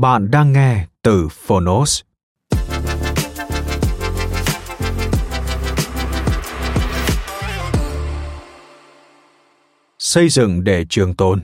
[0.00, 2.02] Bạn đang nghe từ Phonos.
[9.98, 11.42] Xây dựng để trường tồn.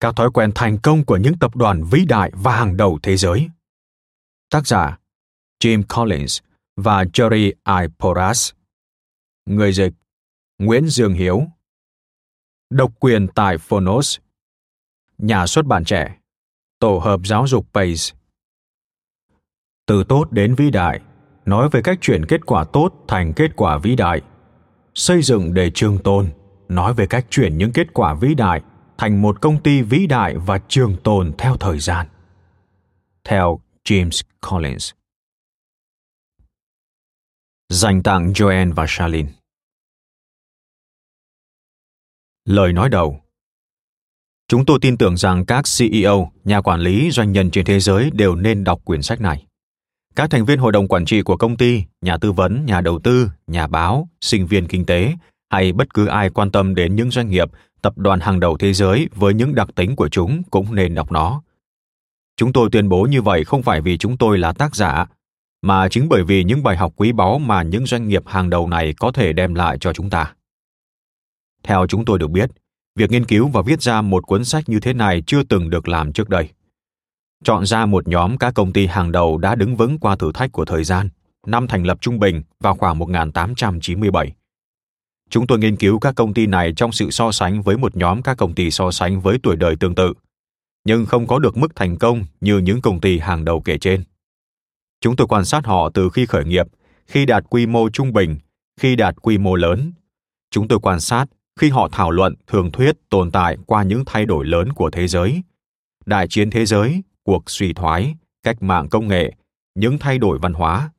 [0.00, 3.16] Các thói quen thành công của những tập đoàn vĩ đại và hàng đầu thế
[3.16, 3.48] giới.
[4.50, 4.98] Tác giả,
[5.64, 6.40] Jim Collins
[6.76, 7.88] và Jerry I.
[7.98, 8.52] Porras.
[9.46, 9.92] Người dịch,
[10.58, 11.42] Nguyễn Dương Hiếu.
[12.70, 14.18] Độc quyền tại Phonos.
[15.18, 16.19] Nhà xuất bản trẻ
[16.80, 18.14] Tổ hợp giáo dục PACE
[19.86, 21.00] Từ tốt đến vĩ đại,
[21.44, 24.20] nói về cách chuyển kết quả tốt thành kết quả vĩ đại.
[24.94, 26.30] Xây dựng để trường tồn,
[26.68, 28.62] nói về cách chuyển những kết quả vĩ đại
[28.98, 32.06] thành một công ty vĩ đại và trường tồn theo thời gian.
[33.24, 34.92] Theo James Collins
[37.68, 39.28] Dành tặng Joanne và Charlene
[42.44, 43.20] Lời nói đầu
[44.50, 48.10] Chúng tôi tin tưởng rằng các CEO, nhà quản lý, doanh nhân trên thế giới
[48.10, 49.46] đều nên đọc quyển sách này.
[50.16, 52.98] Các thành viên hội đồng quản trị của công ty, nhà tư vấn, nhà đầu
[52.98, 55.14] tư, nhà báo, sinh viên kinh tế
[55.50, 57.48] hay bất cứ ai quan tâm đến những doanh nghiệp,
[57.82, 61.12] tập đoàn hàng đầu thế giới với những đặc tính của chúng cũng nên đọc
[61.12, 61.42] nó.
[62.36, 65.06] Chúng tôi tuyên bố như vậy không phải vì chúng tôi là tác giả,
[65.62, 68.68] mà chính bởi vì những bài học quý báu mà những doanh nghiệp hàng đầu
[68.68, 70.34] này có thể đem lại cho chúng ta.
[71.62, 72.50] Theo chúng tôi được biết,
[73.00, 75.88] việc nghiên cứu và viết ra một cuốn sách như thế này chưa từng được
[75.88, 76.48] làm trước đây.
[77.44, 80.52] Chọn ra một nhóm các công ty hàng đầu đã đứng vững qua thử thách
[80.52, 81.08] của thời gian,
[81.46, 84.32] năm thành lập trung bình vào khoảng 1897.
[85.30, 88.22] Chúng tôi nghiên cứu các công ty này trong sự so sánh với một nhóm
[88.22, 90.12] các công ty so sánh với tuổi đời tương tự,
[90.84, 94.04] nhưng không có được mức thành công như những công ty hàng đầu kể trên.
[95.00, 96.66] Chúng tôi quan sát họ từ khi khởi nghiệp,
[97.06, 98.38] khi đạt quy mô trung bình,
[98.80, 99.92] khi đạt quy mô lớn.
[100.50, 101.26] Chúng tôi quan sát
[101.60, 105.08] khi họ thảo luận, thường thuyết tồn tại qua những thay đổi lớn của thế
[105.08, 105.42] giới.
[106.06, 109.32] Đại chiến thế giới, cuộc suy thoái, cách mạng công nghệ,
[109.74, 110.90] những thay đổi văn hóa.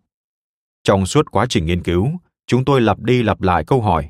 [0.83, 2.11] Trong suốt quá trình nghiên cứu,
[2.47, 4.09] chúng tôi lặp đi lặp lại câu hỏi,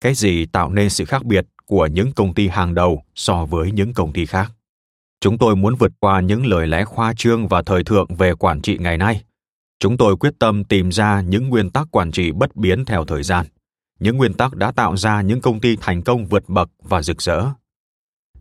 [0.00, 3.72] cái gì tạo nên sự khác biệt của những công ty hàng đầu so với
[3.72, 4.52] những công ty khác?
[5.20, 8.60] Chúng tôi muốn vượt qua những lời lẽ khoa trương và thời thượng về quản
[8.60, 9.22] trị ngày nay.
[9.78, 13.22] Chúng tôi quyết tâm tìm ra những nguyên tắc quản trị bất biến theo thời
[13.22, 13.46] gian
[14.02, 17.22] những nguyên tắc đã tạo ra những công ty thành công vượt bậc và rực
[17.22, 17.44] rỡ.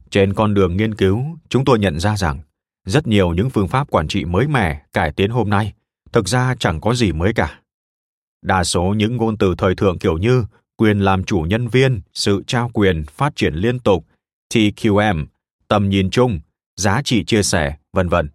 [0.09, 2.39] Trên con đường nghiên cứu, chúng tôi nhận ra rằng
[2.85, 5.73] rất nhiều những phương pháp quản trị mới mẻ cải tiến hôm nay
[6.11, 7.59] thực ra chẳng có gì mới cả.
[8.41, 10.45] Đa số những ngôn từ thời thượng kiểu như
[10.77, 14.05] quyền làm chủ nhân viên, sự trao quyền, phát triển liên tục,
[14.53, 15.25] TQM,
[15.67, 16.39] tầm nhìn chung,
[16.75, 18.29] giá trị chia sẻ, vân vân.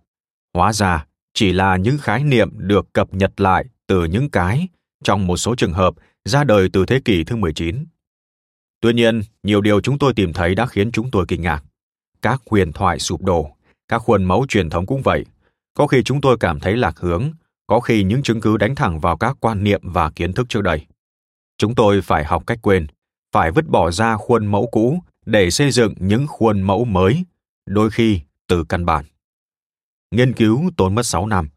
[0.55, 4.69] Hóa ra chỉ là những khái niệm được cập nhật lại từ những cái,
[5.05, 5.95] trong một số trường hợp,
[6.27, 7.85] ra đời từ thế kỷ thứ 19.
[8.81, 11.65] Tuy nhiên, nhiều điều chúng tôi tìm thấy đã khiến chúng tôi kinh ngạc.
[12.23, 13.51] Các huyền thoại sụp đổ,
[13.89, 15.25] các khuôn mẫu truyền thống cũng vậy.
[15.75, 17.31] Có khi chúng tôi cảm thấy lạc hướng,
[17.67, 20.63] có khi những chứng cứ đánh thẳng vào các quan niệm và kiến thức trước
[20.63, 20.87] đây.
[21.59, 22.87] Chúng tôi phải học cách quên,
[23.33, 27.25] phải vứt bỏ ra khuôn mẫu cũ để xây dựng những khuôn mẫu mới,
[27.67, 29.05] đôi khi từ căn bản.
[30.11, 31.49] Nghiên cứu tốn mất 6 năm,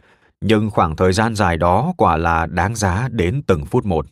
[0.41, 4.05] nhưng khoảng thời gian dài đó quả là đáng giá đến từng phút một.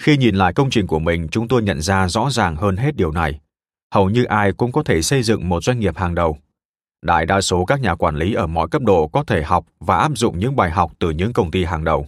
[0.00, 2.96] Khi nhìn lại công trình của mình, chúng tôi nhận ra rõ ràng hơn hết
[2.96, 3.40] điều này.
[3.94, 6.38] Hầu như ai cũng có thể xây dựng một doanh nghiệp hàng đầu.
[7.02, 9.96] Đại đa số các nhà quản lý ở mọi cấp độ có thể học và
[9.96, 12.06] áp dụng những bài học từ những công ty hàng đầu.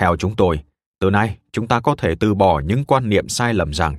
[0.00, 0.60] Theo chúng tôi,
[1.00, 3.96] từ nay chúng ta có thể từ bỏ những quan niệm sai lầm rằng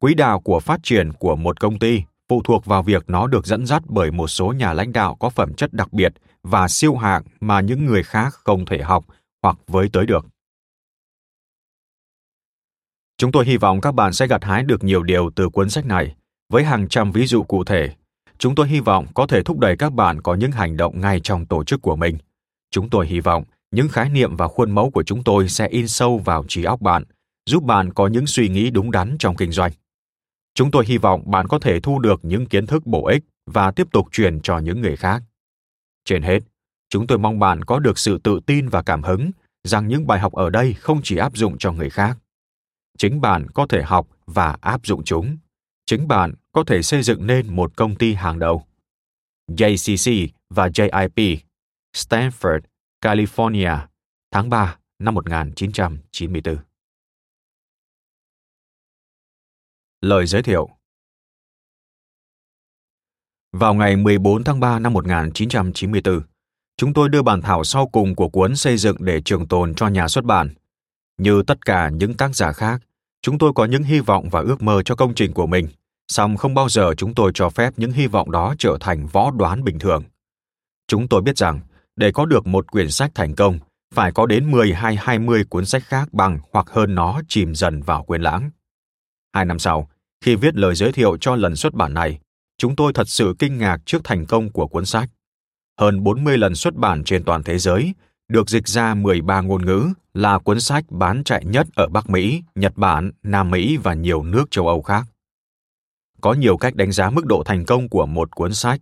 [0.00, 3.46] quỹ đạo của phát triển của một công ty phụ thuộc vào việc nó được
[3.46, 6.12] dẫn dắt bởi một số nhà lãnh đạo có phẩm chất đặc biệt
[6.42, 9.04] và siêu hạng mà những người khác không thể học
[9.42, 10.26] hoặc với tới được.
[13.18, 15.86] Chúng tôi hy vọng các bạn sẽ gặt hái được nhiều điều từ cuốn sách
[15.86, 16.14] này,
[16.52, 17.90] với hàng trăm ví dụ cụ thể.
[18.38, 21.20] Chúng tôi hy vọng có thể thúc đẩy các bạn có những hành động ngay
[21.20, 22.18] trong tổ chức của mình.
[22.70, 25.88] Chúng tôi hy vọng những khái niệm và khuôn mẫu của chúng tôi sẽ in
[25.88, 27.04] sâu vào trí óc bạn,
[27.46, 29.72] giúp bạn có những suy nghĩ đúng đắn trong kinh doanh.
[30.54, 33.70] Chúng tôi hy vọng bạn có thể thu được những kiến thức bổ ích và
[33.70, 35.22] tiếp tục truyền cho những người khác.
[36.04, 36.40] Trên hết,
[36.90, 39.30] chúng tôi mong bạn có được sự tự tin và cảm hứng
[39.64, 42.18] rằng những bài học ở đây không chỉ áp dụng cho người khác.
[42.98, 45.36] Chính bạn có thể học và áp dụng chúng.
[45.86, 48.66] Chính bạn có thể xây dựng nên một công ty hàng đầu.
[49.48, 51.36] JCC và JIP,
[51.96, 52.60] Stanford,
[53.00, 53.86] California,
[54.30, 56.56] tháng 3 năm 1994.
[60.00, 60.68] Lời giới thiệu
[63.52, 66.20] Vào ngày 14 tháng 3 năm 1994,
[66.76, 69.88] chúng tôi đưa bản thảo sau cùng của cuốn xây dựng để trường tồn cho
[69.88, 70.54] nhà xuất bản.
[71.18, 72.82] Như tất cả những tác giả khác,
[73.22, 75.68] chúng tôi có những hy vọng và ước mơ cho công trình của mình,
[76.08, 79.30] song không bao giờ chúng tôi cho phép những hy vọng đó trở thành võ
[79.30, 80.02] đoán bình thường.
[80.88, 81.60] Chúng tôi biết rằng,
[81.96, 83.58] để có được một quyển sách thành công,
[83.94, 87.82] phải có đến 10 hay 20 cuốn sách khác bằng hoặc hơn nó chìm dần
[87.82, 88.50] vào quên lãng.
[89.34, 89.90] Hai năm sau,
[90.24, 92.18] khi viết lời giới thiệu cho lần xuất bản này,
[92.58, 95.08] chúng tôi thật sự kinh ngạc trước thành công của cuốn sách.
[95.80, 97.94] Hơn 40 lần xuất bản trên toàn thế giới,
[98.28, 102.42] được dịch ra 13 ngôn ngữ, là cuốn sách bán chạy nhất ở Bắc Mỹ,
[102.54, 105.06] Nhật Bản, Nam Mỹ và nhiều nước châu Âu khác.
[106.20, 108.80] Có nhiều cách đánh giá mức độ thành công của một cuốn sách,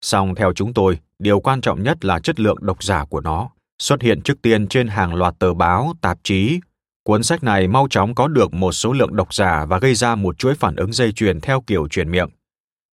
[0.00, 3.50] song theo chúng tôi, điều quan trọng nhất là chất lượng độc giả của nó,
[3.78, 6.60] xuất hiện trước tiên trên hàng loạt tờ báo, tạp chí,
[7.06, 10.14] Cuốn sách này mau chóng có được một số lượng độc giả và gây ra
[10.14, 12.28] một chuỗi phản ứng dây chuyền theo kiểu truyền miệng.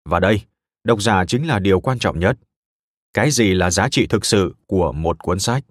[0.09, 0.41] Và đây,
[0.85, 2.37] độc giả chính là điều quan trọng nhất.
[3.15, 5.65] Cái gì là giá trị thực sự của một cuốn sách?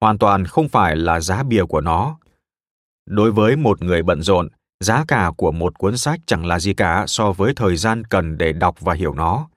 [0.00, 2.18] Hoàn toàn không phải là giá bìa của nó.
[3.06, 4.48] Đối với một người bận rộn,
[4.80, 8.38] giá cả của một cuốn sách chẳng là gì cả so với thời gian cần
[8.38, 9.48] để đọc và hiểu nó,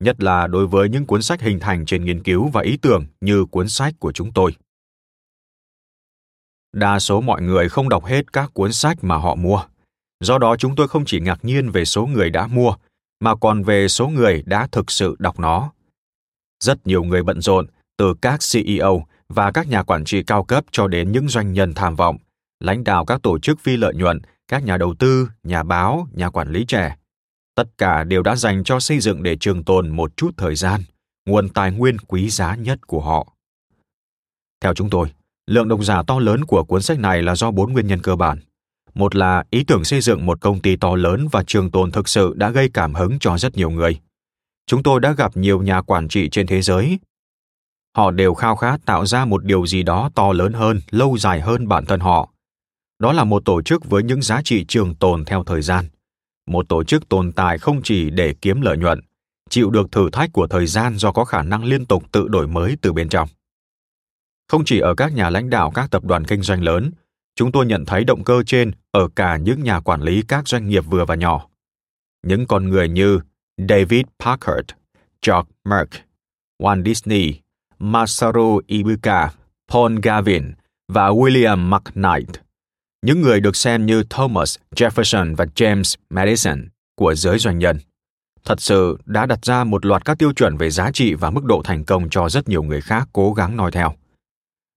[0.00, 3.06] nhất là đối với những cuốn sách hình thành trên nghiên cứu và ý tưởng
[3.20, 4.56] như cuốn sách của chúng tôi.
[6.72, 9.62] Đa số mọi người không đọc hết các cuốn sách mà họ mua.
[10.20, 12.74] Do đó chúng tôi không chỉ ngạc nhiên về số người đã mua,
[13.20, 15.72] mà còn về số người đã thực sự đọc nó.
[16.64, 17.66] Rất nhiều người bận rộn,
[17.96, 21.74] từ các CEO và các nhà quản trị cao cấp cho đến những doanh nhân
[21.74, 22.16] tham vọng,
[22.60, 26.30] lãnh đạo các tổ chức phi lợi nhuận, các nhà đầu tư, nhà báo, nhà
[26.30, 26.96] quản lý trẻ.
[27.54, 30.80] Tất cả đều đã dành cho xây dựng để trường tồn một chút thời gian,
[31.26, 33.32] nguồn tài nguyên quý giá nhất của họ.
[34.60, 35.08] Theo chúng tôi,
[35.50, 38.16] Lượng độc giả to lớn của cuốn sách này là do bốn nguyên nhân cơ
[38.16, 38.38] bản.
[38.94, 42.08] Một là ý tưởng xây dựng một công ty to lớn và trường tồn thực
[42.08, 44.00] sự đã gây cảm hứng cho rất nhiều người.
[44.66, 46.98] Chúng tôi đã gặp nhiều nhà quản trị trên thế giới.
[47.96, 51.40] Họ đều khao khát tạo ra một điều gì đó to lớn hơn, lâu dài
[51.40, 52.30] hơn bản thân họ.
[52.98, 55.84] Đó là một tổ chức với những giá trị trường tồn theo thời gian.
[56.46, 59.00] Một tổ chức tồn tại không chỉ để kiếm lợi nhuận,
[59.50, 62.46] chịu được thử thách của thời gian do có khả năng liên tục tự đổi
[62.46, 63.28] mới từ bên trong.
[64.48, 66.90] Không chỉ ở các nhà lãnh đạo các tập đoàn kinh doanh lớn,
[67.36, 70.68] chúng tôi nhận thấy động cơ trên ở cả những nhà quản lý các doanh
[70.68, 71.46] nghiệp vừa và nhỏ.
[72.22, 73.20] Những con người như
[73.68, 74.68] David Packard,
[75.26, 75.92] George Merck,
[76.62, 77.34] Walt Disney,
[77.82, 79.30] Masaru Ibuka,
[79.72, 80.52] Paul Gavin
[80.92, 82.42] và William McKnight,
[83.06, 87.78] những người được xem như Thomas Jefferson và James Madison của giới doanh nhân,
[88.44, 91.44] thật sự đã đặt ra một loạt các tiêu chuẩn về giá trị và mức
[91.44, 93.94] độ thành công cho rất nhiều người khác cố gắng noi theo.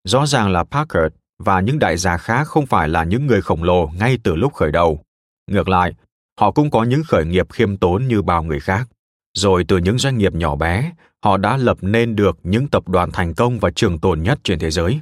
[0.07, 1.11] Rõ ràng là Parker
[1.43, 4.53] và những đại gia khác không phải là những người khổng lồ ngay từ lúc
[4.53, 5.03] khởi đầu.
[5.51, 5.93] Ngược lại,
[6.39, 8.87] họ cũng có những khởi nghiệp khiêm tốn như bao người khác.
[9.37, 10.91] Rồi từ những doanh nghiệp nhỏ bé,
[11.23, 14.59] họ đã lập nên được những tập đoàn thành công và trường tồn nhất trên
[14.59, 14.99] thế giới.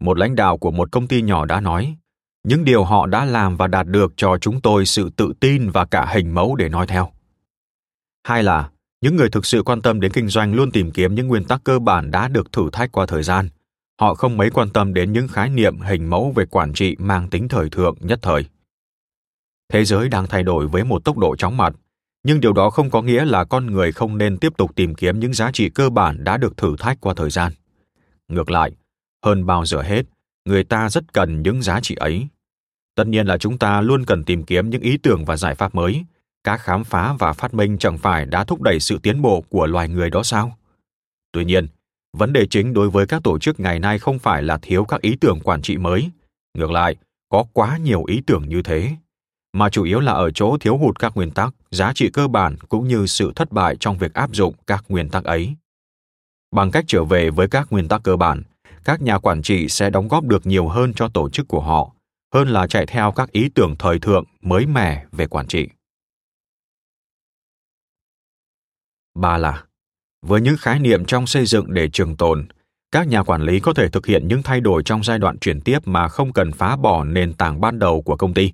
[0.00, 1.96] Một lãnh đạo của một công ty nhỏ đã nói,
[2.44, 5.84] những điều họ đã làm và đạt được cho chúng tôi sự tự tin và
[5.84, 7.12] cả hình mẫu để nói theo.
[8.24, 8.70] Hai là,
[9.00, 11.64] những người thực sự quan tâm đến kinh doanh luôn tìm kiếm những nguyên tắc
[11.64, 13.48] cơ bản đã được thử thách qua thời gian
[14.00, 17.30] họ không mấy quan tâm đến những khái niệm hình mẫu về quản trị mang
[17.30, 18.44] tính thời thượng nhất thời
[19.72, 21.74] thế giới đang thay đổi với một tốc độ chóng mặt
[22.26, 25.20] nhưng điều đó không có nghĩa là con người không nên tiếp tục tìm kiếm
[25.20, 27.52] những giá trị cơ bản đã được thử thách qua thời gian.
[28.28, 28.70] Ngược lại,
[29.24, 30.02] hơn bao giờ hết,
[30.44, 32.26] người ta rất cần những giá trị ấy.
[32.96, 35.74] Tất nhiên là chúng ta luôn cần tìm kiếm những ý tưởng và giải pháp
[35.74, 36.04] mới.
[36.44, 39.66] Các khám phá và phát minh chẳng phải đã thúc đẩy sự tiến bộ của
[39.66, 40.58] loài người đó sao?
[41.32, 41.66] Tuy nhiên,
[42.16, 45.00] vấn đề chính đối với các tổ chức ngày nay không phải là thiếu các
[45.00, 46.10] ý tưởng quản trị mới.
[46.58, 46.96] Ngược lại,
[47.28, 48.96] có quá nhiều ý tưởng như thế
[49.56, 52.56] mà chủ yếu là ở chỗ thiếu hụt các nguyên tắc giá trị cơ bản
[52.68, 55.54] cũng như sự thất bại trong việc áp dụng các nguyên tắc ấy
[56.50, 58.42] bằng cách trở về với các nguyên tắc cơ bản
[58.84, 61.92] các nhà quản trị sẽ đóng góp được nhiều hơn cho tổ chức của họ
[62.34, 65.68] hơn là chạy theo các ý tưởng thời thượng mới mẻ về quản trị.
[69.14, 69.64] Ba là
[70.26, 72.46] với những khái niệm trong xây dựng để trường tồn,
[72.90, 75.60] các nhà quản lý có thể thực hiện những thay đổi trong giai đoạn chuyển
[75.60, 78.52] tiếp mà không cần phá bỏ nền tảng ban đầu của công ty.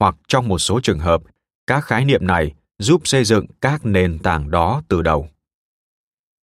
[0.00, 1.22] Hoặc trong một số trường hợp,
[1.66, 5.28] các khái niệm này giúp xây dựng các nền tảng đó từ đầu.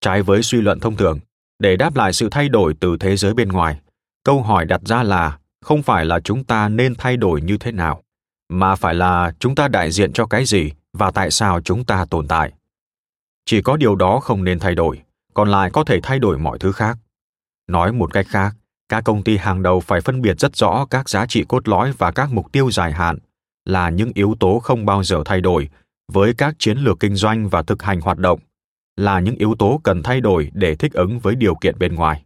[0.01, 1.19] Trái với suy luận thông thường,
[1.59, 3.81] để đáp lại sự thay đổi từ thế giới bên ngoài,
[4.25, 7.73] câu hỏi đặt ra là không phải là chúng ta nên thay đổi như thế
[7.73, 8.03] nào,
[8.49, 12.05] mà phải là chúng ta đại diện cho cái gì và tại sao chúng ta
[12.11, 12.53] tồn tại.
[13.45, 15.03] Chỉ có điều đó không nên thay đổi,
[15.35, 16.99] còn lại có thể thay đổi mọi thứ khác.
[17.69, 18.55] Nói một cách khác,
[18.89, 21.93] các công ty hàng đầu phải phân biệt rất rõ các giá trị cốt lõi
[21.99, 23.19] và các mục tiêu dài hạn
[23.65, 25.69] là những yếu tố không bao giờ thay đổi
[26.13, 28.41] với các chiến lược kinh doanh và thực hành hoạt động,
[28.97, 32.25] là những yếu tố cần thay đổi để thích ứng với điều kiện bên ngoài.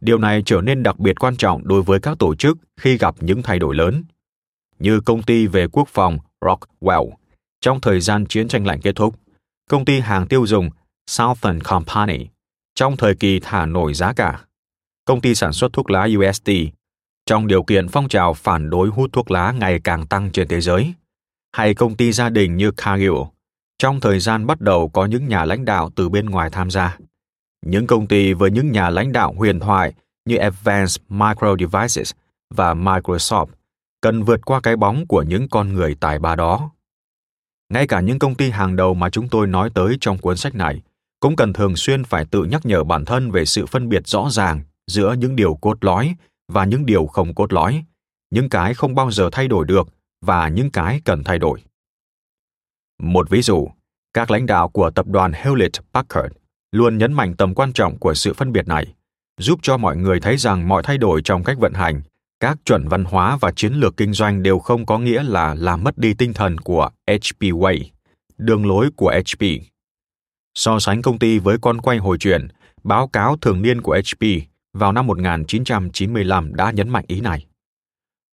[0.00, 3.14] Điều này trở nên đặc biệt quan trọng đối với các tổ chức khi gặp
[3.20, 4.04] những thay đổi lớn,
[4.78, 7.10] như công ty về quốc phòng rockwell.
[7.60, 9.14] Trong thời gian chiến tranh lạnh kết thúc,
[9.70, 10.70] công ty hàng tiêu dùng
[11.06, 12.26] southern company
[12.74, 14.44] trong thời kỳ thả nổi giá cả,
[15.04, 16.50] công ty sản xuất thuốc lá UST
[17.26, 20.60] trong điều kiện phong trào phản đối hút thuốc lá ngày càng tăng trên thế
[20.60, 20.94] giới,
[21.52, 23.14] hay công ty gia đình như Cargill,
[23.78, 26.98] trong thời gian bắt đầu có những nhà lãnh đạo từ bên ngoài tham gia.
[27.66, 29.92] Những công ty với những nhà lãnh đạo huyền thoại
[30.24, 32.12] như Advanced Micro Devices
[32.54, 33.46] và Microsoft
[34.00, 36.70] cần vượt qua cái bóng của những con người tài ba đó.
[37.72, 40.54] Ngay cả những công ty hàng đầu mà chúng tôi nói tới trong cuốn sách
[40.54, 40.82] này
[41.20, 44.28] cũng cần thường xuyên phải tự nhắc nhở bản thân về sự phân biệt rõ
[44.30, 46.14] ràng giữa những điều cốt lõi
[46.48, 47.84] và những điều không cốt lõi,
[48.30, 49.88] những cái không bao giờ thay đổi được
[50.20, 51.62] và những cái cần thay đổi.
[53.02, 53.68] Một ví dụ,
[54.14, 56.34] các lãnh đạo của tập đoàn Hewlett Packard
[56.72, 58.94] luôn nhấn mạnh tầm quan trọng của sự phân biệt này,
[59.38, 62.02] giúp cho mọi người thấy rằng mọi thay đổi trong cách vận hành,
[62.40, 65.84] các chuẩn văn hóa và chiến lược kinh doanh đều không có nghĩa là làm
[65.84, 67.84] mất đi tinh thần của HP Way,
[68.38, 69.46] đường lối của HP.
[70.54, 72.48] So sánh công ty với con quay hồi chuyển,
[72.84, 74.26] báo cáo thường niên của HP
[74.78, 77.46] vào năm 1995 đã nhấn mạnh ý này.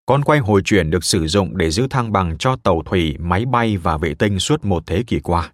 [0.05, 3.45] Con quay hồi chuyển được sử dụng để giữ thăng bằng cho tàu thủy, máy
[3.45, 5.51] bay và vệ tinh suốt một thế kỷ qua.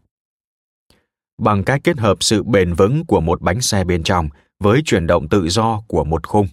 [1.42, 4.30] Bằng cách kết hợp sự bền vững của một bánh xe bên trong
[4.60, 6.48] với chuyển động tự do của một khung.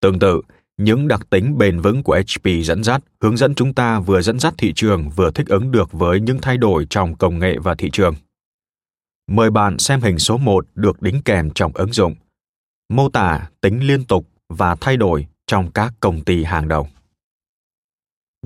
[0.00, 0.40] Tương tự,
[0.76, 4.38] những đặc tính bền vững của HP dẫn dắt hướng dẫn chúng ta vừa dẫn
[4.38, 7.74] dắt thị trường vừa thích ứng được với những thay đổi trong công nghệ và
[7.74, 8.14] thị trường.
[9.30, 12.14] Mời bạn xem hình số 1 được đính kèm trong ứng dụng–
[12.88, 16.88] mô tả tính liên tục và thay đổi trong các công ty hàng đầu.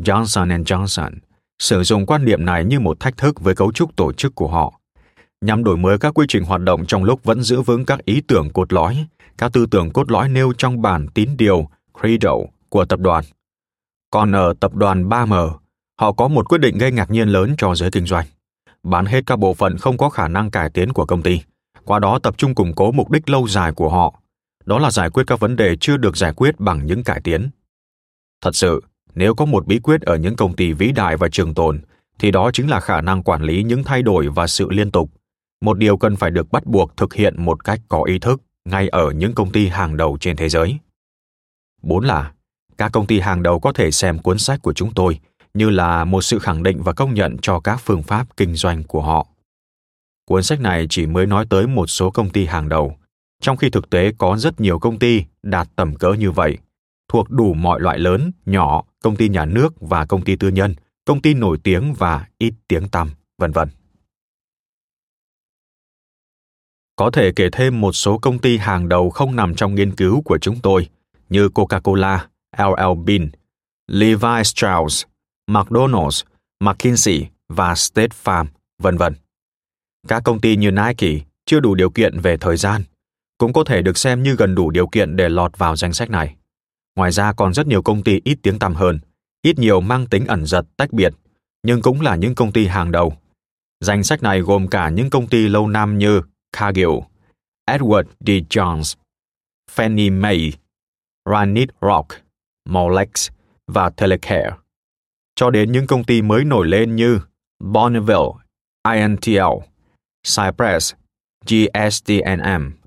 [0.01, 1.11] Johnson Johnson
[1.59, 4.49] sử dụng quan niệm này như một thách thức với cấu trúc tổ chức của
[4.49, 4.81] họ,
[5.41, 8.21] nhằm đổi mới các quy trình hoạt động trong lúc vẫn giữ vững các ý
[8.21, 9.07] tưởng cốt lõi,
[9.39, 11.69] các tư tưởng cốt lõi nêu trong bản tín điều
[12.01, 12.35] Credo
[12.69, 13.25] của tập đoàn.
[14.11, 15.51] Còn ở tập đoàn 3M,
[16.01, 18.27] họ có một quyết định gây ngạc nhiên lớn cho giới kinh doanh.
[18.83, 21.41] Bán hết các bộ phận không có khả năng cải tiến của công ty,
[21.85, 24.22] qua đó tập trung củng cố mục đích lâu dài của họ
[24.65, 27.51] đó là giải quyết các vấn đề chưa được giải quyết bằng những cải tiến.
[28.41, 28.83] Thật sự,
[29.15, 31.81] nếu có một bí quyết ở những công ty vĩ đại và trường tồn,
[32.19, 35.11] thì đó chính là khả năng quản lý những thay đổi và sự liên tục.
[35.61, 38.89] Một điều cần phải được bắt buộc thực hiện một cách có ý thức ngay
[38.89, 40.79] ở những công ty hàng đầu trên thế giới.
[41.83, 42.33] Bốn là,
[42.79, 45.21] các công ty hàng đầu có thể xem cuốn sách của chúng tôi
[45.55, 48.85] như là một sự khẳng định và công nhận cho các phương pháp kinh doanh
[48.85, 49.27] của họ.
[50.25, 52.97] Cuốn sách này chỉ mới nói tới một số công ty hàng đầu,
[53.43, 56.59] trong khi thực tế có rất nhiều công ty đạt tầm cỡ như vậy,
[57.09, 60.75] thuộc đủ mọi loại lớn, nhỏ, công ty nhà nước và công ty tư nhân,
[61.05, 63.69] công ty nổi tiếng và ít tiếng tăm, vân vân.
[66.97, 70.23] Có thể kể thêm một số công ty hàng đầu không nằm trong nghiên cứu
[70.23, 70.89] của chúng tôi,
[71.29, 72.19] như Coca-Cola,
[72.59, 73.31] LL Bean,
[73.87, 75.05] Levi Strauss,
[75.51, 76.25] McDonald's,
[76.61, 78.47] McKinsey và State Farm,
[78.79, 79.15] vân vân.
[80.09, 82.83] Các công ty như Nike chưa đủ điều kiện về thời gian,
[83.43, 86.11] cũng có thể được xem như gần đủ điều kiện để lọt vào danh sách
[86.11, 86.35] này.
[86.97, 88.99] Ngoài ra còn rất nhiều công ty ít tiếng tăm hơn,
[89.43, 91.13] ít nhiều mang tính ẩn giật tách biệt,
[91.63, 93.17] nhưng cũng là những công ty hàng đầu.
[93.81, 96.23] Danh sách này gồm cả những công ty lâu năm như
[96.53, 96.91] Cargill,
[97.71, 98.29] Edward D.
[98.29, 98.95] Jones,
[99.75, 100.53] Fannie Mae,
[101.25, 102.09] Granite Rock,
[102.69, 103.31] Molex
[103.67, 104.51] và Telecare,
[105.35, 107.21] cho đến những công ty mới nổi lên như
[107.65, 108.33] Bonneville,
[108.93, 109.67] INTL,
[110.37, 110.95] Cypress,
[111.47, 112.82] GSD&M,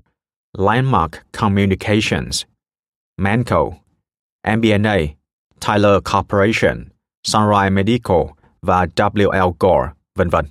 [0.58, 2.44] Landmark Communications,
[3.18, 3.70] Manco,
[4.46, 4.96] MBNA,
[5.60, 6.84] Tyler Corporation,
[7.26, 8.22] Sunrise Medical
[8.62, 10.46] và WL Gore, vân vân.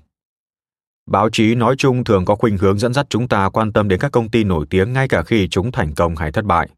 [1.12, 4.00] Báo chí nói chung thường có khuynh hướng dẫn dắt chúng ta quan tâm đến
[4.00, 6.70] các công ty nổi tiếng ngay cả khi chúng thành công hay thất bại.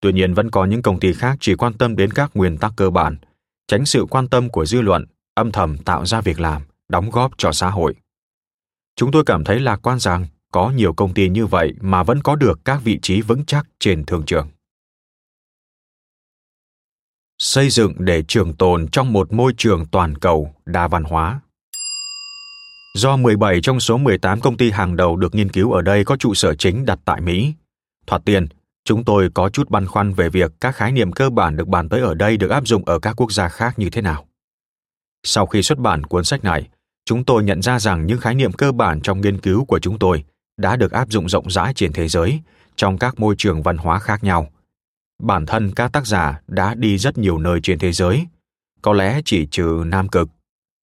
[0.00, 2.72] Tuy nhiên vẫn có những công ty khác chỉ quan tâm đến các nguyên tắc
[2.76, 3.16] cơ bản,
[3.68, 7.32] tránh sự quan tâm của dư luận, âm thầm tạo ra việc làm, đóng góp
[7.36, 7.94] cho xã hội.
[8.96, 12.22] Chúng tôi cảm thấy lạc quan rằng có nhiều công ty như vậy mà vẫn
[12.22, 14.48] có được các vị trí vững chắc trên thương trường.
[17.38, 21.40] Xây dựng để trường tồn trong một môi trường toàn cầu đa văn hóa.
[22.94, 26.16] Do 17 trong số 18 công ty hàng đầu được nghiên cứu ở đây có
[26.16, 27.54] trụ sở chính đặt tại Mỹ.
[28.06, 28.46] Thoạt tiền,
[28.84, 31.88] chúng tôi có chút băn khoăn về việc các khái niệm cơ bản được bàn
[31.88, 34.26] tới ở đây được áp dụng ở các quốc gia khác như thế nào.
[35.22, 36.68] Sau khi xuất bản cuốn sách này,
[37.04, 39.98] chúng tôi nhận ra rằng những khái niệm cơ bản trong nghiên cứu của chúng
[39.98, 40.24] tôi
[40.58, 42.40] đã được áp dụng rộng rãi trên thế giới
[42.76, 44.48] trong các môi trường văn hóa khác nhau.
[45.22, 48.26] Bản thân các tác giả đã đi rất nhiều nơi trên thế giới,
[48.82, 50.28] có lẽ chỉ trừ Nam Cực,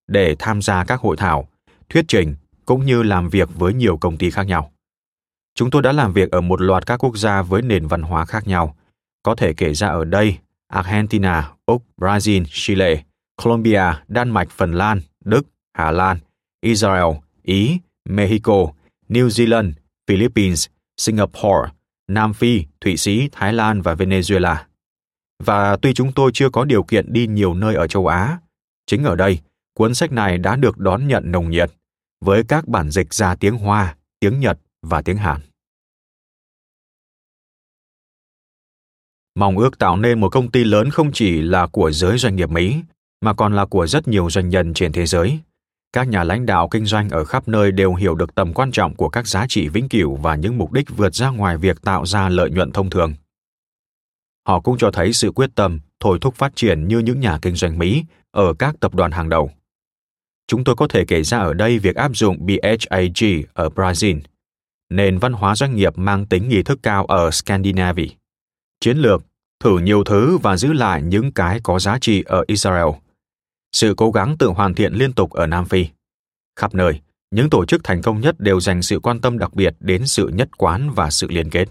[0.08, 1.48] để tham gia các hội thảo,
[1.88, 2.34] thuyết trình
[2.66, 4.72] cũng như làm việc với nhiều công ty khác nhau.
[5.54, 8.24] Chúng tôi đã làm việc ở một loạt các quốc gia với nền văn hóa
[8.24, 8.76] khác nhau,
[9.22, 13.04] có thể kể ra ở đây Argentina, Úc, Brazil, Chile,
[13.42, 16.18] Colombia, Đan Mạch, Phần Lan, Đức, Hà Lan,
[16.60, 17.78] Israel, Ý,
[18.08, 18.66] Mexico,
[19.08, 19.72] New Zealand,
[20.08, 21.70] Philippines, Singapore,
[22.08, 24.56] Nam Phi, Thụy Sĩ, Thái Lan và Venezuela.
[25.44, 28.38] Và tuy chúng tôi chưa có điều kiện đi nhiều nơi ở châu Á,
[28.86, 29.38] chính ở đây,
[29.74, 31.70] cuốn sách này đã được đón nhận nồng nhiệt
[32.20, 35.40] với các bản dịch ra tiếng Hoa, tiếng Nhật và tiếng Hàn.
[39.34, 42.50] Mong ước tạo nên một công ty lớn không chỉ là của giới doanh nghiệp
[42.50, 42.80] Mỹ,
[43.20, 45.38] mà còn là của rất nhiều doanh nhân trên thế giới.
[45.96, 48.94] Các nhà lãnh đạo kinh doanh ở khắp nơi đều hiểu được tầm quan trọng
[48.94, 52.06] của các giá trị vĩnh cửu và những mục đích vượt ra ngoài việc tạo
[52.06, 53.14] ra lợi nhuận thông thường.
[54.48, 57.54] Họ cũng cho thấy sự quyết tâm thôi thúc phát triển như những nhà kinh
[57.54, 59.50] doanh Mỹ ở các tập đoàn hàng đầu.
[60.46, 64.20] Chúng tôi có thể kể ra ở đây việc áp dụng BHAG ở Brazil,
[64.90, 68.08] nền văn hóa doanh nghiệp mang tính nghi thức cao ở Scandinavia,
[68.80, 69.22] chiến lược
[69.64, 72.88] thử nhiều thứ và giữ lại những cái có giá trị ở Israel.
[73.72, 75.86] Sự cố gắng tự hoàn thiện liên tục ở Nam Phi.
[76.56, 77.00] Khắp nơi,
[77.30, 80.28] những tổ chức thành công nhất đều dành sự quan tâm đặc biệt đến sự
[80.28, 81.68] nhất quán và sự liên kết.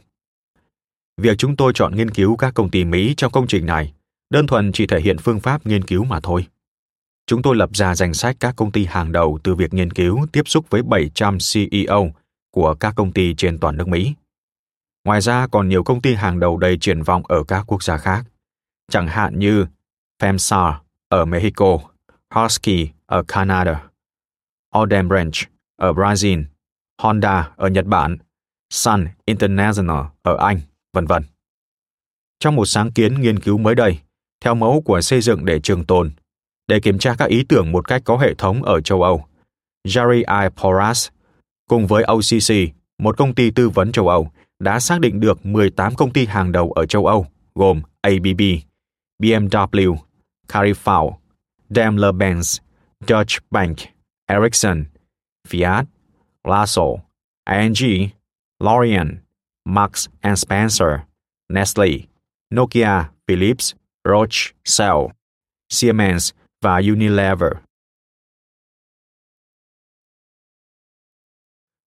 [1.22, 3.94] Việc chúng tôi chọn nghiên cứu các công ty Mỹ trong công trình này
[4.30, 6.48] đơn thuần chỉ thể hiện phương pháp nghiên cứu mà thôi.
[7.28, 10.28] Chúng tôi lập ra danh sách các công ty hàng đầu từ việc nghiên cứu
[10.32, 12.12] tiếp xúc với 700 CEO
[12.52, 14.14] của các công ty trên toàn nước Mỹ.
[15.04, 17.98] Ngoài ra còn nhiều công ty hàng đầu đầy triển vọng ở các quốc gia
[17.98, 18.26] khác,
[18.92, 19.66] chẳng hạn như
[20.22, 20.74] FEMSAR,
[21.16, 21.80] ở Mexico,
[22.34, 23.84] Husky ở Canada,
[24.78, 25.36] Odembranch
[25.78, 26.44] ở Brazil,
[27.02, 28.18] Honda ở Nhật Bản,
[28.74, 30.60] Sun International ở Anh,
[30.94, 31.24] vân vân.
[32.40, 34.00] Trong một sáng kiến nghiên cứu mới đây,
[34.42, 36.12] theo mẫu của xây dựng để trường tồn,
[36.68, 39.26] để kiểm tra các ý tưởng một cách có hệ thống ở châu Âu,
[39.88, 40.50] Jerry I.
[40.62, 41.10] Porras
[41.70, 45.96] cùng với OCC, một công ty tư vấn châu Âu, đã xác định được 18
[45.96, 48.42] công ty hàng đầu ở châu Âu, gồm ABB,
[49.22, 49.96] BMW,
[50.48, 51.18] Carifal,
[51.70, 52.60] Daimler-Benz,
[53.06, 53.78] Deutsche Bank,
[54.28, 54.86] Ericsson,
[55.48, 55.86] Fiat,
[56.44, 57.06] Lasso,
[57.46, 58.12] ING,
[58.60, 59.20] Lorient,
[59.66, 61.06] Marks and Spencer,
[61.50, 62.08] Nestle,
[62.54, 65.12] Nokia, Philips, Roche, Shell,
[65.70, 66.32] Siemens
[66.62, 67.52] và Unilever.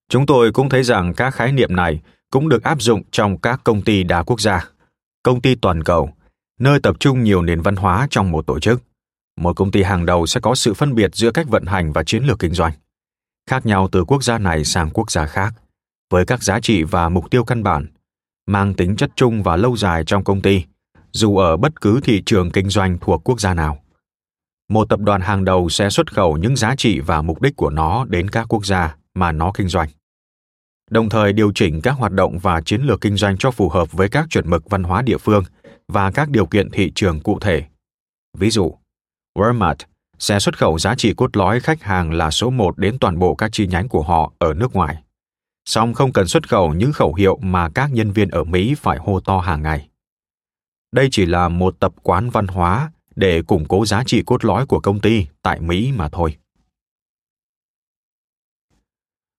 [0.09, 3.61] Chúng tôi cũng thấy rằng các khái niệm này cũng được áp dụng trong các
[3.65, 4.69] công ty đa quốc gia,
[5.23, 6.11] công ty toàn cầu,
[6.59, 8.83] nơi tập trung nhiều nền văn hóa trong một tổ chức.
[9.37, 12.03] Một công ty hàng đầu sẽ có sự phân biệt giữa cách vận hành và
[12.03, 12.73] chiến lược kinh doanh,
[13.51, 15.55] khác nhau từ quốc gia này sang quốc gia khác,
[16.11, 17.87] với các giá trị và mục tiêu căn bản,
[18.47, 20.65] mang tính chất chung và lâu dài trong công ty,
[21.13, 23.79] dù ở bất cứ thị trường kinh doanh thuộc quốc gia nào.
[24.69, 27.71] Một tập đoàn hàng đầu sẽ xuất khẩu những giá trị và mục đích của
[27.71, 29.89] nó đến các quốc gia mà nó kinh doanh
[30.91, 33.93] đồng thời điều chỉnh các hoạt động và chiến lược kinh doanh cho phù hợp
[33.93, 35.45] với các chuẩn mực văn hóa địa phương
[35.93, 37.65] và các điều kiện thị trường cụ thể.
[38.39, 38.75] Ví dụ,
[39.39, 39.77] Walmart
[40.19, 43.35] sẽ xuất khẩu giá trị cốt lõi khách hàng là số một đến toàn bộ
[43.35, 45.03] các chi nhánh của họ ở nước ngoài.
[45.65, 48.99] Song không cần xuất khẩu những khẩu hiệu mà các nhân viên ở Mỹ phải
[48.99, 49.89] hô to hàng ngày.
[50.93, 54.67] Đây chỉ là một tập quán văn hóa để củng cố giá trị cốt lõi
[54.67, 56.37] của công ty tại Mỹ mà thôi.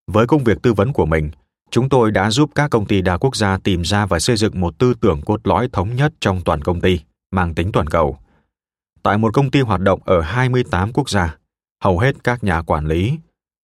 [0.08, 1.32] Với công việc tư vấn của mình,
[1.72, 4.60] chúng tôi đã giúp các công ty đa quốc gia tìm ra và xây dựng
[4.60, 7.00] một tư tưởng cốt lõi thống nhất trong toàn công ty,
[7.32, 8.18] mang tính toàn cầu.
[9.04, 11.36] Tại một công ty hoạt động ở 28 quốc gia,
[11.84, 13.18] hầu hết các nhà quản lý,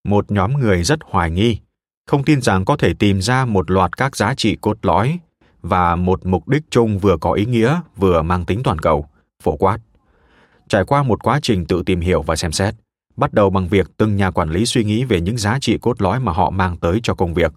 [0.07, 1.59] một nhóm người rất hoài nghi,
[2.07, 5.19] không tin rằng có thể tìm ra một loạt các giá trị cốt lõi
[5.61, 9.07] và một mục đích chung vừa có ý nghĩa vừa mang tính toàn cầu,
[9.43, 9.77] phổ quát.
[10.69, 12.75] Trải qua một quá trình tự tìm hiểu và xem xét,
[13.15, 16.01] bắt đầu bằng việc từng nhà quản lý suy nghĩ về những giá trị cốt
[16.01, 17.53] lõi mà họ mang tới cho công việc.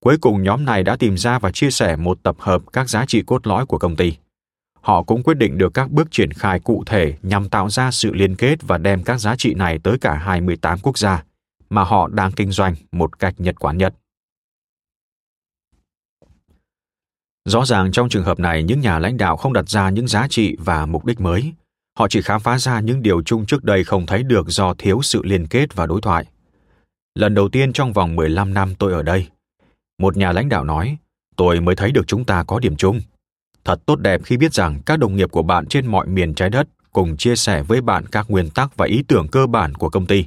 [0.00, 3.04] Cuối cùng nhóm này đã tìm ra và chia sẻ một tập hợp các giá
[3.06, 4.12] trị cốt lõi của công ty,
[4.80, 8.14] họ cũng quyết định được các bước triển khai cụ thể nhằm tạo ra sự
[8.14, 11.24] liên kết và đem các giá trị này tới cả 28 quốc gia
[11.70, 13.94] mà họ đang kinh doanh một cách nhật quán nhất.
[17.44, 20.26] Rõ ràng trong trường hợp này, những nhà lãnh đạo không đặt ra những giá
[20.30, 21.52] trị và mục đích mới.
[21.98, 25.02] Họ chỉ khám phá ra những điều chung trước đây không thấy được do thiếu
[25.02, 26.24] sự liên kết và đối thoại.
[27.14, 29.26] Lần đầu tiên trong vòng 15 năm tôi ở đây,
[29.98, 30.96] một nhà lãnh đạo nói,
[31.36, 33.00] tôi mới thấy được chúng ta có điểm chung.
[33.64, 36.50] Thật tốt đẹp khi biết rằng các đồng nghiệp của bạn trên mọi miền trái
[36.50, 39.88] đất cùng chia sẻ với bạn các nguyên tắc và ý tưởng cơ bản của
[39.88, 40.24] công ty.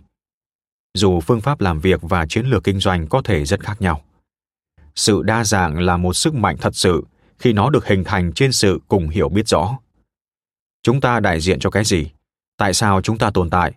[0.93, 4.01] Dù phương pháp làm việc và chiến lược kinh doanh có thể rất khác nhau.
[4.95, 7.03] Sự đa dạng là một sức mạnh thật sự
[7.39, 9.77] khi nó được hình thành trên sự cùng hiểu biết rõ.
[10.83, 12.11] Chúng ta đại diện cho cái gì?
[12.57, 13.73] Tại sao chúng ta tồn tại?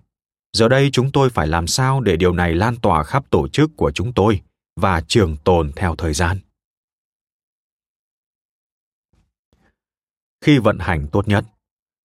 [0.52, 3.70] Giờ đây chúng tôi phải làm sao để điều này lan tỏa khắp tổ chức
[3.76, 4.40] của chúng tôi
[4.76, 6.38] và trường tồn theo thời gian.
[10.44, 11.44] Khi vận hành tốt nhất,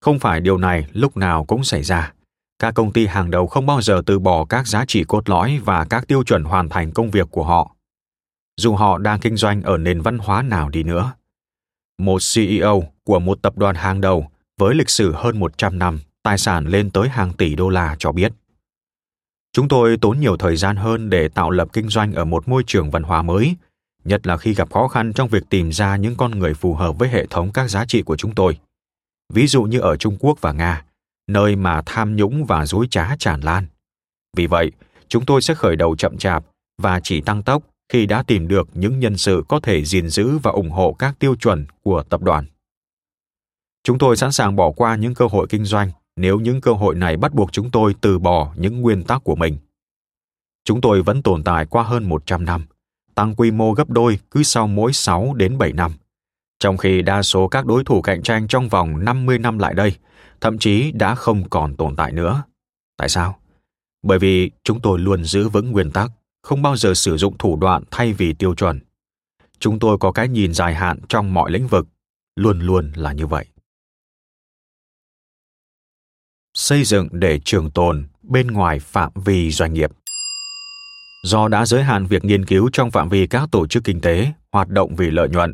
[0.01, 2.13] không phải điều này lúc nào cũng xảy ra.
[2.59, 5.59] Các công ty hàng đầu không bao giờ từ bỏ các giá trị cốt lõi
[5.65, 7.75] và các tiêu chuẩn hoàn thành công việc của họ.
[8.57, 11.13] Dù họ đang kinh doanh ở nền văn hóa nào đi nữa.
[11.97, 14.27] Một CEO của một tập đoàn hàng đầu
[14.59, 18.11] với lịch sử hơn 100 năm, tài sản lên tới hàng tỷ đô la cho
[18.11, 18.33] biết.
[19.53, 22.63] Chúng tôi tốn nhiều thời gian hơn để tạo lập kinh doanh ở một môi
[22.67, 23.55] trường văn hóa mới,
[24.03, 26.97] nhất là khi gặp khó khăn trong việc tìm ra những con người phù hợp
[26.99, 28.59] với hệ thống các giá trị của chúng tôi.
[29.33, 30.85] Ví dụ như ở Trung Quốc và Nga,
[31.27, 33.67] nơi mà tham nhũng và dối trá tràn lan.
[34.37, 34.71] Vì vậy,
[35.07, 36.45] chúng tôi sẽ khởi đầu chậm chạp
[36.81, 40.37] và chỉ tăng tốc khi đã tìm được những nhân sự có thể gìn giữ
[40.37, 42.45] và ủng hộ các tiêu chuẩn của tập đoàn.
[43.83, 46.95] Chúng tôi sẵn sàng bỏ qua những cơ hội kinh doanh nếu những cơ hội
[46.95, 49.57] này bắt buộc chúng tôi từ bỏ những nguyên tắc của mình.
[50.65, 52.65] Chúng tôi vẫn tồn tại qua hơn 100 năm,
[53.15, 55.91] tăng quy mô gấp đôi cứ sau mỗi 6 đến 7 năm.
[56.59, 59.95] Trong khi đa số các đối thủ cạnh tranh trong vòng 50 năm lại đây,
[60.41, 62.43] thậm chí đã không còn tồn tại nữa.
[62.97, 63.39] Tại sao?
[64.03, 66.11] Bởi vì chúng tôi luôn giữ vững nguyên tắc,
[66.43, 68.79] không bao giờ sử dụng thủ đoạn thay vì tiêu chuẩn.
[69.59, 71.87] Chúng tôi có cái nhìn dài hạn trong mọi lĩnh vực,
[72.35, 73.45] luôn luôn là như vậy
[76.59, 79.91] xây dựng để trường tồn bên ngoài phạm vi doanh nghiệp.
[81.23, 84.27] Do đã giới hạn việc nghiên cứu trong phạm vi các tổ chức kinh tế,
[84.51, 85.53] hoạt động vì lợi nhuận,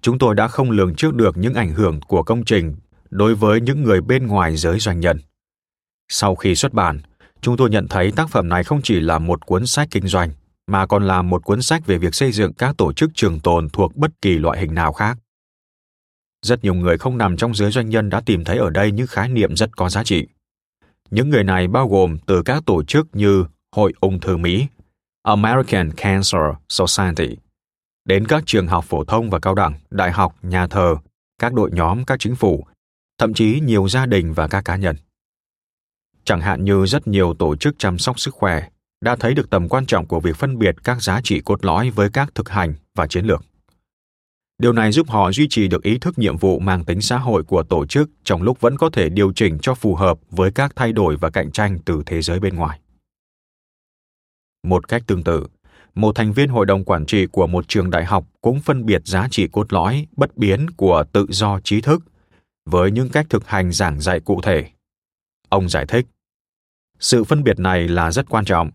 [0.00, 2.76] chúng tôi đã không lường trước được những ảnh hưởng của công trình
[3.10, 5.18] đối với những người bên ngoài giới doanh nhân.
[6.08, 7.00] Sau khi xuất bản,
[7.40, 10.30] chúng tôi nhận thấy tác phẩm này không chỉ là một cuốn sách kinh doanh,
[10.66, 13.68] mà còn là một cuốn sách về việc xây dựng các tổ chức trường tồn
[13.68, 15.18] thuộc bất kỳ loại hình nào khác.
[16.42, 19.06] Rất nhiều người không nằm trong giới doanh nhân đã tìm thấy ở đây những
[19.06, 20.26] khái niệm rất có giá trị.
[21.10, 23.44] Những người này bao gồm từ các tổ chức như
[23.76, 24.66] Hội ung thư Mỹ,
[25.22, 27.36] American Cancer Society,
[28.04, 30.96] đến các trường học phổ thông và cao đẳng, đại học, nhà thờ,
[31.40, 32.66] các đội nhóm các chính phủ,
[33.18, 34.96] thậm chí nhiều gia đình và các cá nhân.
[36.24, 38.68] Chẳng hạn như rất nhiều tổ chức chăm sóc sức khỏe
[39.00, 41.90] đã thấy được tầm quan trọng của việc phân biệt các giá trị cốt lõi
[41.90, 43.42] với các thực hành và chiến lược.
[44.58, 47.42] Điều này giúp họ duy trì được ý thức nhiệm vụ mang tính xã hội
[47.42, 50.72] của tổ chức trong lúc vẫn có thể điều chỉnh cho phù hợp với các
[50.76, 52.80] thay đổi và cạnh tranh từ thế giới bên ngoài.
[54.66, 55.46] Một cách tương tự,
[55.94, 59.02] một thành viên hội đồng quản trị của một trường đại học cũng phân biệt
[59.04, 62.02] giá trị cốt lõi bất biến của tự do trí thức
[62.66, 64.64] với những cách thực hành giảng dạy cụ thể.
[65.48, 66.06] Ông giải thích,
[67.00, 68.70] sự phân biệt này là rất quan trọng,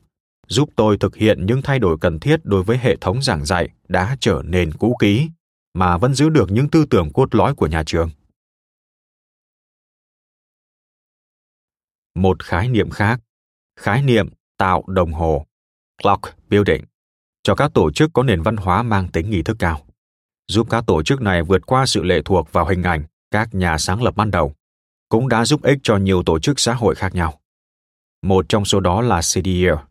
[0.48, 3.70] giúp tôi thực hiện những thay đổi cần thiết đối với hệ thống giảng dạy
[3.88, 5.30] đã trở nên cũ kỹ
[5.74, 8.10] mà vẫn giữ được những tư tưởng cốt lõi của nhà trường.
[12.16, 13.20] Một khái niệm khác,
[13.80, 15.46] khái niệm tạo đồng hồ,
[16.04, 16.84] clock building,
[17.44, 19.86] cho các tổ chức có nền văn hóa mang tính nghi thức cao,
[20.48, 23.78] giúp các tổ chức này vượt qua sự lệ thuộc vào hình ảnh các nhà
[23.78, 24.54] sáng lập ban đầu,
[25.10, 27.40] cũng đã giúp ích cho nhiều tổ chức xã hội khác nhau.
[28.22, 29.91] Một trong số đó là CDR,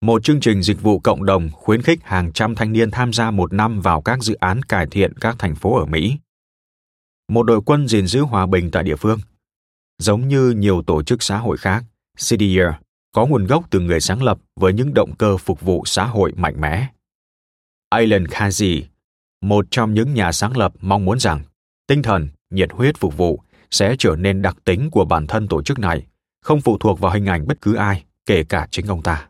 [0.00, 3.30] một chương trình dịch vụ cộng đồng khuyến khích hàng trăm thanh niên tham gia
[3.30, 6.16] một năm vào các dự án cải thiện các thành phố ở Mỹ.
[7.28, 9.18] Một đội quân gìn giữ hòa bình tại địa phương.
[9.98, 11.84] Giống như nhiều tổ chức xã hội khác,
[12.16, 12.60] CDR
[13.12, 16.32] có nguồn gốc từ người sáng lập với những động cơ phục vụ xã hội
[16.36, 16.86] mạnh mẽ.
[17.90, 18.82] Alan Kazi,
[19.42, 21.40] một trong những nhà sáng lập mong muốn rằng
[21.86, 25.62] tinh thần, nhiệt huyết phục vụ sẽ trở nên đặc tính của bản thân tổ
[25.62, 26.06] chức này,
[26.42, 29.27] không phụ thuộc vào hình ảnh bất cứ ai, kể cả chính ông ta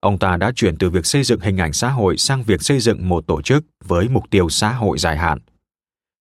[0.00, 2.80] ông ta đã chuyển từ việc xây dựng hình ảnh xã hội sang việc xây
[2.80, 5.38] dựng một tổ chức với mục tiêu xã hội dài hạn.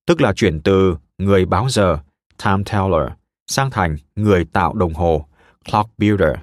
[0.08, 1.98] Tức là chuyển từ người báo giờ,
[2.44, 3.12] time teller,
[3.48, 5.26] sang thành người tạo đồng hồ,
[5.72, 6.36] clock builder.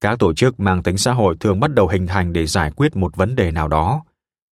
[0.00, 2.96] Các tổ chức mang tính xã hội thường bắt đầu hình thành để giải quyết
[2.96, 4.04] một vấn đề nào đó,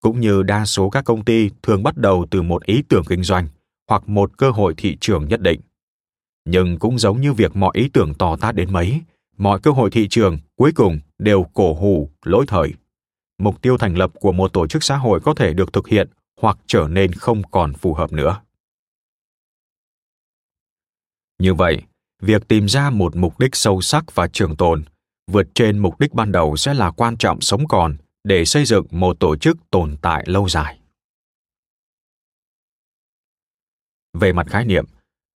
[0.02, 3.22] cũng như đa số các công ty thường bắt đầu từ một ý tưởng kinh
[3.22, 3.48] doanh
[3.88, 5.60] hoặc một cơ hội thị trường nhất định
[6.44, 9.00] nhưng cũng giống như việc mọi ý tưởng to tát đến mấy
[9.40, 12.74] mọi cơ hội thị trường cuối cùng đều cổ hủ, lỗi thời.
[13.38, 16.08] Mục tiêu thành lập của một tổ chức xã hội có thể được thực hiện
[16.40, 18.40] hoặc trở nên không còn phù hợp nữa.
[21.38, 21.82] Như vậy,
[22.22, 24.84] việc tìm ra một mục đích sâu sắc và trường tồn,
[25.30, 28.86] vượt trên mục đích ban đầu sẽ là quan trọng sống còn để xây dựng
[28.90, 30.80] một tổ chức tồn tại lâu dài.
[34.12, 34.84] Về mặt khái niệm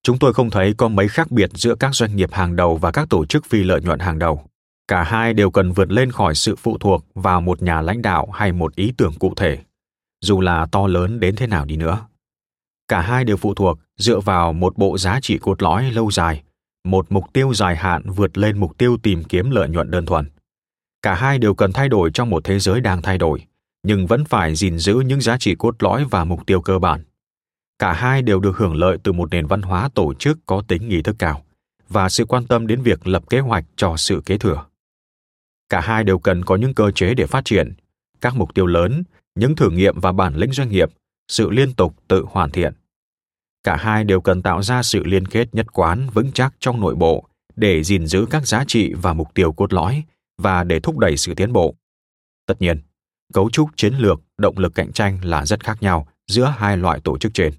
[0.05, 2.91] chúng tôi không thấy có mấy khác biệt giữa các doanh nghiệp hàng đầu và
[2.91, 4.45] các tổ chức phi lợi nhuận hàng đầu.
[4.89, 8.31] Cả hai đều cần vượt lên khỏi sự phụ thuộc vào một nhà lãnh đạo
[8.31, 9.59] hay một ý tưởng cụ thể.
[10.21, 12.07] Dù là to lớn đến thế nào đi nữa,
[12.89, 16.43] cả hai đều phụ thuộc dựa vào một bộ giá trị cốt lõi lâu dài,
[16.85, 20.31] một mục tiêu dài hạn vượt lên mục tiêu tìm kiếm lợi nhuận đơn thuần.
[21.03, 23.47] Cả hai đều cần thay đổi trong một thế giới đang thay đổi,
[23.83, 27.05] nhưng vẫn phải gìn giữ những giá trị cốt lõi và mục tiêu cơ bản
[27.79, 30.89] cả hai đều được hưởng lợi từ một nền văn hóa tổ chức có tính
[30.89, 31.45] nghi thức cao
[31.89, 34.65] và sự quan tâm đến việc lập kế hoạch cho sự kế thừa.
[35.69, 37.73] Cả hai đều cần có những cơ chế để phát triển,
[38.21, 40.91] các mục tiêu lớn, những thử nghiệm và bản lĩnh doanh nghiệp,
[41.29, 42.73] sự liên tục tự hoàn thiện.
[43.65, 46.95] Cả hai đều cần tạo ra sự liên kết nhất quán vững chắc trong nội
[46.95, 50.03] bộ để gìn giữ các giá trị và mục tiêu cốt lõi
[50.39, 51.75] và để thúc đẩy sự tiến bộ.
[52.47, 52.81] Tất nhiên,
[53.33, 57.01] cấu trúc chiến lược, động lực cạnh tranh là rất khác nhau giữa hai loại
[57.01, 57.53] tổ chức trên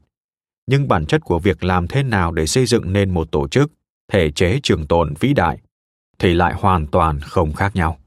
[0.67, 3.71] nhưng bản chất của việc làm thế nào để xây dựng nên một tổ chức,
[4.11, 5.57] thể chế trường tồn vĩ đại,
[6.19, 7.97] thì lại hoàn toàn không khác nhau.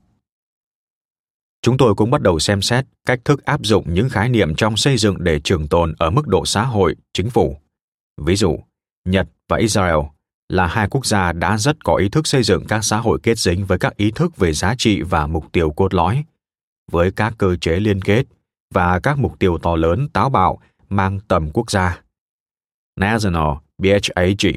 [1.63, 4.77] Chúng tôi cũng bắt đầu xem xét cách thức áp dụng những khái niệm trong
[4.77, 7.57] xây dựng để trường tồn ở mức độ xã hội, chính phủ.
[8.21, 8.59] Ví dụ,
[9.05, 9.99] nhật và israel
[10.49, 13.39] là hai quốc gia đã rất có ý thức xây dựng các xã hội kết
[13.39, 16.25] dính với các ý thức về giá trị và mục tiêu cốt lõi,
[16.93, 18.27] với các cơ chế liên kết
[18.75, 22.01] và các mục tiêu to lớn, táo bạo, mang tầm quốc gia.
[22.99, 24.53] National BHAG.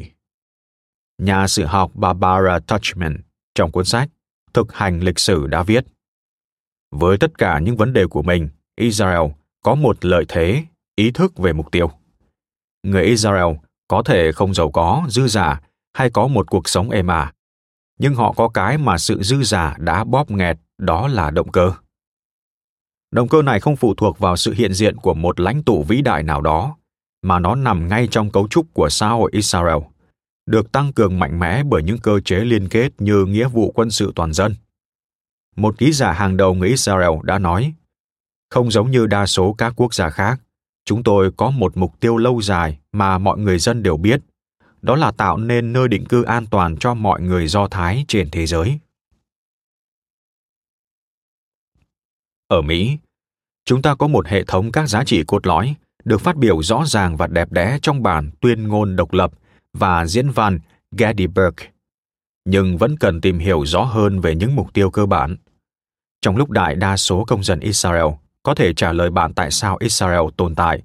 [1.18, 3.22] Nhà sử học Barbara Tuchman
[3.56, 4.10] trong cuốn sách
[4.54, 5.86] Thực hành lịch sử đã viết
[6.92, 9.32] Với tất cả những vấn đề của mình, Israel
[9.64, 10.64] có một lợi thế,
[10.96, 11.92] ý thức về mục tiêu.
[12.84, 13.56] Người Israel
[13.88, 15.62] có thể không giàu có, dư giả
[15.94, 17.34] hay có một cuộc sống êm ả,
[18.00, 21.74] nhưng họ có cái mà sự dư giả đã bóp nghẹt, đó là động cơ.
[23.12, 26.02] Động cơ này không phụ thuộc vào sự hiện diện của một lãnh tụ vĩ
[26.02, 26.78] đại nào đó,
[27.22, 29.78] mà nó nằm ngay trong cấu trúc của xã hội Israel,
[30.46, 33.92] được tăng cường mạnh mẽ bởi những cơ chế liên kết như nghĩa vụ quân
[33.92, 34.56] sự toàn dân.
[35.56, 37.74] Một ký giả hàng đầu người Israel đã nói,
[38.50, 40.42] không giống như đa số các quốc gia khác,
[40.86, 44.22] chúng tôi có một mục tiêu lâu dài mà mọi người dân đều biết,
[44.82, 48.30] đó là tạo nên nơi định cư an toàn cho mọi người Do Thái trên
[48.32, 48.80] thế giới.
[52.48, 52.98] Ở Mỹ,
[53.66, 56.84] chúng ta có một hệ thống các giá trị cốt lõi được phát biểu rõ
[56.86, 59.32] ràng và đẹp đẽ trong bản tuyên ngôn độc lập
[59.74, 60.60] và diễn văn
[60.98, 61.56] Gettysburg,
[62.46, 65.36] nhưng vẫn cần tìm hiểu rõ hơn về những mục tiêu cơ bản.
[66.22, 68.06] Trong lúc đại đa số công dân Israel
[68.44, 70.82] có thể trả lời bạn tại sao Israel tồn tại,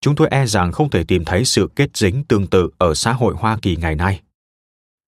[0.00, 3.12] chúng tôi e rằng không thể tìm thấy sự kết dính tương tự ở xã
[3.12, 4.20] hội Hoa Kỳ ngày nay.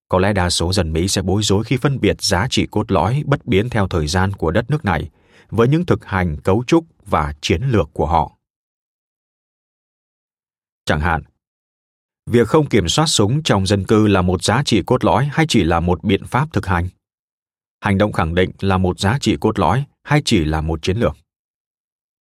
[0.09, 2.93] Có lẽ đa số dân Mỹ sẽ bối rối khi phân biệt giá trị cốt
[2.93, 5.11] lõi bất biến theo thời gian của đất nước này
[5.51, 8.36] với những thực hành cấu trúc và chiến lược của họ.
[10.87, 11.23] Chẳng hạn,
[12.31, 15.47] việc không kiểm soát súng trong dân cư là một giá trị cốt lõi hay
[15.49, 16.89] chỉ là một biện pháp thực hành?
[17.81, 20.97] Hành động khẳng định là một giá trị cốt lõi hay chỉ là một chiến
[20.97, 21.17] lược?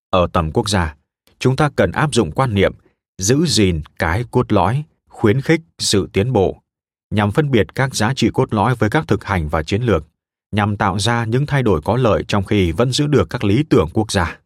[0.09, 0.95] Ở tầm quốc gia,
[1.39, 2.73] chúng ta cần áp dụng quan niệm
[3.17, 6.61] giữ gìn cái cốt lõi, khuyến khích sự tiến bộ,
[7.09, 10.05] nhằm phân biệt các giá trị cốt lõi với các thực hành và chiến lược,
[10.51, 13.63] nhằm tạo ra những thay đổi có lợi trong khi vẫn giữ được các lý
[13.69, 14.39] tưởng quốc gia.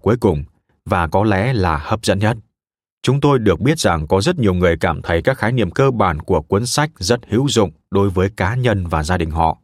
[0.00, 0.44] Cuối cùng,
[0.84, 2.36] và có lẽ là hấp dẫn nhất,
[3.06, 5.90] chúng tôi được biết rằng có rất nhiều người cảm thấy các khái niệm cơ
[5.90, 9.58] bản của cuốn sách rất hữu dụng đối với cá nhân và gia đình họ.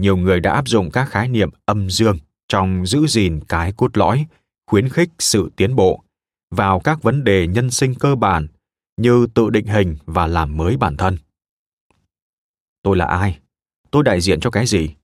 [0.00, 3.96] Nhiều người đã áp dụng các khái niệm âm dương trong giữ gìn cái cốt
[3.96, 4.26] lõi,
[4.66, 6.02] khuyến khích sự tiến bộ
[6.50, 8.46] vào các vấn đề nhân sinh cơ bản
[8.96, 11.16] như tự định hình và làm mới bản thân.
[12.82, 13.38] Tôi là ai?
[13.90, 14.94] Tôi đại diện cho cái gì?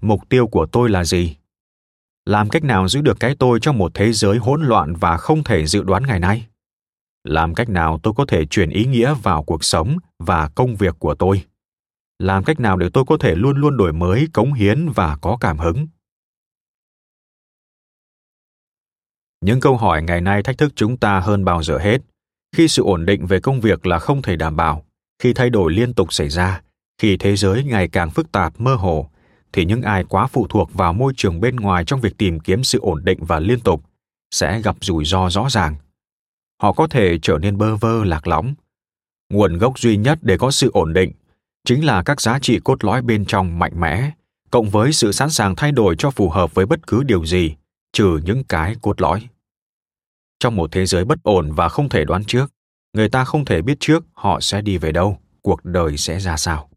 [0.00, 1.36] Mục tiêu của tôi là gì?
[2.24, 5.44] Làm cách nào giữ được cái tôi trong một thế giới hỗn loạn và không
[5.44, 6.46] thể dự đoán ngày nay?
[7.24, 10.94] Làm cách nào tôi có thể chuyển ý nghĩa vào cuộc sống và công việc
[10.98, 11.44] của tôi?
[12.18, 15.36] Làm cách nào để tôi có thể luôn luôn đổi mới, cống hiến và có
[15.40, 15.86] cảm hứng?
[19.40, 21.98] Những câu hỏi ngày nay thách thức chúng ta hơn bao giờ hết.
[22.56, 24.84] Khi sự ổn định về công việc là không thể đảm bảo,
[25.22, 26.62] khi thay đổi liên tục xảy ra,
[26.98, 29.10] khi thế giới ngày càng phức tạp, mơ hồ,
[29.52, 32.64] thì những ai quá phụ thuộc vào môi trường bên ngoài trong việc tìm kiếm
[32.64, 33.82] sự ổn định và liên tục
[34.30, 35.76] sẽ gặp rủi ro rõ ràng
[36.62, 38.54] họ có thể trở nên bơ vơ lạc lõng.
[39.30, 41.12] Nguồn gốc duy nhất để có sự ổn định
[41.64, 44.10] chính là các giá trị cốt lõi bên trong mạnh mẽ,
[44.50, 47.54] cộng với sự sẵn sàng thay đổi cho phù hợp với bất cứ điều gì,
[47.92, 49.28] trừ những cái cốt lõi.
[50.40, 52.52] Trong một thế giới bất ổn và không thể đoán trước,
[52.92, 56.36] người ta không thể biết trước họ sẽ đi về đâu, cuộc đời sẽ ra
[56.36, 56.68] sao.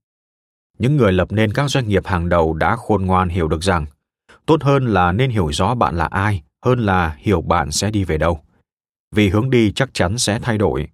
[0.77, 3.85] Những người lập nên các doanh nghiệp hàng đầu đã khôn ngoan hiểu được rằng
[4.45, 8.03] tốt hơn là nên hiểu rõ bạn là ai hơn là hiểu bạn sẽ đi
[8.03, 8.41] về đâu
[9.15, 10.87] vì hướng đi chắc chắn sẽ thay đổi.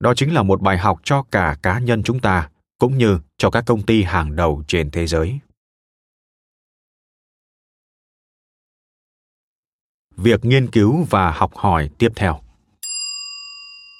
[0.00, 3.50] Đó chính là một bài học cho cả cá nhân chúng ta, cũng như cho
[3.50, 5.38] các công ty hàng đầu trên thế giới.
[10.16, 12.40] Việc nghiên cứu và học hỏi tiếp theo.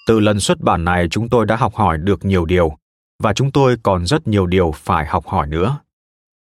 [0.07, 2.77] Từ lần xuất bản này, chúng tôi đã học hỏi được nhiều điều,
[3.23, 5.81] và chúng tôi còn rất nhiều điều phải học hỏi nữa.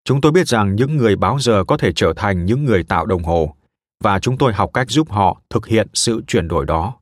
[0.05, 3.07] Chúng tôi biết rằng những người báo giờ có thể trở thành những người tạo
[3.07, 3.55] đồng hồ
[4.05, 6.95] và chúng tôi học cách giúp họ thực hiện sự chuyển đổi đó.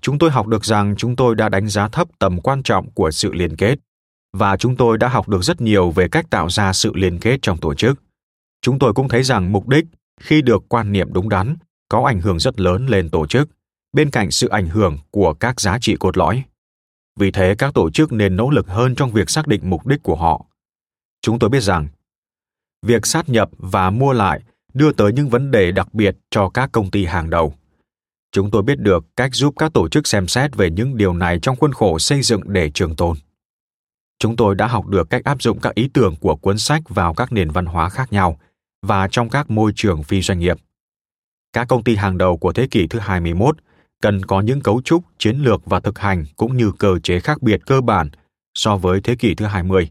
[0.00, 3.10] Chúng tôi học được rằng chúng tôi đã đánh giá thấp tầm quan trọng của
[3.10, 3.78] sự liên kết,
[4.32, 7.38] và chúng tôi đã học được rất nhiều về cách tạo ra sự liên kết
[7.42, 8.02] trong tổ chức.
[8.62, 9.84] Chúng tôi cũng thấy rằng mục đích
[10.20, 11.56] khi được quan niệm đúng đắn
[11.88, 13.48] có ảnh hưởng rất lớn lên tổ chức,
[13.92, 16.44] bên cạnh sự ảnh hưởng của các giá trị cốt lõi.
[17.20, 20.02] Vì thế, các tổ chức nên nỗ lực hơn trong việc xác định mục đích
[20.02, 20.44] của họ.
[21.22, 21.88] Chúng tôi biết rằng,
[22.86, 24.40] việc sát nhập và mua lại
[24.74, 27.54] đưa tới những vấn đề đặc biệt cho các công ty hàng đầu
[28.32, 31.38] chúng tôi biết được cách giúp các tổ chức xem xét về những điều này
[31.42, 33.16] trong khuôn khổ xây dựng để trường tồn
[34.20, 37.14] chúng tôi đã học được cách áp dụng các ý tưởng của cuốn sách vào
[37.14, 38.38] các nền văn hóa khác nhau
[38.82, 40.56] và trong các môi trường phi doanh nghiệp.
[41.52, 43.56] Các công ty hàng đầu của thế kỷ thứ 21
[44.02, 47.42] cần có những cấu trúc, chiến lược và thực hành cũng như cơ chế khác
[47.42, 48.10] biệt cơ bản
[48.54, 49.90] so với thế kỷ thứ 20.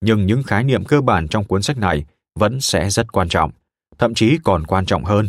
[0.00, 3.50] Nhưng những khái niệm cơ bản trong cuốn sách này vẫn sẽ rất quan trọng,
[3.98, 5.28] thậm chí còn quan trọng hơn.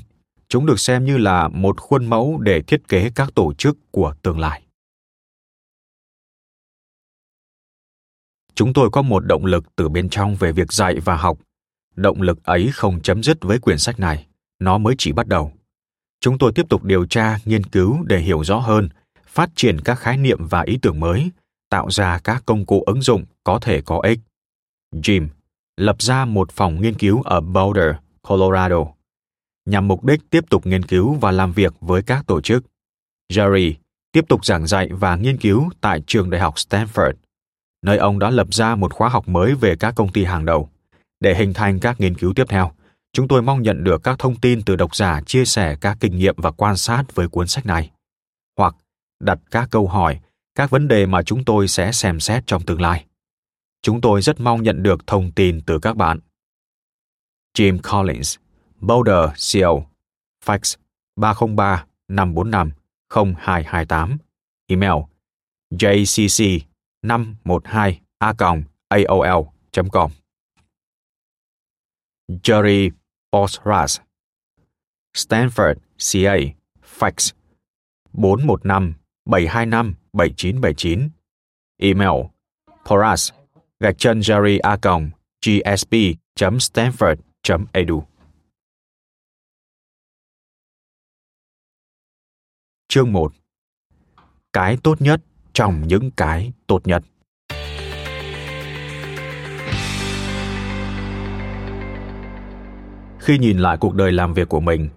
[0.49, 4.13] Chúng được xem như là một khuôn mẫu để thiết kế các tổ chức của
[4.21, 4.63] tương lai.
[8.55, 11.37] Chúng tôi có một động lực từ bên trong về việc dạy và học.
[11.95, 14.27] Động lực ấy không chấm dứt với quyển sách này,
[14.59, 15.53] nó mới chỉ bắt đầu
[16.19, 18.89] chúng tôi tiếp tục điều tra nghiên cứu để hiểu rõ hơn
[19.27, 21.29] phát triển các khái niệm và ý tưởng mới
[21.69, 24.19] tạo ra các công cụ ứng dụng có thể có ích
[24.93, 25.27] jim
[25.77, 27.95] lập ra một phòng nghiên cứu ở boulder
[28.27, 28.85] colorado
[29.65, 32.63] nhằm mục đích tiếp tục nghiên cứu và làm việc với các tổ chức
[33.33, 33.73] jerry
[34.11, 37.13] tiếp tục giảng dạy và nghiên cứu tại trường đại học stanford
[37.85, 40.69] nơi ông đã lập ra một khóa học mới về các công ty hàng đầu
[41.19, 42.71] để hình thành các nghiên cứu tiếp theo
[43.17, 46.17] Chúng tôi mong nhận được các thông tin từ độc giả chia sẻ các kinh
[46.17, 47.91] nghiệm và quan sát với cuốn sách này,
[48.57, 48.75] hoặc
[49.19, 50.19] đặt các câu hỏi,
[50.55, 53.05] các vấn đề mà chúng tôi sẽ xem xét trong tương lai.
[53.81, 56.19] Chúng tôi rất mong nhận được thông tin từ các bạn.
[57.57, 58.37] Jim Collins,
[58.79, 59.87] Boulder, CO,
[60.39, 60.77] fax
[61.19, 64.19] 303 545 0228,
[64.69, 65.09] email
[65.73, 66.67] jcc
[67.01, 70.11] 512 a aol.com
[72.43, 72.93] Jerry
[73.33, 74.01] Bosras,
[75.15, 77.33] Stanford, CA, fax
[78.13, 81.09] 415 725 7979,
[81.81, 82.29] email
[82.85, 83.31] poras
[83.79, 84.77] gạch chân jerry a
[87.71, 88.03] edu.
[92.87, 93.33] Chương 1
[94.53, 95.21] Cái tốt nhất
[95.53, 97.03] trong những cái tốt nhất.
[103.19, 104.89] Khi nhìn lại cuộc đời làm việc của mình,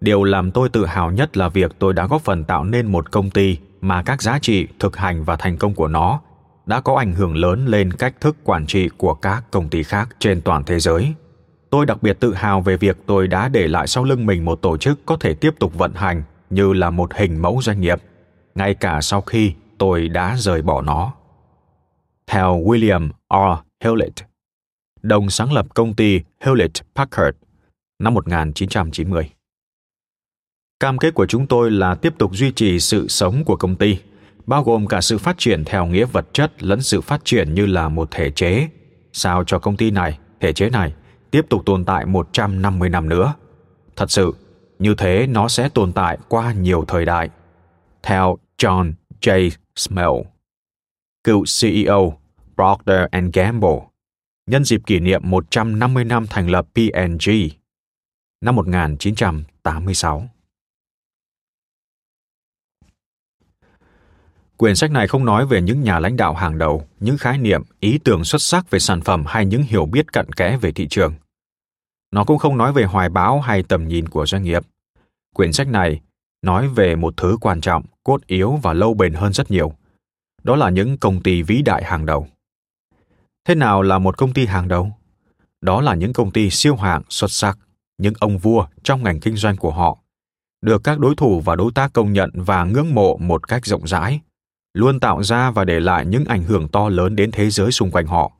[0.00, 3.12] điều làm tôi tự hào nhất là việc tôi đã góp phần tạo nên một
[3.12, 6.20] công ty mà các giá trị, thực hành và thành công của nó
[6.66, 10.08] đã có ảnh hưởng lớn lên cách thức quản trị của các công ty khác
[10.18, 11.14] trên toàn thế giới.
[11.70, 14.62] Tôi đặc biệt tự hào về việc tôi đã để lại sau lưng mình một
[14.62, 18.02] tổ chức có thể tiếp tục vận hành như là một hình mẫu doanh nghiệp,
[18.54, 21.12] ngay cả sau khi tôi đã rời bỏ nó.
[22.26, 23.84] Theo William R.
[23.84, 24.24] Hewlett,
[25.02, 27.36] đồng sáng lập công ty Hewlett Packard
[27.98, 29.30] năm 1990.
[30.80, 33.98] Cam kết của chúng tôi là tiếp tục duy trì sự sống của công ty,
[34.46, 37.66] bao gồm cả sự phát triển theo nghĩa vật chất lẫn sự phát triển như
[37.66, 38.68] là một thể chế,
[39.12, 40.92] sao cho công ty này, thể chế này
[41.36, 43.34] tiếp tục tồn tại 150 năm nữa.
[43.96, 44.34] Thật sự,
[44.78, 47.30] như thế nó sẽ tồn tại qua nhiều thời đại.
[48.02, 49.50] Theo John J.
[49.76, 50.12] Smell,
[51.24, 52.18] cựu CEO
[52.54, 53.00] Procter
[53.32, 53.80] Gamble,
[54.50, 57.30] nhân dịp kỷ niệm 150 năm thành lập P&G
[58.40, 60.28] năm 1986.
[64.56, 67.62] Quyển sách này không nói về những nhà lãnh đạo hàng đầu, những khái niệm,
[67.80, 70.86] ý tưởng xuất sắc về sản phẩm hay những hiểu biết cặn kẽ về thị
[70.90, 71.14] trường.
[72.10, 74.62] Nó cũng không nói về hoài bão hay tầm nhìn của doanh nghiệp.
[75.34, 76.00] Quyển sách này
[76.42, 79.72] nói về một thứ quan trọng, cốt yếu và lâu bền hơn rất nhiều.
[80.42, 82.26] Đó là những công ty vĩ đại hàng đầu.
[83.48, 84.90] Thế nào là một công ty hàng đầu?
[85.60, 87.58] Đó là những công ty siêu hạng xuất sắc,
[87.98, 89.98] những ông vua trong ngành kinh doanh của họ,
[90.62, 93.86] được các đối thủ và đối tác công nhận và ngưỡng mộ một cách rộng
[93.86, 94.20] rãi,
[94.74, 97.90] luôn tạo ra và để lại những ảnh hưởng to lớn đến thế giới xung
[97.90, 98.32] quanh họ.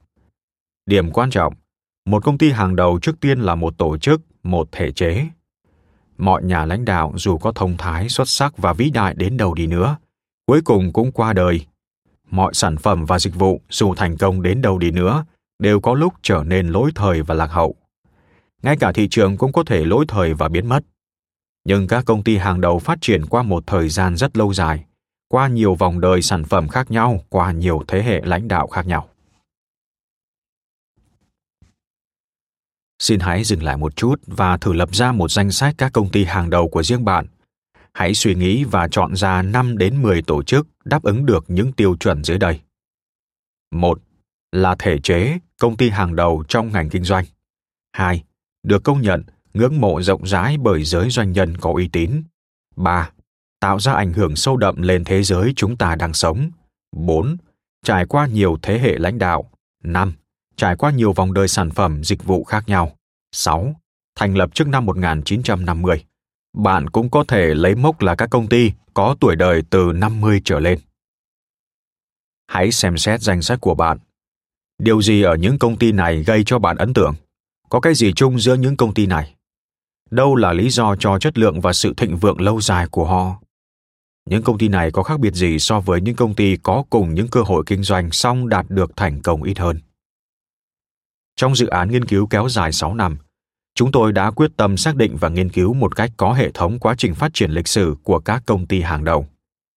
[0.86, 1.54] Điểm quan trọng,
[2.06, 5.26] một công ty hàng đầu trước tiên là một tổ chức, một thể chế.
[6.18, 9.54] Mọi nhà lãnh đạo dù có thông thái xuất sắc và vĩ đại đến đâu
[9.54, 9.96] đi nữa,
[10.46, 11.66] cuối cùng cũng qua đời.
[12.30, 15.24] Mọi sản phẩm và dịch vụ dù thành công đến đâu đi nữa,
[15.58, 17.74] đều có lúc trở nên lỗi thời và lạc hậu.
[18.62, 20.84] Ngay cả thị trường cũng có thể lỗi thời và biến mất.
[21.64, 24.84] Nhưng các công ty hàng đầu phát triển qua một thời gian rất lâu dài,
[25.28, 28.86] qua nhiều vòng đời sản phẩm khác nhau, qua nhiều thế hệ lãnh đạo khác
[28.86, 29.08] nhau.
[32.98, 36.08] Xin hãy dừng lại một chút và thử lập ra một danh sách các công
[36.08, 37.26] ty hàng đầu của riêng bạn.
[37.92, 41.72] Hãy suy nghĩ và chọn ra 5 đến 10 tổ chức đáp ứng được những
[41.72, 42.60] tiêu chuẩn dưới đây.
[43.70, 43.98] 1.
[44.52, 47.24] Là thể chế, công ty hàng đầu trong ngành kinh doanh.
[47.92, 48.24] 2.
[48.62, 49.22] Được công nhận,
[49.54, 52.22] ngưỡng mộ rộng rãi bởi giới doanh nhân có uy tín.
[52.76, 53.10] 3.
[53.60, 56.50] Tạo ra ảnh hưởng sâu đậm lên thế giới chúng ta đang sống.
[56.96, 57.36] 4.
[57.84, 59.50] Trải qua nhiều thế hệ lãnh đạo.
[59.84, 60.12] 5
[60.56, 62.96] trải qua nhiều vòng đời sản phẩm, dịch vụ khác nhau.
[63.32, 63.74] 6.
[64.18, 66.04] Thành lập trước năm 1950.
[66.56, 70.40] Bạn cũng có thể lấy mốc là các công ty có tuổi đời từ 50
[70.44, 70.78] trở lên.
[72.46, 73.98] Hãy xem xét danh sách của bạn.
[74.78, 77.14] Điều gì ở những công ty này gây cho bạn ấn tượng?
[77.68, 79.34] Có cái gì chung giữa những công ty này?
[80.10, 83.40] Đâu là lý do cho chất lượng và sự thịnh vượng lâu dài của họ?
[84.30, 87.14] Những công ty này có khác biệt gì so với những công ty có cùng
[87.14, 89.80] những cơ hội kinh doanh song đạt được thành công ít hơn?
[91.36, 93.16] Trong dự án nghiên cứu kéo dài 6 năm,
[93.74, 96.78] chúng tôi đã quyết tâm xác định và nghiên cứu một cách có hệ thống
[96.78, 99.26] quá trình phát triển lịch sử của các công ty hàng đầu,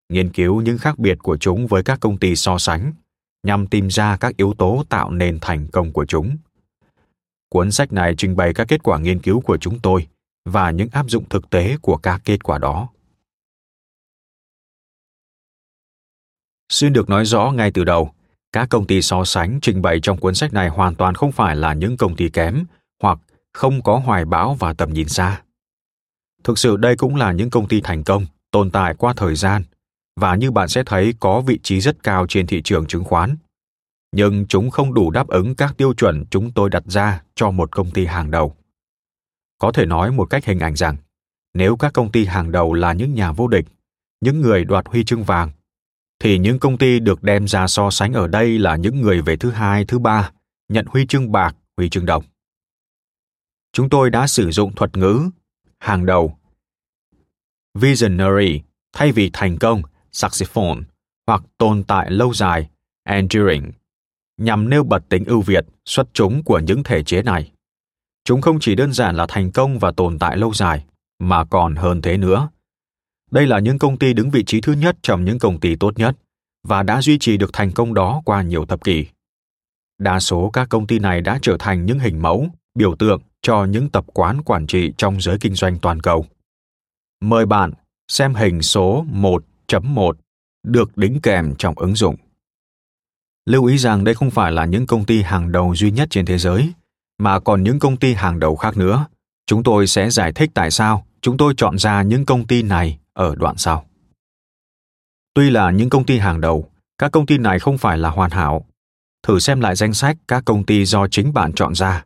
[0.10, 2.94] nghiên cứu những khác biệt của chúng với các công ty so sánh,
[3.44, 6.38] nhằm tìm ra các yếu tố tạo nên thành công của chúng.
[7.50, 10.08] Cuốn sách này trình bày các kết quả nghiên cứu của chúng tôi
[10.46, 12.90] và những áp dụng thực tế của các kết quả đó.
[16.70, 18.14] Xin được nói rõ ngay từ đầu,
[18.52, 21.56] các công ty so sánh trình bày trong cuốn sách này hoàn toàn không phải
[21.56, 22.66] là những công ty kém
[23.02, 23.20] hoặc
[23.54, 25.42] không có hoài bão và tầm nhìn xa.
[26.44, 29.64] Thực sự đây cũng là những công ty thành công, tồn tại qua thời gian
[30.20, 33.36] và như bạn sẽ thấy có vị trí rất cao trên thị trường chứng khoán.
[34.12, 37.72] Nhưng chúng không đủ đáp ứng các tiêu chuẩn chúng tôi đặt ra cho một
[37.72, 38.56] công ty hàng đầu.
[39.58, 40.96] Có thể nói một cách hình ảnh rằng,
[41.54, 43.66] nếu các công ty hàng đầu là những nhà vô địch,
[44.22, 45.52] những người đoạt huy chương vàng
[46.20, 49.38] thì những công ty được đem ra so sánh ở đây là những người về
[49.38, 50.32] thứ hai, thứ ba,
[50.70, 52.24] nhận huy chương bạc, huy chương đồng.
[53.74, 55.30] Chúng tôi đã sử dụng thuật ngữ
[55.80, 56.38] hàng đầu.
[57.74, 58.62] Visionary
[58.94, 60.82] thay vì thành công successful
[61.28, 62.70] hoặc tồn tại lâu dài
[63.04, 63.72] enduring
[64.38, 67.52] nhằm nêu bật tính ưu việt xuất chúng của những thể chế này.
[68.24, 70.86] Chúng không chỉ đơn giản là thành công và tồn tại lâu dài
[71.20, 72.50] mà còn hơn thế nữa
[73.32, 76.00] đây là những công ty đứng vị trí thứ nhất trong những công ty tốt
[76.00, 76.16] nhất
[76.64, 79.06] và đã duy trì được thành công đó qua nhiều thập kỷ.
[80.00, 83.66] Đa số các công ty này đã trở thành những hình mẫu, biểu tượng cho
[83.66, 86.26] những tập quán quản trị trong giới kinh doanh toàn cầu.
[87.22, 87.72] Mời bạn
[88.08, 90.14] xem hình số 1.1
[90.64, 92.16] được đính kèm trong ứng dụng.
[93.46, 96.26] Lưu ý rằng đây không phải là những công ty hàng đầu duy nhất trên
[96.26, 96.74] thế giới,
[97.18, 99.06] mà còn những công ty hàng đầu khác nữa.
[99.46, 103.00] Chúng tôi sẽ giải thích tại sao chúng tôi chọn ra những công ty này
[103.20, 103.86] ở đoạn sau.
[105.34, 108.32] Tuy là những công ty hàng đầu, các công ty này không phải là hoàn
[108.32, 108.66] hảo.
[109.24, 112.06] Thử xem lại danh sách các công ty do chính bạn chọn ra.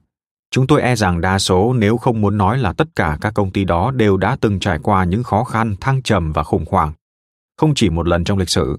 [0.51, 3.51] Chúng tôi e rằng đa số nếu không muốn nói là tất cả các công
[3.51, 6.93] ty đó đều đã từng trải qua những khó khăn, thăng trầm và khủng hoảng.
[7.57, 8.77] Không chỉ một lần trong lịch sử.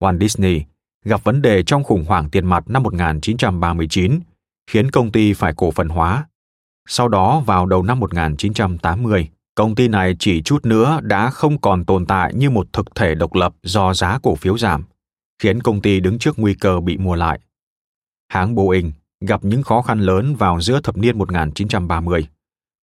[0.00, 0.64] Walt Disney
[1.04, 4.20] gặp vấn đề trong khủng hoảng tiền mặt năm 1939,
[4.70, 6.26] khiến công ty phải cổ phần hóa.
[6.88, 11.84] Sau đó vào đầu năm 1980, công ty này chỉ chút nữa đã không còn
[11.84, 14.84] tồn tại như một thực thể độc lập do giá cổ phiếu giảm,
[15.42, 17.40] khiến công ty đứng trước nguy cơ bị mua lại.
[18.28, 22.28] Hãng Boeing gặp những khó khăn lớn vào giữa thập niên 1930,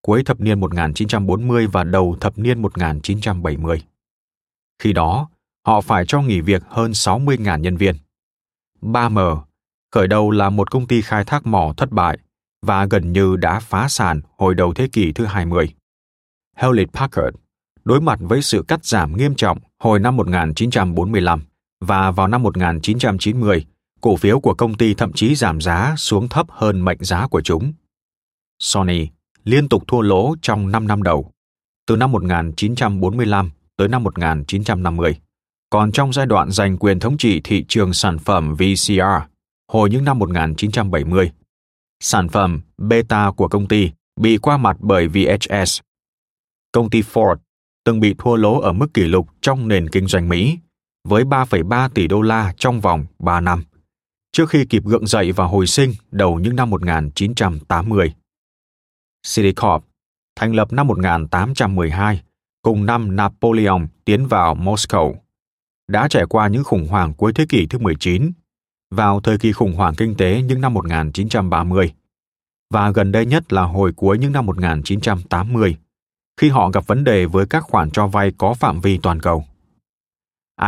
[0.03, 3.83] cuối thập niên 1940 và đầu thập niên 1970.
[4.83, 5.29] Khi đó,
[5.67, 7.97] họ phải cho nghỉ việc hơn 60.000 nhân viên.
[8.83, 9.41] 3M
[9.93, 12.19] khởi đầu là một công ty khai thác mỏ thất bại
[12.63, 15.75] và gần như đã phá sản hồi đầu thế kỷ thứ 20.
[16.59, 17.37] Hewlett Packard
[17.85, 21.43] đối mặt với sự cắt giảm nghiêm trọng hồi năm 1945
[21.81, 23.67] và vào năm 1990,
[24.01, 27.41] cổ phiếu của công ty thậm chí giảm giá xuống thấp hơn mệnh giá của
[27.41, 27.73] chúng.
[28.59, 29.09] Sony
[29.45, 31.31] liên tục thua lỗ trong 5 năm đầu.
[31.87, 35.17] từ năm 1945 tới năm 1950.
[35.71, 39.03] Còn trong giai đoạn giành quyền thống trị thị trường sản phẩm VCR
[39.73, 41.33] hồi những năm 1970,
[42.01, 43.91] sản phẩm beta của công ty
[44.21, 45.81] bị qua mặt bởi VHS.
[46.79, 47.37] Công ty Ford
[47.85, 50.59] từng bị thua lỗ ở mức kỷ lục trong nền kinh doanh Mỹ
[51.09, 53.65] với 3,3 tỷ đô la trong vòng 3 năm,
[54.33, 58.15] trước khi kịp gượng dậy và hồi sinh đầu những năm 1980.
[59.35, 59.85] Citicorp
[60.37, 62.21] thành lập năm 1812,
[62.63, 65.15] cùng năm Napoleon tiến vào Moscow,
[65.89, 68.33] đã trải qua những khủng hoảng cuối thế kỷ thứ 19,
[68.91, 71.93] vào thời kỳ khủng hoảng kinh tế những năm 1930,
[72.75, 75.77] và gần đây nhất là hồi cuối những năm 1980,
[76.39, 79.45] khi họ gặp vấn đề với các khoản cho vay có phạm vi toàn cầu.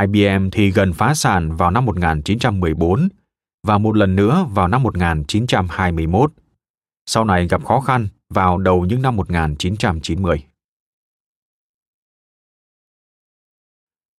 [0.03, 3.09] IBM thì gần phá sản vào năm 1914
[3.67, 6.33] và một lần nữa vào năm 1921.
[7.07, 10.45] Sau này gặp khó khăn vào đầu những năm 1990.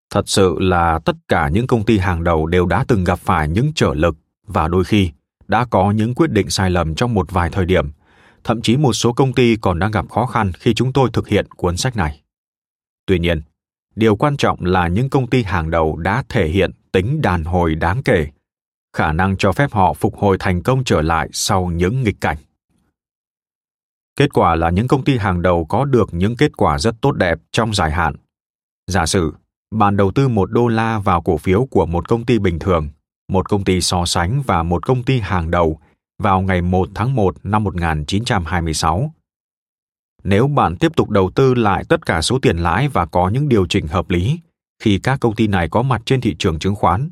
[0.10, 3.48] Thật sự là tất cả những công ty hàng đầu đều đã từng gặp phải
[3.48, 4.16] những trở lực
[4.48, 5.12] và đôi khi
[5.48, 7.92] đã có những quyết định sai lầm trong một vài thời điểm.
[8.44, 11.28] Thậm chí một số công ty còn đang gặp khó khăn khi chúng tôi thực
[11.28, 12.22] hiện cuốn sách này.
[13.06, 13.42] Tuy nhiên,
[13.96, 17.76] điều quan trọng là những công ty hàng đầu đã thể hiện tính đàn hồi
[17.76, 18.28] đáng kể,
[18.98, 22.38] khả năng cho phép họ phục hồi thành công trở lại sau những nghịch cảnh.
[24.16, 27.12] Kết quả là những công ty hàng đầu có được những kết quả rất tốt
[27.12, 28.16] đẹp trong dài hạn.
[28.88, 29.34] Giả sử,
[29.76, 32.90] bạn đầu tư một đô la vào cổ phiếu của một công ty bình thường,
[33.32, 35.80] một công ty so sánh và một công ty hàng đầu
[36.22, 39.14] vào ngày 1 tháng 1 năm 1926.
[40.24, 43.50] Nếu bạn tiếp tục đầu tư lại tất cả số tiền lãi và có những
[43.50, 44.40] điều chỉnh hợp lý
[44.82, 47.10] khi các công ty này có mặt trên thị trường chứng khoán,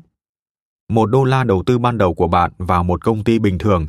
[0.90, 3.86] một đô la đầu tư ban đầu của bạn vào một công ty bình thường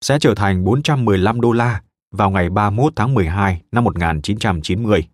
[0.00, 5.08] sẽ trở thành 415 đô la vào ngày 31 tháng 12 năm 1990.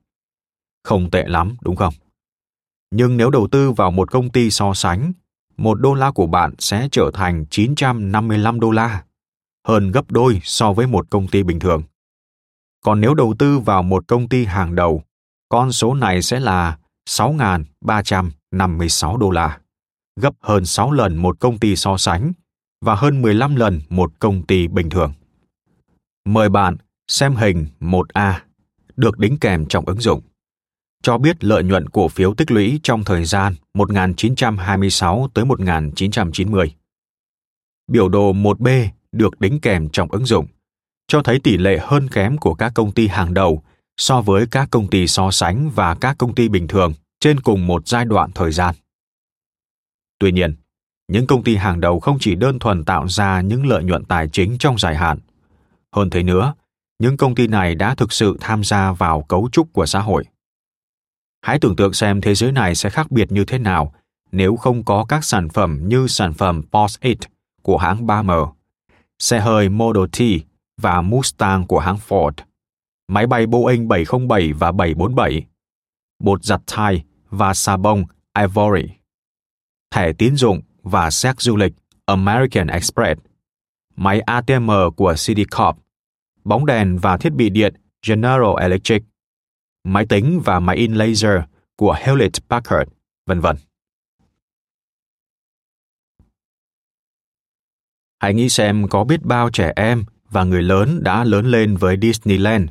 [0.84, 1.94] Không tệ lắm, đúng không?
[2.90, 5.12] Nhưng nếu đầu tư vào một công ty so sánh,
[5.56, 9.02] một đô la của bạn sẽ trở thành 955 đô la,
[9.70, 11.82] hơn gấp đôi so với một công ty bình thường.
[12.84, 15.02] Còn nếu đầu tư vào một công ty hàng đầu,
[15.48, 19.58] con số này sẽ là 6.356 đô la,
[20.20, 22.32] gấp hơn 6 lần một công ty so sánh
[22.84, 25.12] và hơn 15 lần một công ty bình thường.
[26.26, 26.76] Mời bạn
[27.08, 28.32] xem hình 1A
[28.96, 30.20] được đính kèm trong ứng dụng
[31.02, 36.74] cho biết lợi nhuận cổ phiếu tích lũy trong thời gian 1926 tới 1990.
[37.88, 40.46] Biểu đồ 1B được đính kèm trong ứng dụng,
[41.08, 43.62] cho thấy tỷ lệ hơn kém của các công ty hàng đầu
[43.96, 47.66] so với các công ty so sánh và các công ty bình thường trên cùng
[47.66, 48.74] một giai đoạn thời gian.
[50.18, 50.56] Tuy nhiên,
[51.08, 54.28] những công ty hàng đầu không chỉ đơn thuần tạo ra những lợi nhuận tài
[54.28, 55.18] chính trong dài hạn.
[55.92, 56.54] Hơn thế nữa,
[56.98, 60.24] những công ty này đã thực sự tham gia vào cấu trúc của xã hội.
[61.42, 63.94] Hãy tưởng tượng xem thế giới này sẽ khác biệt như thế nào
[64.32, 67.14] nếu không có các sản phẩm như sản phẩm Porsche
[67.62, 68.52] của hãng 3M,
[69.20, 70.20] xe hơi Model T
[70.82, 72.32] và Mustang của hãng Ford,
[73.08, 75.46] máy bay Boeing 707 và 747,
[76.18, 78.04] bột giặt Thai và xà bông
[78.38, 78.88] Ivory,
[79.94, 81.72] thẻ tín dụng và xét du lịch
[82.06, 83.20] American Express,
[83.96, 85.76] máy ATM của Citicorp,
[86.44, 87.74] bóng đèn và thiết bị điện
[88.06, 89.02] General Electric,
[89.84, 91.40] máy tính và máy in laser
[91.76, 92.90] của Hewlett Packard,
[93.26, 93.56] vân vân.
[98.20, 101.96] Hãy nghĩ xem có biết bao trẻ em và người lớn đã lớn lên với
[102.02, 102.68] Disneyland,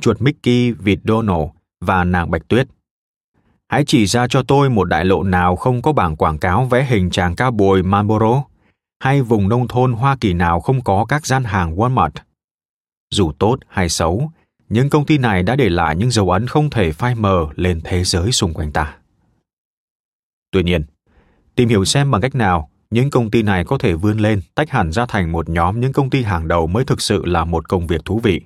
[0.00, 1.48] chuột Mickey, vịt Donald
[1.80, 2.68] và nàng Bạch Tuyết.
[3.68, 6.84] Hãy chỉ ra cho tôi một đại lộ nào không có bảng quảng cáo vẽ
[6.84, 8.44] hình chàng cao bồi Marlboro,
[9.00, 12.10] hay vùng nông thôn Hoa Kỳ nào không có các gian hàng Walmart.
[13.10, 14.30] Dù tốt hay xấu,
[14.68, 17.80] những công ty này đã để lại những dấu ấn không thể phai mờ lên
[17.84, 18.96] thế giới xung quanh ta.
[20.50, 20.84] Tuy nhiên,
[21.54, 24.70] tìm hiểu xem bằng cách nào những công ty này có thể vươn lên tách
[24.70, 27.68] hẳn ra thành một nhóm những công ty hàng đầu mới thực sự là một
[27.68, 28.40] công việc thú vị.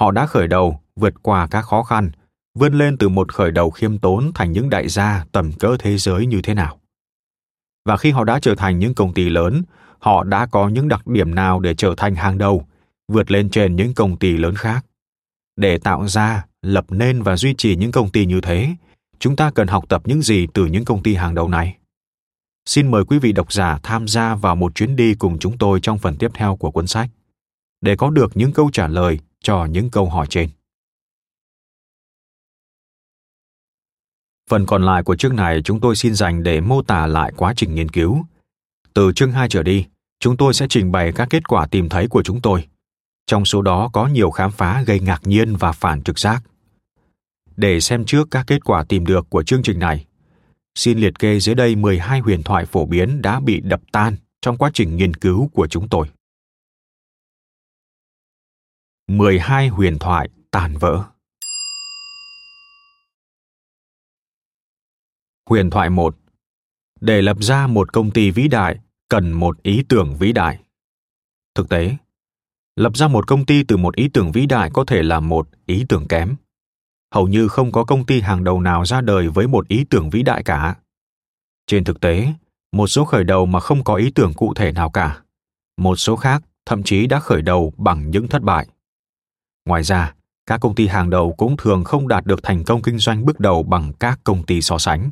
[0.00, 2.10] Họ đã khởi đầu, vượt qua các khó khăn,
[2.58, 5.98] vươn lên từ một khởi đầu khiêm tốn thành những đại gia tầm cỡ thế
[5.98, 6.78] giới như thế nào.
[7.84, 9.62] Và khi họ đã trở thành những công ty lớn,
[9.98, 12.66] họ đã có những đặc điểm nào để trở thành hàng đầu,
[13.12, 14.84] vượt lên trên những công ty lớn khác
[15.56, 18.68] để tạo ra lập nên và duy trì những công ty như thế
[19.18, 21.77] chúng ta cần học tập những gì từ những công ty hàng đầu này
[22.68, 25.80] xin mời quý vị độc giả tham gia vào một chuyến đi cùng chúng tôi
[25.82, 27.10] trong phần tiếp theo của cuốn sách
[27.80, 30.48] để có được những câu trả lời cho những câu hỏi trên
[34.50, 37.54] Phần còn lại của chương này chúng tôi xin dành để mô tả lại quá
[37.56, 38.24] trình nghiên cứu.
[38.94, 39.86] Từ chương 2 trở đi,
[40.20, 42.68] chúng tôi sẽ trình bày các kết quả tìm thấy của chúng tôi
[43.26, 46.42] trong số đó có nhiều khám phá gây ngạc nhiên và phản trực giác.
[47.56, 50.07] Để xem trước các kết quả tìm được của chương trình này,
[50.74, 54.58] xin liệt kê dưới đây 12 huyền thoại phổ biến đã bị đập tan trong
[54.58, 56.10] quá trình nghiên cứu của chúng tôi.
[59.06, 61.04] 12 huyền thoại tàn vỡ
[65.48, 66.16] Huyền thoại 1
[67.00, 70.58] Để lập ra một công ty vĩ đại, cần một ý tưởng vĩ đại.
[71.54, 71.96] Thực tế,
[72.76, 75.48] lập ra một công ty từ một ý tưởng vĩ đại có thể là một
[75.66, 76.36] ý tưởng kém.
[77.14, 80.10] Hầu như không có công ty hàng đầu nào ra đời với một ý tưởng
[80.10, 80.76] vĩ đại cả.
[81.66, 82.32] Trên thực tế,
[82.72, 85.22] một số khởi đầu mà không có ý tưởng cụ thể nào cả.
[85.76, 88.66] Một số khác thậm chí đã khởi đầu bằng những thất bại.
[89.64, 90.14] Ngoài ra,
[90.46, 93.40] các công ty hàng đầu cũng thường không đạt được thành công kinh doanh bước
[93.40, 95.10] đầu bằng các công ty so sánh.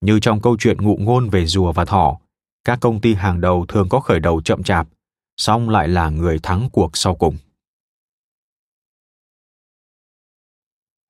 [0.00, 2.18] Như trong câu chuyện ngụ ngôn về rùa và thỏ,
[2.64, 4.88] các công ty hàng đầu thường có khởi đầu chậm chạp,
[5.36, 7.36] song lại là người thắng cuộc sau cùng.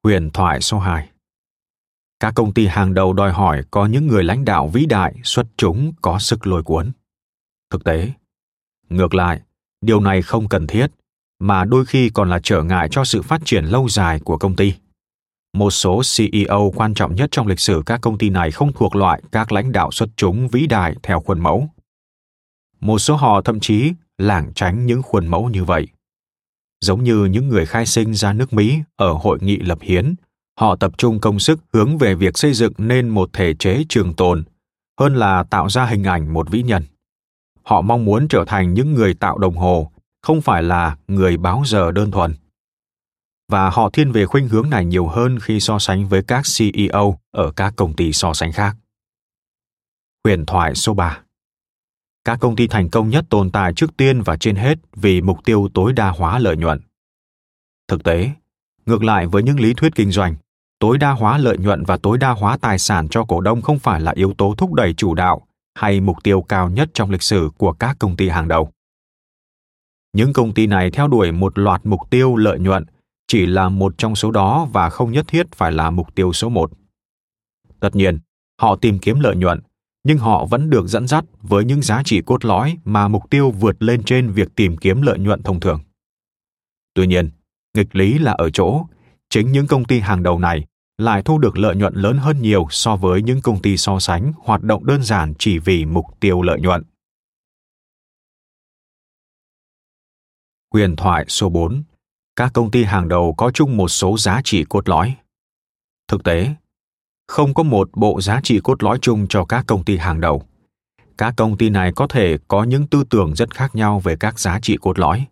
[0.04, 1.08] Huyền thoại số 2
[2.20, 5.46] Các công ty hàng đầu đòi hỏi có những người lãnh đạo vĩ đại, xuất
[5.56, 6.92] chúng, có sức lôi cuốn.
[7.70, 8.12] Thực tế,
[8.88, 9.40] ngược lại,
[9.80, 10.86] điều này không cần thiết,
[11.38, 14.56] mà đôi khi còn là trở ngại cho sự phát triển lâu dài của công
[14.56, 14.74] ty.
[15.52, 18.96] Một số CEO quan trọng nhất trong lịch sử các công ty này không thuộc
[18.96, 21.68] loại các lãnh đạo xuất chúng vĩ đại theo khuôn mẫu.
[22.80, 25.88] Một số họ thậm chí lảng tránh những khuôn mẫu như vậy.
[26.82, 30.14] Giống như những người khai sinh ra nước Mỹ ở hội nghị lập hiến,
[30.60, 34.14] họ tập trung công sức hướng về việc xây dựng nên một thể chế trường
[34.14, 34.44] tồn
[35.00, 36.82] hơn là tạo ra hình ảnh một vĩ nhân.
[37.62, 39.90] Họ mong muốn trở thành những người tạo đồng hồ,
[40.22, 42.34] không phải là người báo giờ đơn thuần
[43.52, 47.18] và họ thiên về khuynh hướng này nhiều hơn khi so sánh với các CEO
[47.30, 48.76] ở các công ty so sánh khác.
[50.24, 51.20] Huyền thoại số 3
[52.24, 55.44] các công ty thành công nhất tồn tại trước tiên và trên hết vì mục
[55.44, 56.80] tiêu tối đa hóa lợi nhuận.
[57.88, 58.30] Thực tế,
[58.86, 60.34] ngược lại với những lý thuyết kinh doanh,
[60.78, 63.78] tối đa hóa lợi nhuận và tối đa hóa tài sản cho cổ đông không
[63.78, 67.22] phải là yếu tố thúc đẩy chủ đạo hay mục tiêu cao nhất trong lịch
[67.22, 68.70] sử của các công ty hàng đầu.
[70.12, 72.84] Những công ty này theo đuổi một loạt mục tiêu lợi nhuận
[73.26, 76.48] chỉ là một trong số đó và không nhất thiết phải là mục tiêu số
[76.48, 76.70] một.
[77.80, 78.18] Tất nhiên,
[78.60, 79.60] họ tìm kiếm lợi nhuận,
[80.04, 83.50] nhưng họ vẫn được dẫn dắt với những giá trị cốt lõi mà mục tiêu
[83.50, 85.80] vượt lên trên việc tìm kiếm lợi nhuận thông thường.
[86.94, 87.30] Tuy nhiên,
[87.74, 88.86] nghịch lý là ở chỗ,
[89.30, 90.66] chính những công ty hàng đầu này
[90.98, 94.32] lại thu được lợi nhuận lớn hơn nhiều so với những công ty so sánh
[94.38, 96.82] hoạt động đơn giản chỉ vì mục tiêu lợi nhuận.
[100.72, 101.82] Huyền thoại số 4
[102.36, 105.16] các công ty hàng đầu có chung một số giá trị cốt lõi.
[106.08, 106.54] Thực tế,
[107.32, 110.42] không có một bộ giá trị cốt lõi chung cho các công ty hàng đầu.
[111.18, 114.38] Các công ty này có thể có những tư tưởng rất khác nhau về các
[114.38, 115.26] giá trị cốt lõi.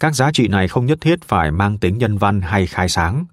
[0.00, 3.24] Các giá trị này không nhất thiết phải mang tính nhân văn hay khai sáng,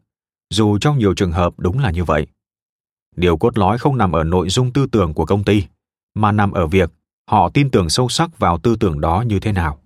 [0.49, 2.27] dù trong nhiều trường hợp đúng là như vậy.
[3.15, 5.63] Điều cốt lõi không nằm ở nội dung tư tưởng của công ty,
[6.13, 6.91] mà nằm ở việc
[7.29, 9.77] họ tin tưởng sâu sắc vào tư tưởng đó như thế nào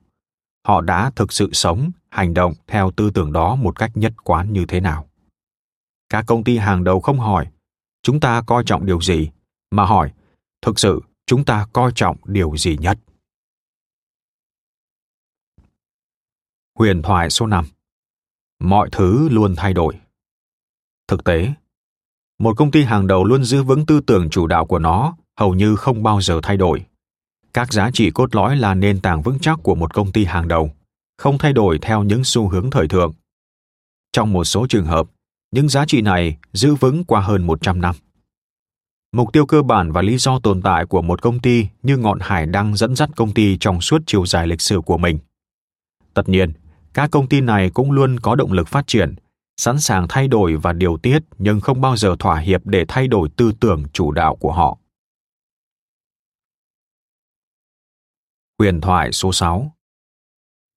[0.68, 4.54] họ đã thực sự sống hành động theo tư tưởng đó một cách nhất quán
[4.54, 5.06] như thế nào
[6.10, 7.48] các công ty hàng đầu không hỏi
[8.06, 9.30] chúng ta coi trọng điều gì?
[9.72, 10.12] Mà hỏi
[10.62, 13.00] thực sự chúng ta coi trọng điều gì nhất?
[16.80, 17.66] Huyền thoại số 5
[18.60, 20.00] mọi thứ luôn thay đổi.
[21.08, 21.54] Thực tế
[22.40, 25.54] một công ty hàng đầu luôn giữ vững tư tưởng chủ đạo của nó hầu
[25.54, 26.86] như không bao giờ thay đổi.
[27.54, 30.48] Các giá trị cốt lõi là nền tảng vững chắc của một công ty hàng
[30.48, 30.72] đầu,
[31.18, 33.14] không thay đổi theo những xu hướng thời thượng.
[34.12, 35.08] Trong một số trường hợp,
[35.56, 37.96] những giá trị này giữ vững qua hơn 100 năm.
[39.12, 42.20] Mục tiêu cơ bản và lý do tồn tại của một công ty như ngọn
[42.22, 45.20] hải đăng dẫn dắt công ty trong suốt chiều dài lịch sử của mình.
[46.14, 46.54] Tất nhiên,
[46.94, 49.16] các công ty này cũng luôn có động lực phát triển,
[49.58, 53.08] sẵn sàng thay đổi và điều tiết nhưng không bao giờ thỏa hiệp để thay
[53.08, 54.78] đổi tư tưởng chủ đạo của họ.
[58.60, 59.76] Huyền thoại số 6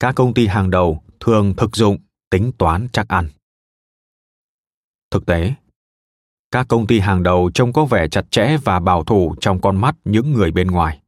[0.00, 1.98] Các công ty hàng đầu thường thực dụng
[2.30, 3.28] tính toán chắc ăn.
[5.10, 5.54] Thực tế,
[6.50, 9.80] các công ty hàng đầu trông có vẻ chặt chẽ và bảo thủ trong con
[9.80, 11.00] mắt những người bên ngoài.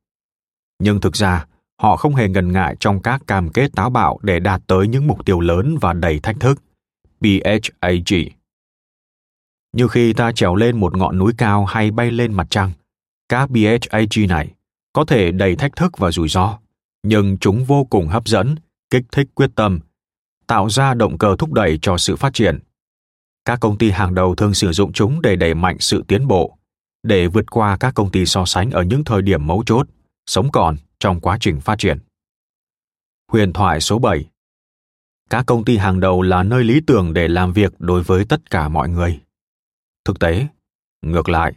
[0.79, 1.47] Nhưng thực ra,
[1.81, 5.07] họ không hề ngần ngại trong các cam kết táo bạo để đạt tới những
[5.07, 6.63] mục tiêu lớn và đầy thách thức.
[7.21, 8.15] BHAG
[9.73, 12.73] Như khi ta trèo lên một ngọn núi cao hay bay lên mặt trăng,
[13.29, 14.55] các BHAG này
[14.93, 16.59] có thể đầy thách thức và rủi ro
[17.03, 18.55] nhưng chúng vô cùng hấp dẫn
[18.91, 19.81] kích thích quyết tâm
[20.47, 22.59] tạo ra động cơ thúc đẩy cho sự phát triển
[23.45, 26.59] các công ty hàng đầu thường sử dụng chúng để đẩy mạnh sự tiến bộ
[27.03, 29.87] để vượt qua các công ty so sánh ở những thời điểm mấu chốt
[30.27, 31.99] sống còn trong quá trình phát triển.
[33.33, 34.31] Huyền thoại số 7
[35.31, 38.51] các công ty hàng đầu là nơi lý tưởng để làm việc đối với tất
[38.51, 39.21] cả mọi người.
[40.05, 40.47] Thực tế,
[41.03, 41.53] ngược lại,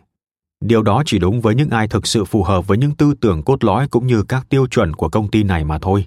[0.61, 3.43] điều đó chỉ đúng với những ai thực sự phù hợp với những tư tưởng
[3.43, 6.05] cốt lõi cũng như các tiêu chuẩn của công ty này mà thôi.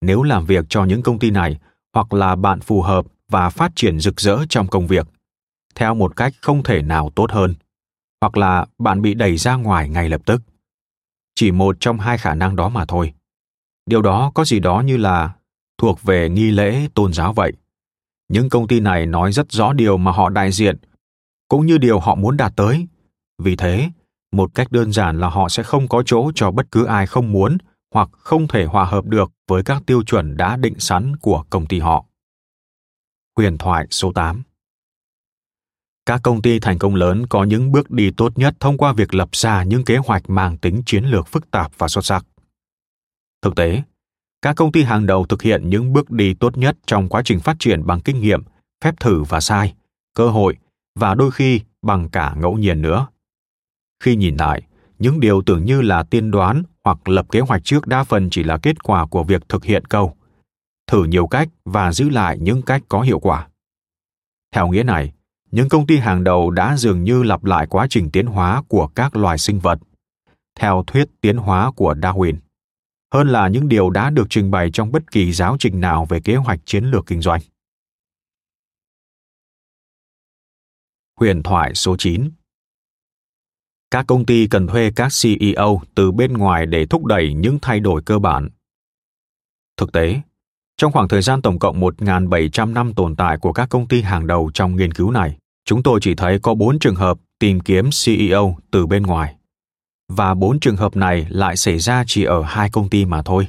[0.00, 1.58] Nếu làm việc cho những công ty này
[1.92, 5.06] hoặc là bạn phù hợp và phát triển rực rỡ trong công việc,
[5.74, 7.54] theo một cách không thể nào tốt hơn,
[8.20, 10.42] hoặc là bạn bị đẩy ra ngoài ngay lập tức.
[11.34, 13.12] Chỉ một trong hai khả năng đó mà thôi.
[13.86, 15.34] Điều đó có gì đó như là
[15.78, 17.52] thuộc về nghi lễ tôn giáo vậy.
[18.28, 20.76] Những công ty này nói rất rõ điều mà họ đại diện,
[21.48, 22.86] cũng như điều họ muốn đạt tới.
[23.42, 23.90] Vì thế,
[24.32, 27.32] một cách đơn giản là họ sẽ không có chỗ cho bất cứ ai không
[27.32, 27.58] muốn
[27.94, 31.66] hoặc không thể hòa hợp được với các tiêu chuẩn đã định sẵn của công
[31.66, 32.04] ty họ.
[33.38, 34.42] Huyền thoại số 8
[36.06, 39.14] Các công ty thành công lớn có những bước đi tốt nhất thông qua việc
[39.14, 42.26] lập ra những kế hoạch mang tính chiến lược phức tạp và xuất sắc.
[43.42, 43.82] Thực tế,
[44.42, 47.40] các công ty hàng đầu thực hiện những bước đi tốt nhất trong quá trình
[47.40, 48.42] phát triển bằng kinh nghiệm,
[48.84, 49.74] phép thử và sai,
[50.14, 50.56] cơ hội
[50.94, 53.06] và đôi khi bằng cả ngẫu nhiên nữa.
[54.02, 54.62] Khi nhìn lại,
[54.98, 58.42] những điều tưởng như là tiên đoán hoặc lập kế hoạch trước đa phần chỉ
[58.42, 60.17] là kết quả của việc thực hiện câu
[60.88, 63.48] thử nhiều cách và giữ lại những cách có hiệu quả.
[64.54, 65.12] Theo nghĩa này,
[65.50, 68.86] những công ty hàng đầu đã dường như lặp lại quá trình tiến hóa của
[68.94, 69.78] các loài sinh vật,
[70.54, 72.36] theo thuyết tiến hóa của darwin.
[73.14, 76.20] Hơn là những điều đã được trình bày trong bất kỳ giáo trình nào về
[76.20, 77.40] kế hoạch chiến lược kinh doanh.
[81.20, 82.30] Huyền thoại số 9
[83.90, 87.80] các công ty cần thuê các ceo từ bên ngoài để thúc đẩy những thay
[87.80, 88.48] đổi cơ bản.
[89.76, 90.20] Thực tế
[90.78, 94.26] trong khoảng thời gian tổng cộng 1.700 năm tồn tại của các công ty hàng
[94.26, 97.90] đầu trong nghiên cứu này, chúng tôi chỉ thấy có 4 trường hợp tìm kiếm
[98.04, 99.34] CEO từ bên ngoài.
[100.08, 103.48] Và 4 trường hợp này lại xảy ra chỉ ở hai công ty mà thôi.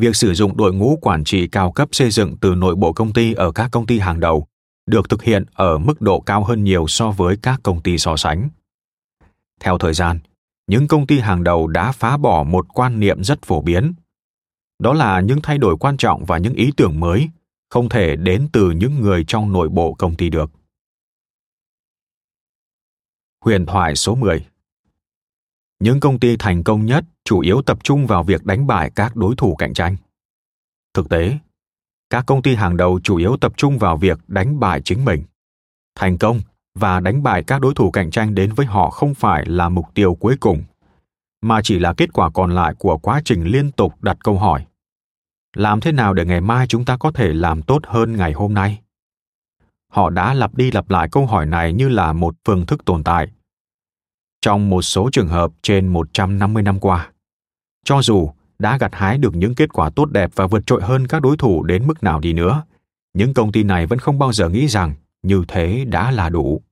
[0.00, 3.12] Việc sử dụng đội ngũ quản trị cao cấp xây dựng từ nội bộ công
[3.12, 4.46] ty ở các công ty hàng đầu
[4.86, 8.16] được thực hiện ở mức độ cao hơn nhiều so với các công ty so
[8.16, 8.48] sánh.
[9.60, 10.18] Theo thời gian,
[10.66, 13.94] những công ty hàng đầu đã phá bỏ một quan niệm rất phổ biến.
[14.78, 17.28] Đó là những thay đổi quan trọng và những ý tưởng mới
[17.70, 20.50] không thể đến từ những người trong nội bộ công ty được.
[23.44, 24.46] Huyền thoại số 10
[25.78, 29.16] Những công ty thành công nhất chủ yếu tập trung vào việc đánh bại các
[29.16, 29.96] đối thủ cạnh tranh.
[30.94, 31.38] Thực tế,
[32.10, 35.24] các công ty hàng đầu chủ yếu tập trung vào việc đánh bại chính mình.
[35.94, 36.40] Thành công
[36.74, 39.86] và đánh bại các đối thủ cạnh tranh đến với họ không phải là mục
[39.94, 40.62] tiêu cuối cùng
[41.48, 44.66] mà chỉ là kết quả còn lại của quá trình liên tục đặt câu hỏi
[45.56, 48.54] làm thế nào để ngày mai chúng ta có thể làm tốt hơn ngày hôm
[48.54, 48.78] nay
[49.92, 53.04] họ đã lặp đi lặp lại câu hỏi này như là một phương thức tồn
[53.04, 53.28] tại
[54.46, 57.12] trong một số trường hợp trên 150 năm qua.
[57.84, 61.06] Cho dù đã gặt hái được những kết quả tốt đẹp và vượt trội hơn
[61.06, 62.62] các đối thủ đến mức nào đi nữa,
[63.14, 66.62] những công ty này vẫn không bao giờ nghĩ rằng như thế đã là đủ.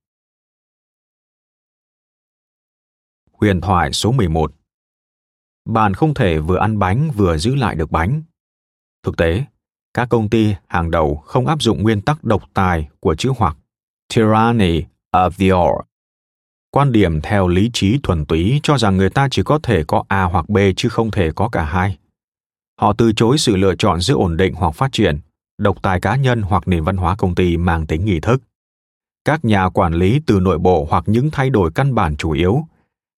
[3.32, 4.52] Huyền thoại số 11
[5.68, 8.22] bạn không thể vừa ăn bánh vừa giữ lại được bánh.
[9.02, 9.44] Thực tế,
[9.94, 13.56] các công ty hàng đầu không áp dụng nguyên tắc độc tài của chữ hoặc
[14.14, 15.84] tyranny of the or.
[16.70, 20.04] Quan điểm theo lý trí thuần túy cho rằng người ta chỉ có thể có
[20.08, 21.98] A hoặc B chứ không thể có cả hai.
[22.80, 25.20] Họ từ chối sự lựa chọn giữa ổn định hoặc phát triển,
[25.58, 28.42] độc tài cá nhân hoặc nền văn hóa công ty mang tính nghi thức.
[29.24, 32.64] Các nhà quản lý từ nội bộ hoặc những thay đổi căn bản chủ yếu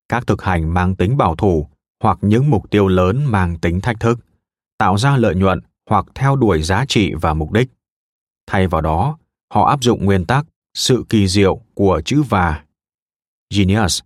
[0.08, 1.68] các thực hành mang tính bảo thủ
[2.02, 4.18] hoặc những mục tiêu lớn mang tính thách thức,
[4.78, 7.68] tạo ra lợi nhuận hoặc theo đuổi giá trị và mục đích.
[8.46, 9.18] Thay vào đó,
[9.54, 12.64] họ áp dụng nguyên tắc sự kỳ diệu của chữ và.
[13.54, 14.00] Genius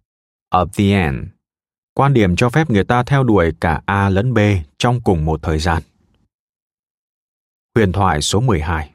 [0.55, 1.29] of the end.
[1.95, 4.39] Quan điểm cho phép người ta theo đuổi cả A lẫn B
[4.79, 5.83] trong cùng một thời gian.
[7.75, 8.91] Huyền thoại số 12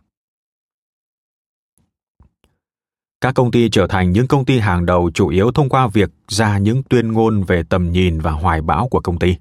[3.26, 6.09] Các công ty trở thành những công ty hàng đầu chủ yếu thông qua việc
[6.28, 9.36] ra những tuyên ngôn về tầm nhìn và hoài bão của công ty.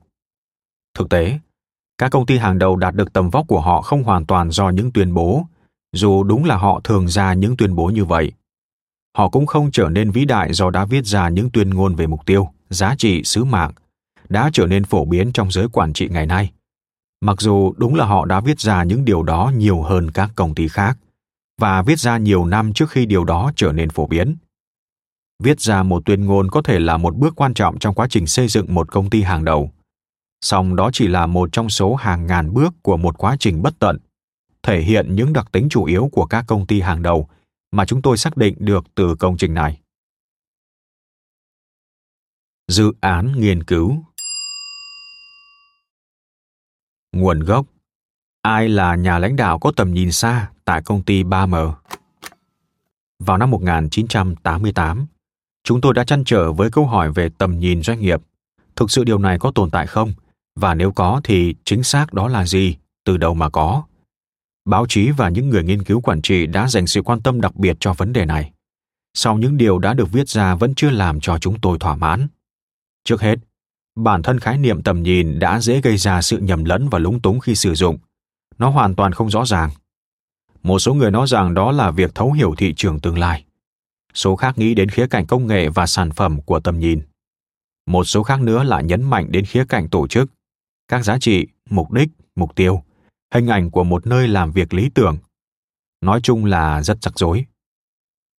[0.98, 1.38] Thực tế,
[1.98, 4.68] các công ty hàng đầu đạt được tầm vóc của họ không hoàn toàn do
[4.68, 5.46] những tuyên bố,
[5.92, 8.32] dù đúng là họ thường ra những tuyên bố như vậy.
[9.16, 12.06] Họ cũng không trở nên vĩ đại do đã viết ra những tuyên ngôn về
[12.06, 13.72] mục tiêu, giá trị, sứ mạng,
[14.28, 16.52] đã trở nên phổ biến trong giới quản trị ngày nay.
[17.20, 20.54] Mặc dù đúng là họ đã viết ra những điều đó nhiều hơn các công
[20.54, 20.98] ty khác,
[21.60, 24.36] và viết ra nhiều năm trước khi điều đó trở nên phổ biến.
[25.42, 28.26] Viết ra một tuyên ngôn có thể là một bước quan trọng trong quá trình
[28.26, 29.72] xây dựng một công ty hàng đầu.
[30.40, 33.78] Song đó chỉ là một trong số hàng ngàn bước của một quá trình bất
[33.78, 33.98] tận,
[34.62, 37.28] thể hiện những đặc tính chủ yếu của các công ty hàng đầu
[37.72, 39.80] mà chúng tôi xác định được từ công trình này.
[42.68, 44.04] Dự án nghiên cứu.
[47.12, 47.66] Nguồn gốc.
[48.42, 50.50] Ai là nhà lãnh đạo có tầm nhìn xa?
[50.64, 51.72] Tại công ty 3M.
[53.18, 55.06] vào năm 1988,
[55.64, 58.20] chúng tôi đã chăn trở với câu hỏi về tầm nhìn doanh nghiệp.
[58.76, 60.12] Thực sự điều này có tồn tại không?
[60.56, 62.76] Và nếu có thì chính xác đó là gì?
[63.04, 63.82] Từ đâu mà có?
[64.64, 67.56] Báo chí và những người nghiên cứu quản trị đã dành sự quan tâm đặc
[67.56, 68.52] biệt cho vấn đề này.
[69.14, 72.26] Sau những điều đã được viết ra vẫn chưa làm cho chúng tôi thỏa mãn.
[73.04, 73.38] Trước hết,
[73.96, 77.20] bản thân khái niệm tầm nhìn đã dễ gây ra sự nhầm lẫn và lúng
[77.20, 77.98] túng khi sử dụng.
[78.58, 79.70] Nó hoàn toàn không rõ ràng.
[80.64, 83.44] Một số người nói rằng đó là việc thấu hiểu thị trường tương lai.
[84.14, 87.02] Số khác nghĩ đến khía cạnh công nghệ và sản phẩm của tầm nhìn.
[87.86, 90.30] Một số khác nữa lại nhấn mạnh đến khía cạnh tổ chức,
[90.88, 92.82] các giá trị, mục đích, mục tiêu,
[93.34, 95.18] hình ảnh của một nơi làm việc lý tưởng.
[96.00, 97.44] Nói chung là rất rắc rối.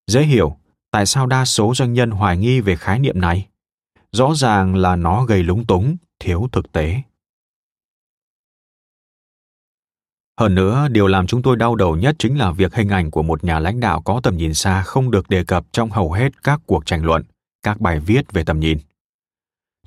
[0.08, 0.58] Dễ hiểu
[0.92, 3.48] tại sao đa số doanh nhân hoài nghi về khái niệm này.
[4.12, 7.02] Rõ ràng là nó gây lúng túng, thiếu thực tế.
[10.40, 13.24] Hơn nữa, điều làm chúng tôi đau đầu nhất chính là việc hình ảnh của
[13.24, 16.44] một nhà lãnh đạo có tầm nhìn xa không được đề cập trong hầu hết
[16.44, 17.24] các cuộc tranh luận,
[17.64, 18.78] các bài viết về tầm nhìn.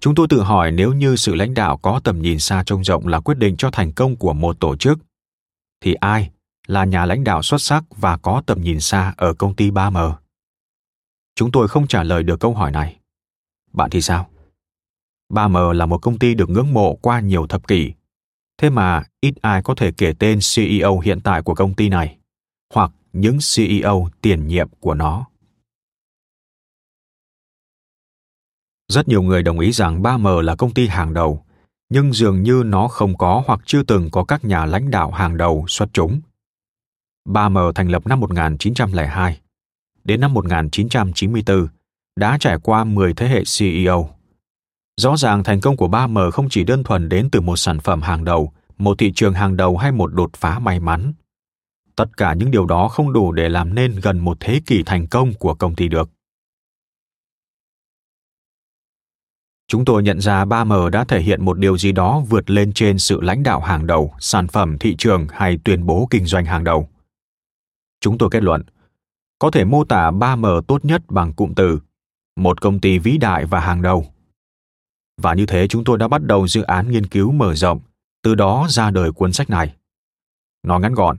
[0.01, 3.07] Chúng tôi tự hỏi nếu như sự lãnh đạo có tầm nhìn xa trông rộng
[3.07, 4.99] là quyết định cho thành công của một tổ chức,
[5.81, 6.31] thì ai
[6.67, 10.13] là nhà lãnh đạo xuất sắc và có tầm nhìn xa ở công ty 3M?
[11.35, 12.97] Chúng tôi không trả lời được câu hỏi này.
[13.73, 14.29] Bạn thì sao?
[15.33, 17.93] 3M là một công ty được ngưỡng mộ qua nhiều thập kỷ.
[18.59, 22.19] Thế mà ít ai có thể kể tên CEO hiện tại của công ty này
[22.75, 25.27] hoặc những CEO tiền nhiệm của nó.
[28.93, 31.45] Rất nhiều người đồng ý rằng 3M là công ty hàng đầu,
[31.89, 35.37] nhưng dường như nó không có hoặc chưa từng có các nhà lãnh đạo hàng
[35.37, 36.21] đầu xuất chúng.
[37.29, 39.41] 3M thành lập năm 1902.
[40.05, 41.69] Đến năm 1994,
[42.17, 44.18] đã trải qua 10 thế hệ CEO.
[44.99, 48.03] Rõ ràng thành công của 3M không chỉ đơn thuần đến từ một sản phẩm
[48.03, 51.13] hàng đầu, một thị trường hàng đầu hay một đột phá may mắn.
[51.97, 55.07] Tất cả những điều đó không đủ để làm nên gần một thế kỷ thành
[55.07, 56.11] công của công ty được.
[59.69, 62.99] Chúng tôi nhận ra 3M đã thể hiện một điều gì đó vượt lên trên
[62.99, 66.65] sự lãnh đạo hàng đầu, sản phẩm thị trường hay tuyên bố kinh doanh hàng
[66.65, 66.89] đầu.
[68.01, 68.63] Chúng tôi kết luận,
[69.39, 71.79] có thể mô tả 3M tốt nhất bằng cụm từ
[72.37, 74.07] một công ty vĩ đại và hàng đầu.
[75.23, 77.81] Và như thế chúng tôi đã bắt đầu dự án nghiên cứu mở rộng,
[78.23, 79.77] từ đó ra đời cuốn sách này.
[80.63, 81.17] Nói ngắn gọn,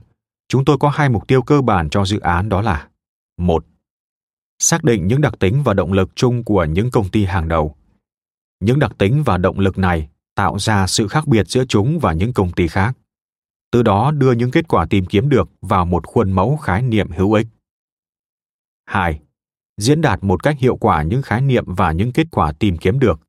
[0.48, 2.88] chúng tôi có hai mục tiêu cơ bản cho dự án đó là
[3.36, 3.64] một
[4.58, 7.76] Xác định những đặc tính và động lực chung của những công ty hàng đầu
[8.60, 12.12] những đặc tính và động lực này tạo ra sự khác biệt giữa chúng và
[12.12, 12.96] những công ty khác
[13.70, 17.10] từ đó đưa những kết quả tìm kiếm được vào một khuôn mẫu khái niệm
[17.10, 17.46] hữu ích
[18.86, 19.20] 2.
[19.76, 22.98] Diễn đạt một cách hiệu quả những khái niệm và những kết quả tìm kiếm
[22.98, 23.20] được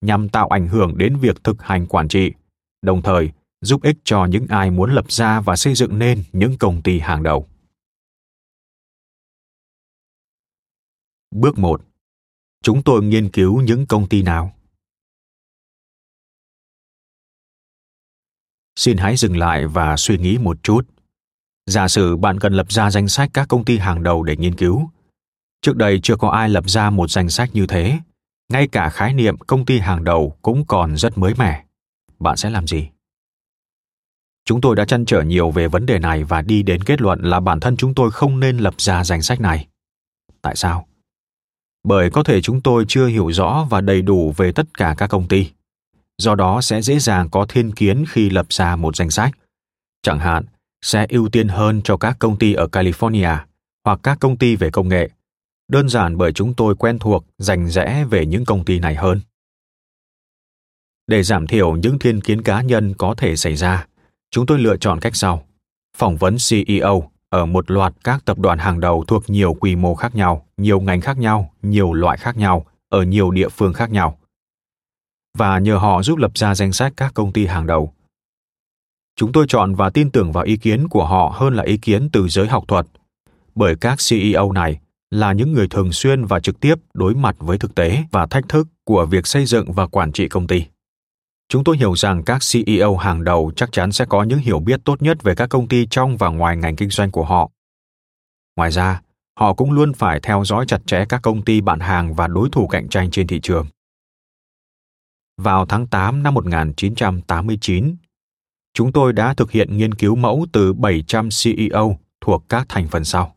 [0.00, 2.32] nhằm tạo ảnh hưởng đến việc thực hành quản trị,
[2.82, 3.30] đồng thời
[3.60, 6.98] giúp ích cho những ai muốn lập ra và xây dựng nên những công ty
[6.98, 7.46] hàng đầu.
[11.30, 11.82] Bước 1.
[12.62, 14.58] Chúng tôi nghiên cứu những công ty nào?
[18.78, 20.88] xin hãy dừng lại và suy nghĩ một chút
[21.66, 24.54] giả sử bạn cần lập ra danh sách các công ty hàng đầu để nghiên
[24.54, 24.90] cứu
[25.62, 27.98] trước đây chưa có ai lập ra một danh sách như thế
[28.52, 31.64] ngay cả khái niệm công ty hàng đầu cũng còn rất mới mẻ.
[32.18, 32.88] Bạn sẽ làm gì?
[34.44, 37.22] Chúng tôi đã chăn trở nhiều về vấn đề này và đi đến kết luận
[37.22, 39.66] là bản thân chúng tôi không nên lập ra danh sách này.
[40.42, 40.86] Tại sao?
[41.84, 45.06] Bởi có thể chúng tôi chưa hiểu rõ và đầy đủ về tất cả các
[45.06, 45.50] công ty.
[46.18, 49.30] Do đó sẽ dễ dàng có thiên kiến khi lập ra một danh sách.
[50.02, 50.44] Chẳng hạn,
[50.82, 53.36] sẽ ưu tiên hơn cho các công ty ở California
[53.84, 55.10] hoặc các công ty về công nghệ,
[55.68, 59.20] đơn giản bởi chúng tôi quen thuộc rành rẽ về những công ty này hơn.
[61.06, 63.86] Để giảm thiểu những thiên kiến cá nhân có thể xảy ra,
[64.30, 65.46] chúng tôi lựa chọn cách sau.
[65.96, 69.94] Phỏng vấn CEO ở một loạt các tập đoàn hàng đầu thuộc nhiều quy mô
[69.94, 73.90] khác nhau, nhiều ngành khác nhau, nhiều loại khác nhau, ở nhiều địa phương khác
[73.90, 74.18] nhau
[75.38, 77.92] và nhờ họ giúp lập ra danh sách các công ty hàng đầu.
[79.16, 82.08] Chúng tôi chọn và tin tưởng vào ý kiến của họ hơn là ý kiến
[82.12, 82.86] từ giới học thuật,
[83.54, 87.58] bởi các CEO này là những người thường xuyên và trực tiếp đối mặt với
[87.58, 90.64] thực tế và thách thức của việc xây dựng và quản trị công ty.
[91.48, 94.80] Chúng tôi hiểu rằng các CEO hàng đầu chắc chắn sẽ có những hiểu biết
[94.84, 97.50] tốt nhất về các công ty trong và ngoài ngành kinh doanh của họ.
[98.56, 99.00] Ngoài ra,
[99.38, 102.48] họ cũng luôn phải theo dõi chặt chẽ các công ty bạn hàng và đối
[102.52, 103.66] thủ cạnh tranh trên thị trường
[105.38, 107.96] vào tháng 8 năm 1989,
[108.74, 113.04] chúng tôi đã thực hiện nghiên cứu mẫu từ 700 CEO thuộc các thành phần
[113.04, 113.34] sau.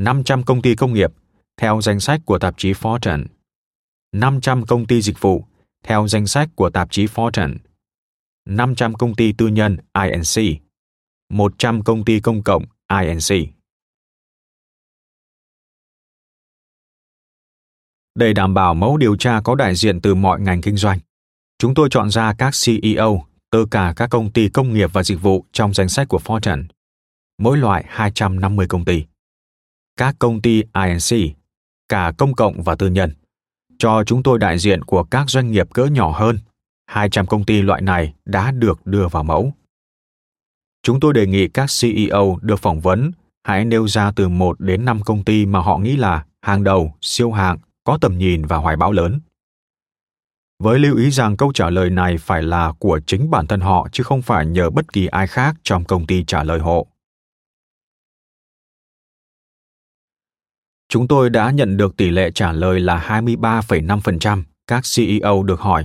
[0.00, 1.12] 500 công ty công nghiệp
[1.56, 3.24] theo danh sách của tạp chí Fortune,
[4.12, 5.44] 500 công ty dịch vụ
[5.84, 7.56] theo danh sách của tạp chí Fortune,
[8.48, 10.62] 500 công ty tư nhân INC,
[11.30, 12.64] 100 công ty công cộng
[13.00, 13.48] INC.
[18.14, 20.98] Để đảm bảo mẫu điều tra có đại diện từ mọi ngành kinh doanh,
[21.58, 25.22] chúng tôi chọn ra các CEO từ cả các công ty công nghiệp và dịch
[25.22, 26.64] vụ trong danh sách của Fortune,
[27.38, 29.04] mỗi loại 250 công ty.
[30.00, 31.36] Các công ty INC,
[31.88, 33.14] cả công cộng và tư nhân,
[33.78, 36.38] cho chúng tôi đại diện của các doanh nghiệp cỡ nhỏ hơn.
[36.86, 39.52] 200 công ty loại này đã được đưa vào mẫu.
[40.82, 43.12] Chúng tôi đề nghị các CEO được phỏng vấn
[43.44, 46.94] hãy nêu ra từ 1 đến 5 công ty mà họ nghĩ là hàng đầu,
[47.00, 49.20] siêu hạng, có tầm nhìn và hoài bão lớn.
[50.62, 53.88] Với lưu ý rằng câu trả lời này phải là của chính bản thân họ
[53.92, 56.86] chứ không phải nhờ bất kỳ ai khác trong công ty trả lời hộ.
[60.92, 65.84] Chúng tôi đã nhận được tỷ lệ trả lời là 23,5% các CEO được hỏi.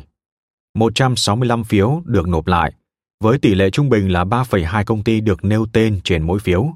[0.75, 2.73] 165 phiếu được nộp lại,
[3.23, 6.67] với tỷ lệ trung bình là 3,2 công ty được nêu tên trên mỗi phiếu.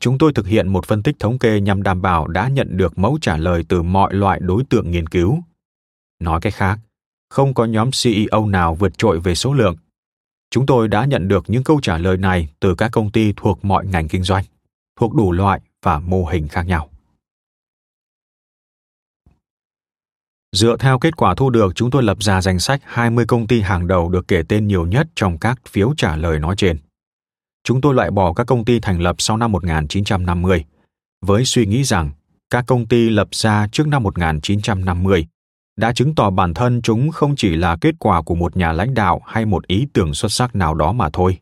[0.00, 2.98] Chúng tôi thực hiện một phân tích thống kê nhằm đảm bảo đã nhận được
[2.98, 5.38] mẫu trả lời từ mọi loại đối tượng nghiên cứu.
[6.20, 6.78] Nói cách khác,
[7.30, 9.76] không có nhóm CEO nào vượt trội về số lượng.
[10.50, 13.64] Chúng tôi đã nhận được những câu trả lời này từ các công ty thuộc
[13.64, 14.44] mọi ngành kinh doanh,
[15.00, 16.91] thuộc đủ loại và mô hình khác nhau.
[20.56, 23.60] Dựa theo kết quả thu được, chúng tôi lập ra danh sách 20 công ty
[23.60, 26.78] hàng đầu được kể tên nhiều nhất trong các phiếu trả lời nói trên.
[27.64, 30.64] Chúng tôi loại bỏ các công ty thành lập sau năm 1950,
[31.26, 32.10] với suy nghĩ rằng
[32.50, 35.26] các công ty lập ra trước năm 1950
[35.76, 38.94] đã chứng tỏ bản thân chúng không chỉ là kết quả của một nhà lãnh
[38.94, 41.38] đạo hay một ý tưởng xuất sắc nào đó mà thôi.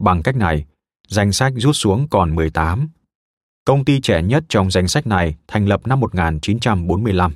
[0.00, 0.64] Bằng cách này,
[1.08, 2.88] danh sách rút xuống còn 18.
[3.64, 7.32] Công ty trẻ nhất trong danh sách này thành lập năm 1945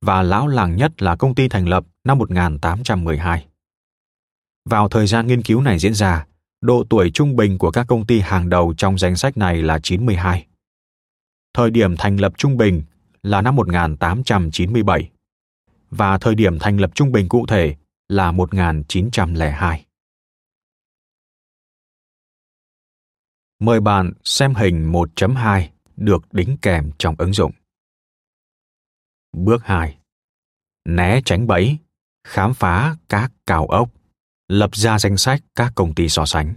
[0.00, 3.46] và lão làng nhất là công ty thành lập năm 1812.
[4.64, 6.26] Vào thời gian nghiên cứu này diễn ra,
[6.60, 9.78] độ tuổi trung bình của các công ty hàng đầu trong danh sách này là
[9.82, 10.46] 92.
[11.54, 12.82] Thời điểm thành lập trung bình
[13.22, 15.10] là năm 1897
[15.90, 17.76] và thời điểm thành lập trung bình cụ thể
[18.08, 19.84] là 1902.
[23.58, 25.62] Mời bạn xem hình 1.2
[25.96, 27.52] được đính kèm trong ứng dụng.
[29.32, 29.98] Bước 2.
[30.84, 31.78] Né tránh bẫy,
[32.24, 33.90] khám phá các cao ốc,
[34.48, 36.54] lập ra danh sách các công ty so sánh.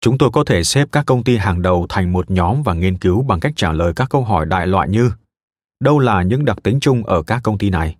[0.00, 2.98] Chúng tôi có thể xếp các công ty hàng đầu thành một nhóm và nghiên
[2.98, 5.10] cứu bằng cách trả lời các câu hỏi đại loại như
[5.80, 7.96] đâu là những đặc tính chung ở các công ty này.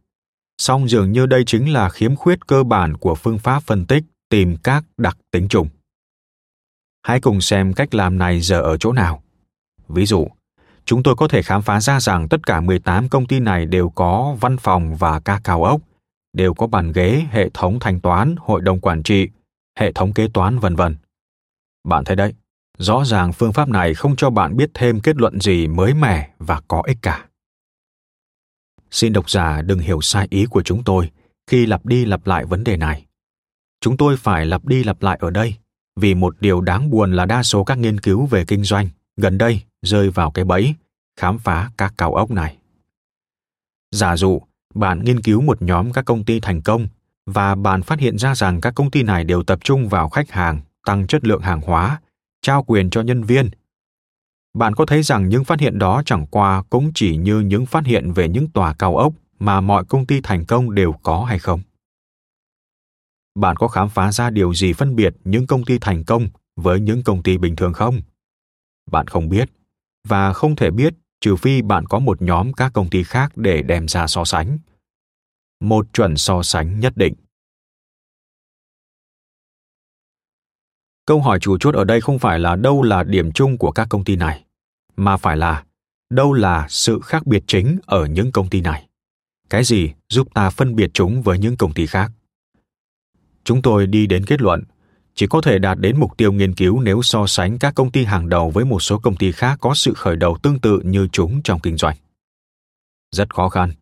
[0.59, 4.05] Song dường như đây chính là khiếm khuyết cơ bản của phương pháp phân tích
[4.29, 5.69] tìm các đặc tính chung.
[7.03, 9.23] Hãy cùng xem cách làm này giờ ở chỗ nào.
[9.89, 10.27] Ví dụ,
[10.85, 13.91] chúng tôi có thể khám phá ra rằng tất cả 18 công ty này đều
[13.91, 15.81] có văn phòng và ca cao ốc,
[16.33, 19.29] đều có bàn ghế, hệ thống thanh toán, hội đồng quản trị,
[19.79, 20.97] hệ thống kế toán vân vân.
[21.85, 22.35] Bạn thấy đấy,
[22.79, 26.31] rõ ràng phương pháp này không cho bạn biết thêm kết luận gì mới mẻ
[26.39, 27.27] và có ích cả.
[28.91, 31.11] Xin độc giả đừng hiểu sai ý của chúng tôi
[31.47, 33.07] khi lặp đi lặp lại vấn đề này.
[33.81, 35.55] Chúng tôi phải lặp đi lặp lại ở đây
[35.97, 39.39] vì một điều đáng buồn là đa số các nghiên cứu về kinh doanh gần
[39.39, 40.75] đây rơi vào cái bẫy
[41.21, 42.57] khám phá các cao ốc này.
[43.91, 44.43] Giả dụ,
[44.75, 46.89] bạn nghiên cứu một nhóm các công ty thành công
[47.27, 50.31] và bạn phát hiện ra rằng các công ty này đều tập trung vào khách
[50.31, 52.01] hàng tăng chất lượng hàng hóa,
[52.43, 53.51] trao quyền cho nhân viên.
[54.55, 57.87] Bạn có thấy rằng những phát hiện đó chẳng qua cũng chỉ như những phát
[57.87, 61.39] hiện về những tòa cao ốc mà mọi công ty thành công đều có hay
[61.39, 61.61] không?
[63.35, 66.81] Bạn có khám phá ra điều gì phân biệt những công ty thành công với
[66.81, 68.01] những công ty bình thường không?
[68.91, 69.51] Bạn không biết
[70.09, 73.63] và không thể biết trừ phi bạn có một nhóm các công ty khác để
[73.63, 74.59] đem ra so sánh.
[75.61, 77.15] Một chuẩn so sánh nhất định.
[81.07, 83.87] Câu hỏi chủ chốt ở đây không phải là đâu là điểm chung của các
[83.91, 84.45] công ty này,
[84.97, 85.65] mà phải là
[86.11, 88.89] đâu là sự khác biệt chính ở những công ty này.
[89.51, 92.11] Cái gì giúp ta phân biệt chúng với những công ty khác?
[93.45, 94.63] Chúng tôi đi đến kết luận
[95.17, 98.05] chỉ có thể đạt đến mục tiêu nghiên cứu nếu so sánh các công ty
[98.05, 101.09] hàng đầu với một số công ty khác có sự khởi đầu tương tự như
[101.13, 101.97] chúng trong kinh doanh.
[103.11, 103.73] Rất khó khăn.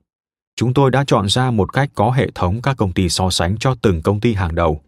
[0.56, 3.56] Chúng tôi đã chọn ra một cách có hệ thống các công ty so sánh
[3.60, 4.82] cho từng công ty hàng đầu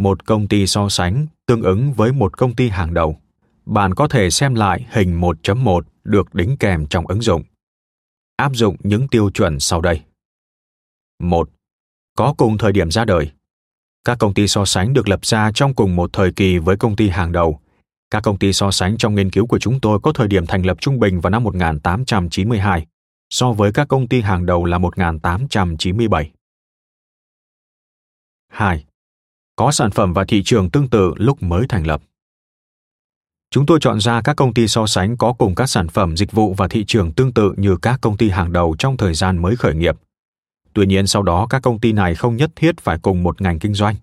[0.00, 3.16] một công ty so sánh tương ứng với một công ty hàng đầu.
[3.66, 7.42] Bạn có thể xem lại hình 1.1 được đính kèm trong ứng dụng.
[8.36, 10.00] Áp dụng những tiêu chuẩn sau đây.
[11.18, 11.50] 1.
[12.16, 13.30] Có cùng thời điểm ra đời.
[14.04, 16.96] Các công ty so sánh được lập ra trong cùng một thời kỳ với công
[16.96, 17.60] ty hàng đầu.
[18.10, 20.66] Các công ty so sánh trong nghiên cứu của chúng tôi có thời điểm thành
[20.66, 22.86] lập trung bình vào năm 1892,
[23.30, 26.30] so với các công ty hàng đầu là 1897.
[28.48, 28.84] 2
[29.60, 32.02] có sản phẩm và thị trường tương tự lúc mới thành lập.
[33.50, 36.32] Chúng tôi chọn ra các công ty so sánh có cùng các sản phẩm, dịch
[36.32, 39.42] vụ và thị trường tương tự như các công ty hàng đầu trong thời gian
[39.42, 39.96] mới khởi nghiệp.
[40.72, 43.58] Tuy nhiên sau đó các công ty này không nhất thiết phải cùng một ngành
[43.58, 43.94] kinh doanh.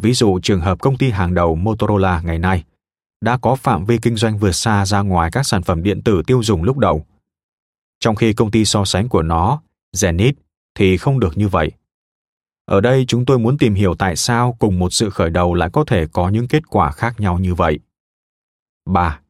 [0.00, 2.64] Ví dụ trường hợp công ty hàng đầu Motorola ngày nay
[3.20, 6.22] đã có phạm vi kinh doanh vượt xa ra ngoài các sản phẩm điện tử
[6.26, 7.06] tiêu dùng lúc đầu.
[8.00, 9.62] Trong khi công ty so sánh của nó,
[9.96, 10.32] Zenith,
[10.74, 11.72] thì không được như vậy.
[12.64, 15.70] Ở đây chúng tôi muốn tìm hiểu tại sao cùng một sự khởi đầu lại
[15.72, 17.78] có thể có những kết quả khác nhau như vậy.
[18.84, 19.20] 3.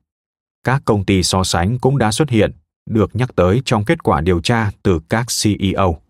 [0.64, 2.52] Các công ty so sánh cũng đã xuất hiện,
[2.90, 6.00] được nhắc tới trong kết quả điều tra từ các CEO,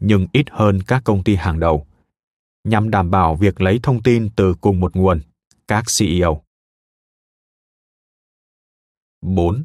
[0.00, 1.86] nhưng ít hơn các công ty hàng đầu,
[2.64, 5.20] nhằm đảm bảo việc lấy thông tin từ cùng một nguồn,
[5.68, 6.42] các CEO.
[9.22, 9.64] 4.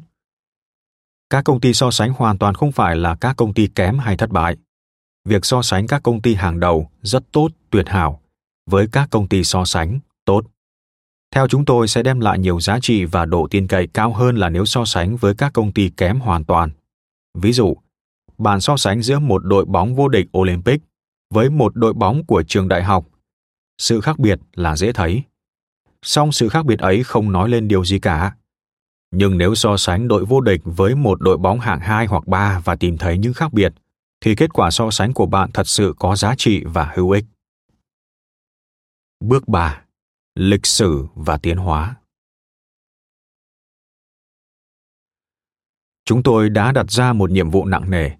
[1.30, 4.16] Các công ty so sánh hoàn toàn không phải là các công ty kém hay
[4.16, 4.56] thất bại.
[5.24, 8.20] Việc so sánh các công ty hàng đầu rất tốt, tuyệt hảo
[8.70, 10.44] với các công ty so sánh tốt.
[11.30, 14.36] Theo chúng tôi sẽ đem lại nhiều giá trị và độ tin cậy cao hơn
[14.36, 16.70] là nếu so sánh với các công ty kém hoàn toàn.
[17.34, 17.76] Ví dụ,
[18.38, 20.82] bàn so sánh giữa một đội bóng vô địch Olympic
[21.34, 23.06] với một đội bóng của trường đại học.
[23.78, 25.22] Sự khác biệt là dễ thấy.
[26.02, 28.34] Song sự khác biệt ấy không nói lên điều gì cả
[29.10, 32.60] nhưng nếu so sánh đội vô địch với một đội bóng hạng 2 hoặc 3
[32.64, 33.72] và tìm thấy những khác biệt,
[34.20, 37.24] thì kết quả so sánh của bạn thật sự có giá trị và hữu ích.
[39.20, 39.82] Bước 3.
[40.34, 41.96] Lịch sử và tiến hóa.
[46.04, 48.10] Chúng tôi đã đặt ra một nhiệm vụ nặng nề,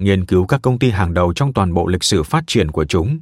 [0.00, 2.84] nghiên cứu các công ty hàng đầu trong toàn bộ lịch sử phát triển của
[2.84, 3.18] chúng.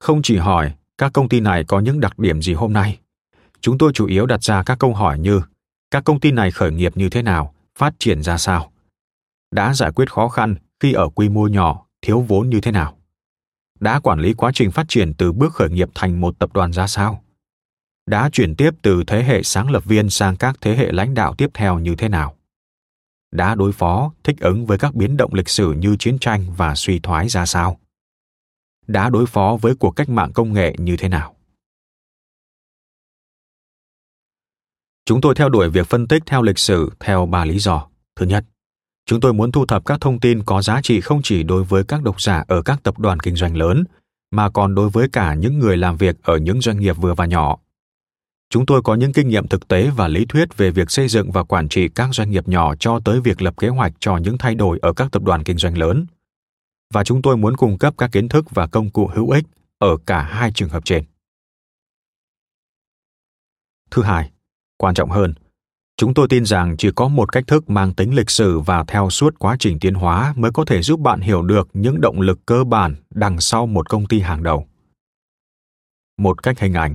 [0.00, 2.98] Không chỉ hỏi các công ty này có những đặc điểm gì hôm nay,
[3.60, 5.42] chúng tôi chủ yếu đặt ra các câu hỏi như
[5.90, 8.72] các công ty này khởi nghiệp như thế nào, phát triển ra sao?
[9.50, 12.96] Đã giải quyết khó khăn khi ở quy mô nhỏ, thiếu vốn như thế nào?
[13.80, 16.72] Đã quản lý quá trình phát triển từ bước khởi nghiệp thành một tập đoàn
[16.72, 17.24] ra sao?
[18.06, 21.34] Đã chuyển tiếp từ thế hệ sáng lập viên sang các thế hệ lãnh đạo
[21.34, 22.36] tiếp theo như thế nào?
[23.32, 26.74] Đã đối phó, thích ứng với các biến động lịch sử như chiến tranh và
[26.74, 27.78] suy thoái ra sao?
[28.86, 31.34] Đã đối phó với cuộc cách mạng công nghệ như thế nào?
[35.04, 37.86] Chúng tôi theo đuổi việc phân tích theo lịch sử theo ba lý do.
[38.16, 38.44] Thứ nhất,
[39.06, 41.84] chúng tôi muốn thu thập các thông tin có giá trị không chỉ đối với
[41.84, 43.84] các độc giả ở các tập đoàn kinh doanh lớn,
[44.30, 47.26] mà còn đối với cả những người làm việc ở những doanh nghiệp vừa và
[47.26, 47.58] nhỏ.
[48.52, 51.30] Chúng tôi có những kinh nghiệm thực tế và lý thuyết về việc xây dựng
[51.30, 54.38] và quản trị các doanh nghiệp nhỏ cho tới việc lập kế hoạch cho những
[54.38, 56.06] thay đổi ở các tập đoàn kinh doanh lớn.
[56.94, 59.44] Và chúng tôi muốn cung cấp các kiến thức và công cụ hữu ích
[59.78, 61.04] ở cả hai trường hợp trên.
[63.90, 64.30] Thứ hai,
[64.76, 65.34] quan trọng hơn
[65.96, 69.10] chúng tôi tin rằng chỉ có một cách thức mang tính lịch sử và theo
[69.10, 72.46] suốt quá trình tiến hóa mới có thể giúp bạn hiểu được những động lực
[72.46, 74.66] cơ bản đằng sau một công ty hàng đầu
[76.18, 76.94] một cách hình ảnh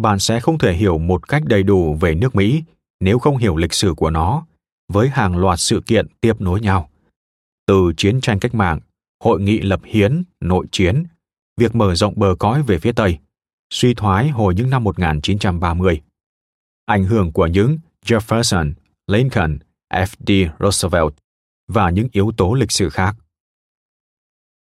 [0.00, 2.62] bạn sẽ không thể hiểu một cách đầy đủ về nước mỹ
[3.00, 4.46] nếu không hiểu lịch sử của nó
[4.92, 6.90] với hàng loạt sự kiện tiếp nối nhau
[7.66, 8.80] từ chiến tranh cách mạng
[9.24, 11.04] hội nghị lập hiến nội chiến
[11.56, 13.18] việc mở rộng bờ cõi về phía tây
[13.70, 16.00] suy thoái hồi những năm 1930
[16.86, 18.72] ảnh hưởng của những Jefferson,
[19.06, 19.58] Lincoln,
[19.92, 20.30] F.D.
[20.60, 21.14] Roosevelt
[21.68, 23.16] và những yếu tố lịch sử khác.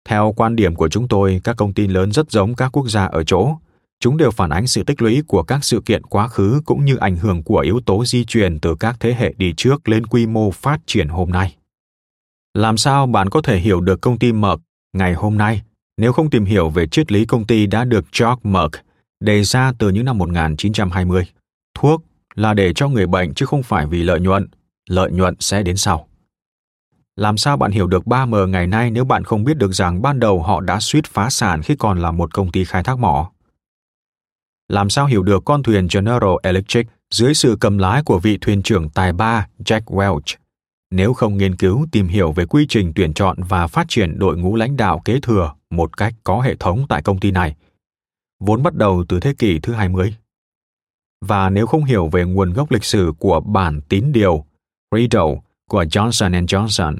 [0.08, 3.04] Theo quan điểm của chúng tôi, các công ty lớn rất giống các quốc gia
[3.04, 3.56] ở chỗ,
[4.04, 6.96] chúng đều phản ánh sự tích lũy của các sự kiện quá khứ cũng như
[6.96, 10.26] ảnh hưởng của yếu tố di truyền từ các thế hệ đi trước lên quy
[10.26, 11.56] mô phát triển hôm nay.
[12.54, 14.62] Làm sao bạn có thể hiểu được công ty Merck
[14.92, 15.62] ngày hôm nay
[15.96, 18.74] nếu không tìm hiểu về triết lý công ty đã được George Merck
[19.20, 21.26] đề ra từ những năm 1920?
[21.74, 22.02] thuốc
[22.34, 24.48] là để cho người bệnh chứ không phải vì lợi nhuận
[24.88, 26.06] lợi nhuận sẽ đến sau
[27.16, 30.20] làm sao bạn hiểu được 3M ngày nay nếu bạn không biết được rằng ban
[30.20, 33.33] đầu họ đã suýt phá sản khi còn là một công ty khai thác mỏ?
[34.68, 38.62] Làm sao hiểu được con thuyền General Electric dưới sự cầm lái của vị thuyền
[38.62, 40.36] trưởng tài ba Jack Welch?
[40.90, 44.36] Nếu không nghiên cứu tìm hiểu về quy trình tuyển chọn và phát triển đội
[44.36, 47.54] ngũ lãnh đạo kế thừa một cách có hệ thống tại công ty này,
[48.40, 50.14] vốn bắt đầu từ thế kỷ thứ 20
[51.26, 54.44] và nếu không hiểu về nguồn gốc lịch sử của bản tín điều
[54.94, 56.96] Riddle của Johnson Johnson,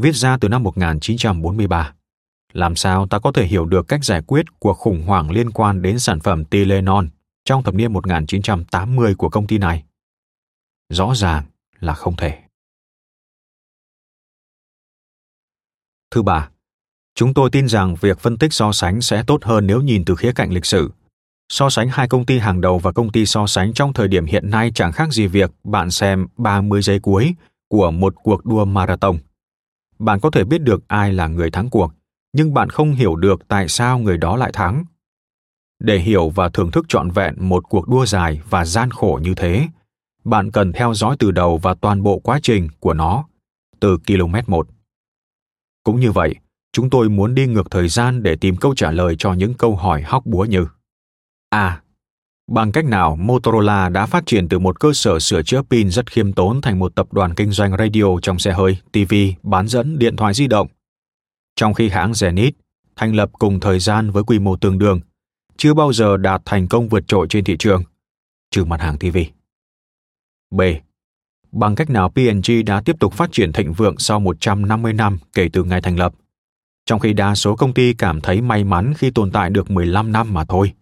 [0.00, 1.92] viết ra từ năm 1943.
[2.52, 5.82] Làm sao ta có thể hiểu được cách giải quyết cuộc khủng hoảng liên quan
[5.82, 7.04] đến sản phẩm Tylenol
[7.44, 9.84] trong thập niên 1980 của công ty này?
[10.88, 11.44] Rõ ràng
[11.80, 12.38] là không thể.
[16.10, 16.50] Thứ ba,
[17.14, 20.14] chúng tôi tin rằng việc phân tích so sánh sẽ tốt hơn nếu nhìn từ
[20.14, 20.90] khía cạnh lịch sử
[21.54, 24.26] So sánh hai công ty hàng đầu và công ty so sánh trong thời điểm
[24.26, 27.34] hiện nay chẳng khác gì việc bạn xem 30 giây cuối
[27.68, 29.18] của một cuộc đua marathon.
[29.98, 31.92] Bạn có thể biết được ai là người thắng cuộc,
[32.32, 34.84] nhưng bạn không hiểu được tại sao người đó lại thắng.
[35.78, 39.34] Để hiểu và thưởng thức trọn vẹn một cuộc đua dài và gian khổ như
[39.34, 39.66] thế,
[40.24, 43.24] bạn cần theo dõi từ đầu và toàn bộ quá trình của nó
[43.80, 44.68] từ km 1.
[45.84, 46.34] Cũng như vậy,
[46.72, 49.76] chúng tôi muốn đi ngược thời gian để tìm câu trả lời cho những câu
[49.76, 50.66] hỏi hóc búa như
[51.50, 51.82] A.
[52.50, 56.10] Bằng cách nào Motorola đã phát triển từ một cơ sở sửa chữa pin rất
[56.10, 59.98] khiêm tốn thành một tập đoàn kinh doanh radio trong xe hơi, TV, bán dẫn,
[59.98, 60.68] điện thoại di động?
[61.56, 62.52] Trong khi hãng Zenith,
[62.96, 65.00] thành lập cùng thời gian với quy mô tương đương,
[65.56, 67.82] chưa bao giờ đạt thành công vượt trội trên thị trường,
[68.50, 69.18] trừ mặt hàng TV.
[70.50, 70.60] B.
[71.52, 75.48] Bằng cách nào P&G đã tiếp tục phát triển thịnh vượng sau 150 năm kể
[75.52, 76.14] từ ngày thành lập,
[76.86, 80.12] trong khi đa số công ty cảm thấy may mắn khi tồn tại được 15
[80.12, 80.72] năm mà thôi.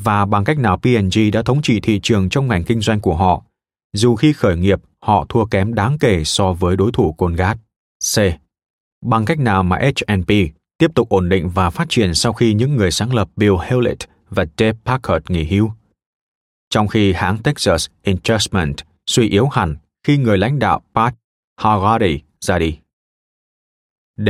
[0.00, 3.16] Và bằng cách nào P&G đã thống trị thị trường trong ngành kinh doanh của
[3.16, 3.42] họ,
[3.92, 7.58] dù khi khởi nghiệp họ thua kém đáng kể so với đối thủ Colgate.
[8.14, 8.43] C.
[9.04, 10.30] Bằng cách nào mà H&P
[10.78, 13.96] tiếp tục ổn định và phát triển sau khi những người sáng lập Bill Hewlett
[14.30, 15.70] và Dave Packard nghỉ hưu.
[16.70, 19.76] Trong khi hãng Texas Instruments suy yếu hẳn
[20.06, 21.14] khi người lãnh đạo Pat
[21.60, 22.78] Hargadi ra đi.
[24.16, 24.28] D.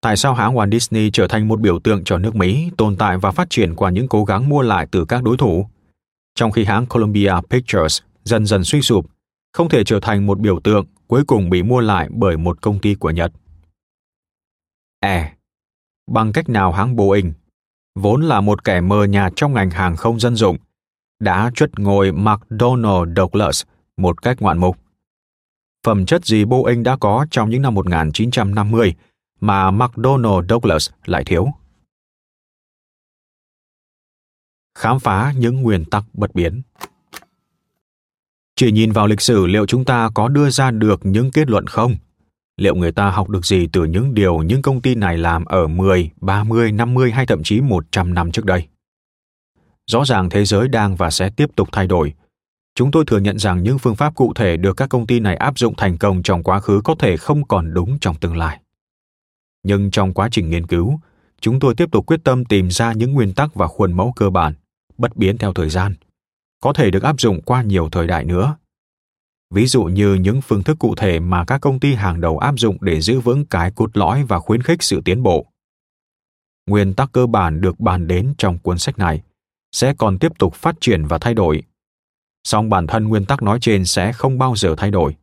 [0.00, 3.18] Tại sao hãng Walt Disney trở thành một biểu tượng cho nước Mỹ tồn tại
[3.18, 5.68] và phát triển qua những cố gắng mua lại từ các đối thủ,
[6.34, 9.06] trong khi hãng Columbia Pictures dần dần suy sụp,
[9.52, 12.78] không thể trở thành một biểu tượng cuối cùng bị mua lại bởi một công
[12.78, 13.32] ty của Nhật.
[15.02, 15.32] E.
[16.06, 17.32] Bằng cách nào hãng Boeing,
[17.94, 20.56] vốn là một kẻ mờ nhạt trong ngành hàng không dân dụng,
[21.20, 23.62] đã chuất ngồi McDonnell Douglas
[23.96, 24.76] một cách ngoạn mục.
[25.86, 28.94] Phẩm chất gì Boeing đã có trong những năm 1950
[29.40, 31.48] mà McDonnell Douglas lại thiếu?
[34.78, 36.62] Khám phá những nguyên tắc bất biến.
[38.56, 41.66] Chỉ nhìn vào lịch sử liệu chúng ta có đưa ra được những kết luận
[41.66, 41.96] không?
[42.62, 45.66] Liệu người ta học được gì từ những điều những công ty này làm ở
[45.66, 48.66] 10, 30, 50 hay thậm chí 100 năm trước đây?
[49.86, 52.14] Rõ ràng thế giới đang và sẽ tiếp tục thay đổi.
[52.74, 55.36] Chúng tôi thừa nhận rằng những phương pháp cụ thể được các công ty này
[55.36, 58.60] áp dụng thành công trong quá khứ có thể không còn đúng trong tương lai.
[59.62, 61.00] Nhưng trong quá trình nghiên cứu,
[61.40, 64.30] chúng tôi tiếp tục quyết tâm tìm ra những nguyên tắc và khuôn mẫu cơ
[64.30, 64.54] bản,
[64.98, 65.94] bất biến theo thời gian,
[66.60, 68.56] có thể được áp dụng qua nhiều thời đại nữa.
[69.52, 72.54] Ví dụ như những phương thức cụ thể mà các công ty hàng đầu áp
[72.58, 75.46] dụng để giữ vững cái cốt lõi và khuyến khích sự tiến bộ.
[76.66, 79.22] Nguyên tắc cơ bản được bàn đến trong cuốn sách này
[79.72, 81.62] sẽ còn tiếp tục phát triển và thay đổi.
[82.44, 85.16] Song bản thân nguyên tắc nói trên sẽ không bao giờ thay đổi.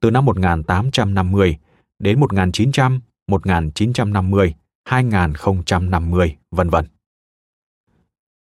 [0.00, 1.56] Từ năm 1850
[1.98, 4.54] đến 1900, 1950,
[4.84, 6.84] 2050, vân vân.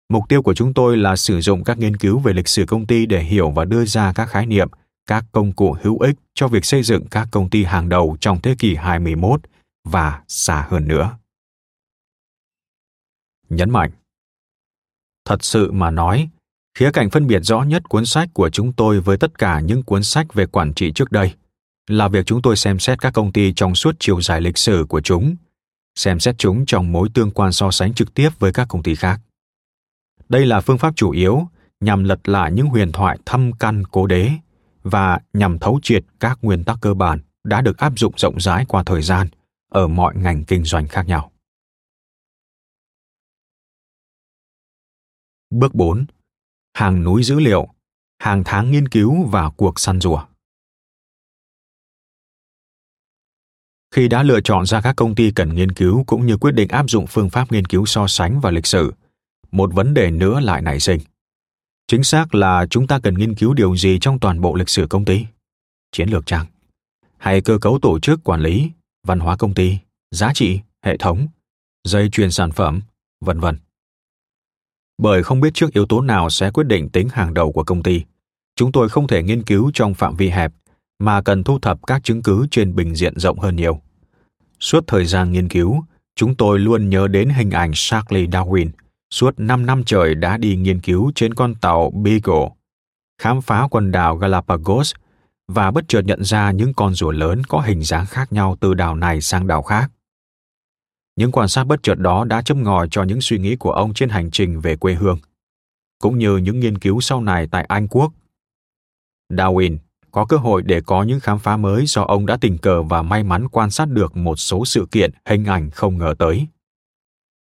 [0.09, 2.87] Mục tiêu của chúng tôi là sử dụng các nghiên cứu về lịch sử công
[2.87, 4.69] ty để hiểu và đưa ra các khái niệm,
[5.07, 8.41] các công cụ hữu ích cho việc xây dựng các công ty hàng đầu trong
[8.41, 9.41] thế kỷ 21
[9.83, 11.17] và xa hơn nữa.
[13.49, 13.91] Nhấn mạnh
[15.25, 16.29] Thật sự mà nói,
[16.77, 19.83] khía cạnh phân biệt rõ nhất cuốn sách của chúng tôi với tất cả những
[19.83, 21.33] cuốn sách về quản trị trước đây
[21.87, 24.85] là việc chúng tôi xem xét các công ty trong suốt chiều dài lịch sử
[24.89, 25.35] của chúng,
[25.95, 28.95] xem xét chúng trong mối tương quan so sánh trực tiếp với các công ty
[28.95, 29.19] khác.
[30.29, 31.47] Đây là phương pháp chủ yếu
[31.79, 34.31] nhằm lật lại những huyền thoại thâm căn cố đế
[34.83, 38.65] và nhằm thấu triệt các nguyên tắc cơ bản đã được áp dụng rộng rãi
[38.67, 39.27] qua thời gian
[39.69, 41.31] ở mọi ngành kinh doanh khác nhau.
[45.49, 46.05] Bước 4.
[46.73, 47.67] Hàng núi dữ liệu,
[48.19, 50.25] hàng tháng nghiên cứu và cuộc săn rùa.
[53.95, 56.69] Khi đã lựa chọn ra các công ty cần nghiên cứu cũng như quyết định
[56.69, 58.93] áp dụng phương pháp nghiên cứu so sánh và lịch sử,
[59.51, 60.99] một vấn đề nữa lại nảy sinh.
[61.87, 64.87] Chính xác là chúng ta cần nghiên cứu điều gì trong toàn bộ lịch sử
[64.89, 65.25] công ty?
[65.91, 66.45] Chiến lược trang,
[67.17, 68.71] Hay cơ cấu tổ chức quản lý,
[69.07, 69.77] văn hóa công ty,
[70.11, 71.27] giá trị, hệ thống,
[71.83, 72.81] dây chuyền sản phẩm,
[73.21, 73.57] vân vân
[75.03, 77.83] bởi không biết trước yếu tố nào sẽ quyết định tính hàng đầu của công
[77.83, 78.01] ty.
[78.55, 80.51] Chúng tôi không thể nghiên cứu trong phạm vi hẹp,
[80.99, 83.81] mà cần thu thập các chứng cứ trên bình diện rộng hơn nhiều.
[84.59, 85.83] Suốt thời gian nghiên cứu,
[86.15, 88.69] chúng tôi luôn nhớ đến hình ảnh Charlie Darwin
[89.13, 92.49] suốt 5 năm trời đã đi nghiên cứu trên con tàu Beagle,
[93.21, 94.93] khám phá quần đảo Galapagos
[95.47, 98.73] và bất chợt nhận ra những con rùa lớn có hình dáng khác nhau từ
[98.73, 99.91] đảo này sang đảo khác.
[101.15, 103.93] Những quan sát bất chợt đó đã châm ngòi cho những suy nghĩ của ông
[103.93, 105.19] trên hành trình về quê hương,
[105.99, 108.11] cũng như những nghiên cứu sau này tại Anh Quốc.
[109.33, 109.77] Darwin
[110.11, 113.01] có cơ hội để có những khám phá mới do ông đã tình cờ và
[113.01, 116.47] may mắn quan sát được một số sự kiện hình ảnh không ngờ tới.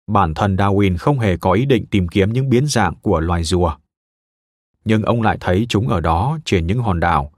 [0.07, 3.45] Bản thân Darwin không hề có ý định tìm kiếm những biến dạng của loài
[3.45, 3.77] rùa.
[4.85, 7.33] Nhưng ông lại thấy chúng ở đó trên những hòn đảo.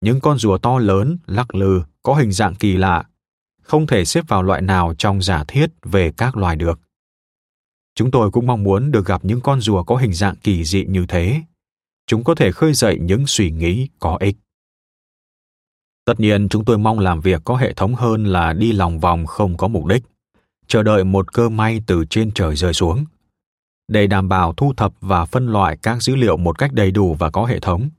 [0.00, 3.04] Những con rùa to lớn, lắc lư, có hình dạng kỳ lạ
[3.62, 6.80] không thể xếp vào loại nào trong giả thiết về các loài được.
[7.94, 10.84] Chúng tôi cũng mong muốn được gặp những con rùa có hình dạng kỳ dị
[10.84, 11.42] như thế.
[12.06, 14.36] chúng có thể khơi dậy những suy nghĩ có ích.
[16.04, 19.26] Tất nhiên, chúng tôi mong làm việc có hệ thống hơn là đi lòng vòng
[19.26, 20.02] không có mục đích,
[20.72, 23.04] chờ đợi một cơ may từ trên trời rơi xuống.
[23.88, 27.16] Để đảm bảo thu thập và phân loại các dữ liệu một cách đầy đủ
[27.18, 27.90] và có hệ thống,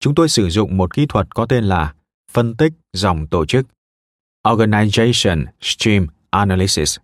[0.00, 1.94] chúng tôi sử dụng một kỹ thuật có tên là
[2.30, 3.66] phân tích dòng tổ chức
[4.46, 6.98] Organization Stream Analysis.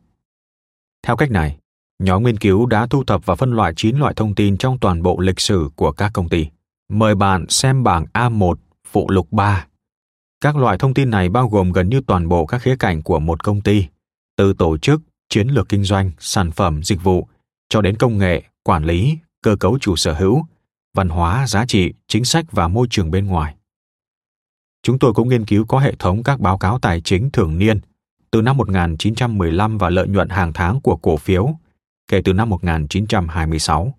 [1.07, 1.59] Theo cách này,
[2.03, 5.03] nhóm nghiên cứu đã thu thập và phân loại 9 loại thông tin trong toàn
[5.03, 6.47] bộ lịch sử của các công ty.
[6.93, 8.55] Mời bạn xem bảng A1
[8.87, 9.67] phụ lục 3.
[10.41, 13.19] Các loại thông tin này bao gồm gần như toàn bộ các khía cạnh của
[13.19, 13.87] một công ty,
[14.37, 17.29] từ tổ chức, chiến lược kinh doanh, sản phẩm, dịch vụ,
[17.69, 20.45] cho đến công nghệ, quản lý, cơ cấu chủ sở hữu,
[20.95, 23.55] văn hóa, giá trị, chính sách và môi trường bên ngoài.
[24.83, 27.81] Chúng tôi cũng nghiên cứu có hệ thống các báo cáo tài chính thường niên
[28.31, 31.55] từ năm 1915 và lợi nhuận hàng tháng của cổ phiếu
[32.09, 33.95] kể từ năm 1926.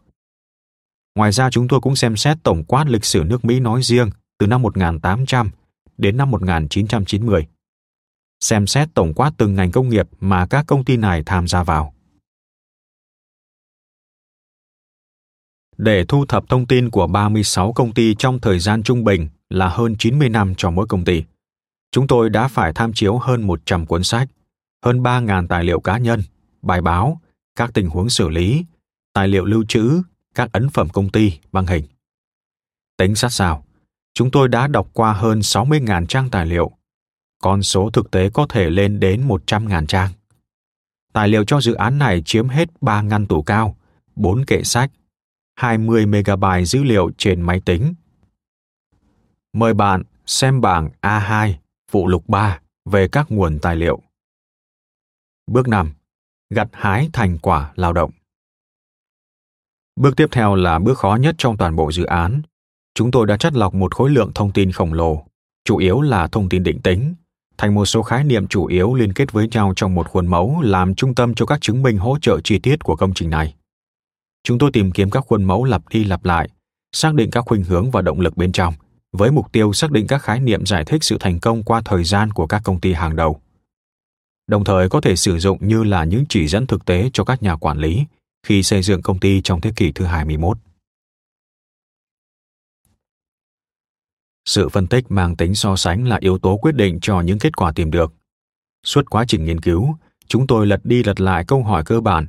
[1.15, 4.09] Ngoài ra chúng tôi cũng xem xét tổng quát lịch sử nước Mỹ nói riêng
[4.39, 5.51] từ năm 1800
[5.97, 7.47] đến năm 1990.
[8.39, 11.63] Xem xét tổng quát từng ngành công nghiệp mà các công ty này tham gia
[11.63, 11.93] vào.
[15.77, 19.69] Để thu thập thông tin của 36 công ty trong thời gian trung bình là
[19.69, 21.23] hơn 90 năm cho mỗi công ty,
[21.91, 24.29] chúng tôi đã phải tham chiếu hơn 100 cuốn sách,
[24.85, 26.21] hơn 3.000 tài liệu cá nhân,
[26.61, 27.21] bài báo,
[27.55, 28.65] các tình huống xử lý,
[29.13, 30.01] tài liệu lưu trữ,
[30.35, 31.85] các ấn phẩm công ty băng hình.
[32.97, 33.65] Tính sát sao,
[34.13, 36.76] chúng tôi đã đọc qua hơn 60.000 trang tài liệu.
[37.41, 40.11] Con số thực tế có thể lên đến 100.000 trang.
[41.13, 43.77] Tài liệu cho dự án này chiếm hết 3 ngăn tủ cao,
[44.15, 44.91] 4 kệ sách,
[45.55, 47.93] 20 MB dữ liệu trên máy tính.
[49.53, 51.53] Mời bạn xem bảng A2,
[51.91, 54.01] phụ lục 3 về các nguồn tài liệu.
[55.47, 55.93] Bước 5
[56.49, 58.11] gặt hái thành quả lao động.
[59.95, 62.41] Bước tiếp theo là bước khó nhất trong toàn bộ dự án.
[62.93, 65.25] Chúng tôi đã chất lọc một khối lượng thông tin khổng lồ,
[65.63, 67.15] chủ yếu là thông tin định tính,
[67.57, 70.61] thành một số khái niệm chủ yếu liên kết với nhau trong một khuôn mẫu
[70.61, 73.55] làm trung tâm cho các chứng minh hỗ trợ chi tiết của công trình này.
[74.43, 76.49] Chúng tôi tìm kiếm các khuôn mẫu lặp đi lặp lại,
[76.91, 78.73] xác định các khuynh hướng và động lực bên trong,
[79.11, 82.03] với mục tiêu xác định các khái niệm giải thích sự thành công qua thời
[82.03, 83.41] gian của các công ty hàng đầu
[84.47, 87.43] đồng thời có thể sử dụng như là những chỉ dẫn thực tế cho các
[87.43, 88.05] nhà quản lý
[88.43, 90.57] khi xây dựng công ty trong thế kỷ thứ 21.
[94.47, 97.57] Sự phân tích mang tính so sánh là yếu tố quyết định cho những kết
[97.57, 98.13] quả tìm được.
[98.85, 99.95] Suốt quá trình nghiên cứu,
[100.27, 102.25] chúng tôi lật đi lật lại câu hỏi cơ bản.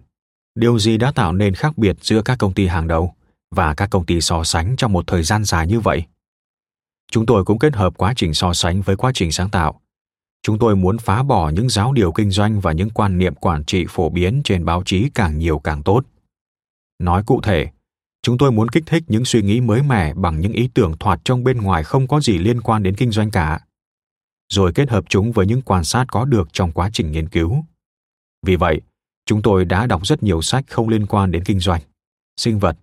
[0.54, 3.14] Điều gì đã tạo nên khác biệt giữa các công ty hàng đầu
[3.54, 6.02] và các công ty so sánh trong một thời gian dài như vậy?
[7.10, 9.80] Chúng tôi cũng kết hợp quá trình so sánh với quá trình sáng tạo
[10.42, 13.64] chúng tôi muốn phá bỏ những giáo điều kinh doanh và những quan niệm quản
[13.64, 16.04] trị phổ biến trên báo chí càng nhiều càng tốt
[16.98, 17.66] nói cụ thể
[18.22, 21.20] chúng tôi muốn kích thích những suy nghĩ mới mẻ bằng những ý tưởng thoạt
[21.24, 23.60] trong bên ngoài không có gì liên quan đến kinh doanh cả
[24.52, 27.64] rồi kết hợp chúng với những quan sát có được trong quá trình nghiên cứu
[28.46, 28.80] vì vậy
[29.26, 31.82] chúng tôi đã đọc rất nhiều sách không liên quan đến kinh doanh
[32.36, 32.78] sinh vật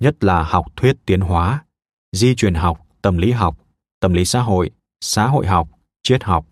[0.00, 1.64] nhất là học thuyết tiến hóa
[2.12, 3.58] di truyền học tâm lý học
[4.00, 5.68] tâm lý xã hội xã hội học
[6.02, 6.46] triết học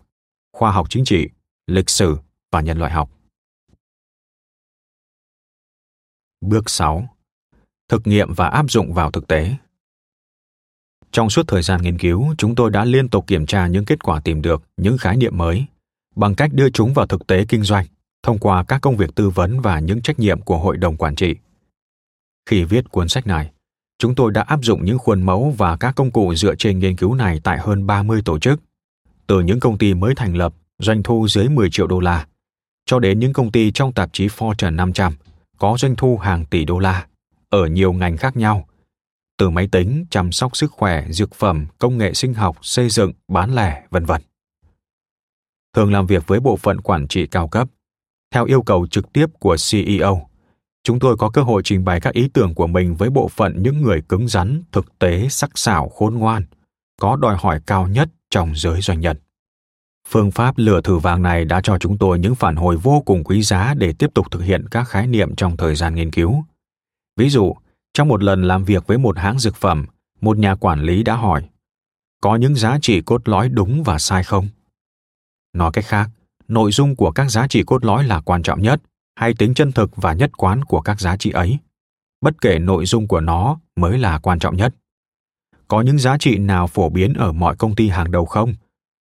[0.55, 1.29] khoa học chính trị,
[1.67, 2.17] lịch sử
[2.51, 3.09] và nhân loại học.
[6.41, 7.14] Bước 6.
[7.89, 9.51] Thực nghiệm và áp dụng vào thực tế.
[11.11, 14.03] Trong suốt thời gian nghiên cứu, chúng tôi đã liên tục kiểm tra những kết
[14.03, 15.65] quả tìm được, những khái niệm mới,
[16.15, 17.85] bằng cách đưa chúng vào thực tế kinh doanh,
[18.23, 21.15] thông qua các công việc tư vấn và những trách nhiệm của hội đồng quản
[21.15, 21.35] trị.
[22.49, 23.51] Khi viết cuốn sách này,
[23.99, 26.95] chúng tôi đã áp dụng những khuôn mẫu và các công cụ dựa trên nghiên
[26.95, 28.61] cứu này tại hơn 30 tổ chức,
[29.27, 32.27] từ những công ty mới thành lập, doanh thu dưới 10 triệu đô la,
[32.85, 35.13] cho đến những công ty trong tạp chí Fortune 500
[35.57, 37.07] có doanh thu hàng tỷ đô la
[37.49, 38.67] ở nhiều ngành khác nhau,
[39.37, 43.11] từ máy tính, chăm sóc sức khỏe, dược phẩm, công nghệ sinh học, xây dựng,
[43.27, 44.21] bán lẻ, vân vân.
[45.75, 47.67] Thường làm việc với bộ phận quản trị cao cấp,
[48.33, 50.29] theo yêu cầu trực tiếp của CEO.
[50.83, 53.63] Chúng tôi có cơ hội trình bày các ý tưởng của mình với bộ phận
[53.63, 56.43] những người cứng rắn, thực tế, sắc sảo, khôn ngoan,
[57.01, 59.17] có đòi hỏi cao nhất trong giới doanh nhân.
[60.07, 63.23] Phương pháp lửa thử vàng này đã cho chúng tôi những phản hồi vô cùng
[63.23, 66.43] quý giá để tiếp tục thực hiện các khái niệm trong thời gian nghiên cứu.
[67.15, 67.55] Ví dụ,
[67.93, 69.85] trong một lần làm việc với một hãng dược phẩm,
[70.21, 71.49] một nhà quản lý đã hỏi,
[72.21, 74.47] có những giá trị cốt lõi đúng và sai không?
[75.53, 76.09] Nói cách khác,
[76.47, 78.81] nội dung của các giá trị cốt lõi là quan trọng nhất
[79.15, 81.59] hay tính chân thực và nhất quán của các giá trị ấy
[82.21, 84.75] bất kể nội dung của nó mới là quan trọng nhất
[85.67, 88.53] có những giá trị nào phổ biến ở mọi công ty hàng đầu không?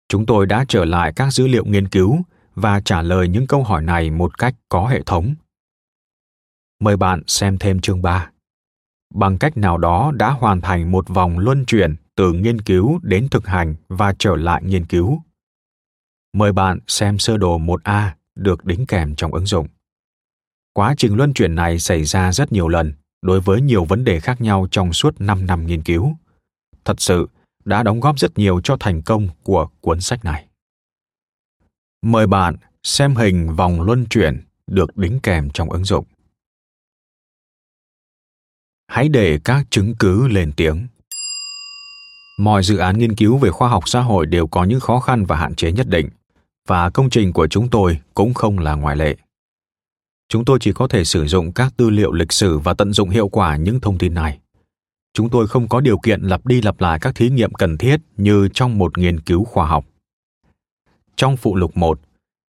[0.09, 2.23] Chúng tôi đã trở lại các dữ liệu nghiên cứu
[2.55, 5.35] và trả lời những câu hỏi này một cách có hệ thống.
[6.81, 8.31] Mời bạn xem thêm chương 3.
[9.15, 13.29] bằng cách nào đó đã hoàn thành một vòng luân chuyển từ nghiên cứu đến
[13.31, 15.23] thực hành và trở lại nghiên cứu.
[16.33, 19.67] Mời bạn xem sơ đồ 1A được đính kèm trong ứng dụng.
[20.73, 22.93] Quá trình luân chuyển này xảy ra rất nhiều lần
[23.23, 26.17] đối với nhiều vấn đề khác nhau trong suốt 5 năm nghiên cứu.
[26.85, 27.29] Thật sự,
[27.65, 30.49] đã đóng góp rất nhiều cho thành công của cuốn sách này.
[32.03, 36.05] Mời bạn xem hình vòng luân chuyển được đính kèm trong ứng dụng.
[38.89, 40.87] Hãy để các chứng cứ lên tiếng.
[42.39, 45.25] Mọi dự án nghiên cứu về khoa học xã hội đều có những khó khăn
[45.25, 46.09] và hạn chế nhất định,
[46.69, 49.17] và công trình của chúng tôi cũng không là ngoại lệ.
[50.29, 53.11] Chúng tôi chỉ có thể sử dụng các tư liệu lịch sử và tận dụng
[53.11, 54.39] hiệu quả những thông tin này.
[55.15, 58.01] Chúng tôi không có điều kiện lặp đi lặp lại các thí nghiệm cần thiết
[58.17, 59.85] như trong một nghiên cứu khoa học.
[61.17, 62.01] Trong phụ lục 1,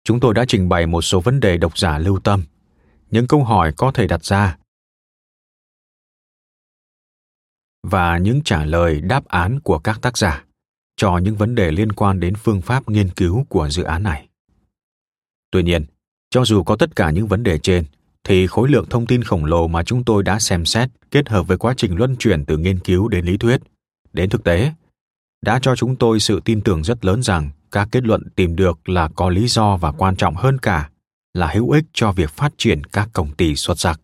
[0.05, 2.43] chúng tôi đã trình bày một số vấn đề độc giả lưu tâm,
[3.11, 4.57] những câu hỏi có thể đặt ra
[7.85, 10.45] và những trả lời đáp án của các tác giả
[10.97, 14.29] cho những vấn đề liên quan đến phương pháp nghiên cứu của dự án này.
[15.51, 15.85] Tuy nhiên,
[16.31, 17.85] cho dù có tất cả những vấn đề trên,
[18.25, 21.43] thì khối lượng thông tin khổng lồ mà chúng tôi đã xem xét kết hợp
[21.47, 23.61] với quá trình luân chuyển từ nghiên cứu đến lý thuyết,
[24.13, 24.73] đến thực tế,
[25.43, 28.89] đã cho chúng tôi sự tin tưởng rất lớn rằng các kết luận tìm được
[28.89, 30.91] là có lý do và quan trọng hơn cả
[31.35, 34.01] là hữu ích cho việc phát triển các công ty xuất sắc.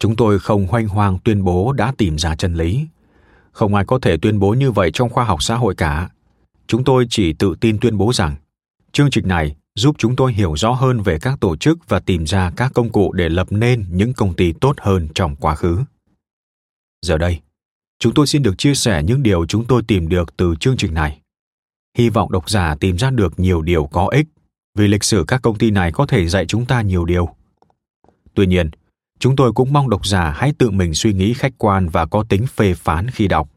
[0.00, 2.86] Chúng tôi không hoanh hoang tuyên bố đã tìm ra chân lý.
[3.52, 6.10] Không ai có thể tuyên bố như vậy trong khoa học xã hội cả.
[6.66, 8.36] Chúng tôi chỉ tự tin tuyên bố rằng
[8.92, 12.24] chương trình này giúp chúng tôi hiểu rõ hơn về các tổ chức và tìm
[12.24, 15.78] ra các công cụ để lập nên những công ty tốt hơn trong quá khứ.
[17.06, 17.40] Giờ đây,
[17.98, 20.94] chúng tôi xin được chia sẻ những điều chúng tôi tìm được từ chương trình
[20.94, 21.20] này.
[21.98, 24.26] Hy vọng độc giả tìm ra được nhiều điều có ích,
[24.78, 27.28] vì lịch sử các công ty này có thể dạy chúng ta nhiều điều.
[28.34, 28.70] Tuy nhiên,
[29.20, 32.24] chúng tôi cũng mong độc giả hãy tự mình suy nghĩ khách quan và có
[32.28, 33.48] tính phê phán khi đọc.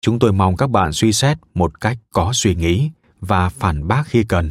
[0.00, 4.02] Chúng tôi mong các bạn suy xét một cách có suy nghĩ và phản bác
[4.06, 4.50] khi cần,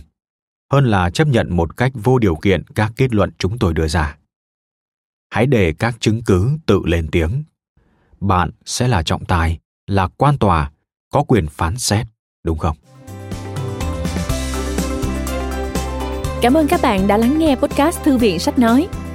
[0.71, 3.87] hơn là chấp nhận một cách vô điều kiện các kết luận chúng tôi đưa
[3.87, 4.17] ra.
[5.29, 7.43] Hãy để các chứng cứ tự lên tiếng.
[8.19, 10.71] Bạn sẽ là trọng tài, là quan tòa,
[11.11, 12.07] có quyền phán xét,
[12.43, 12.77] đúng không?
[16.41, 18.87] Cảm ơn các bạn đã lắng nghe podcast thư viện sách nói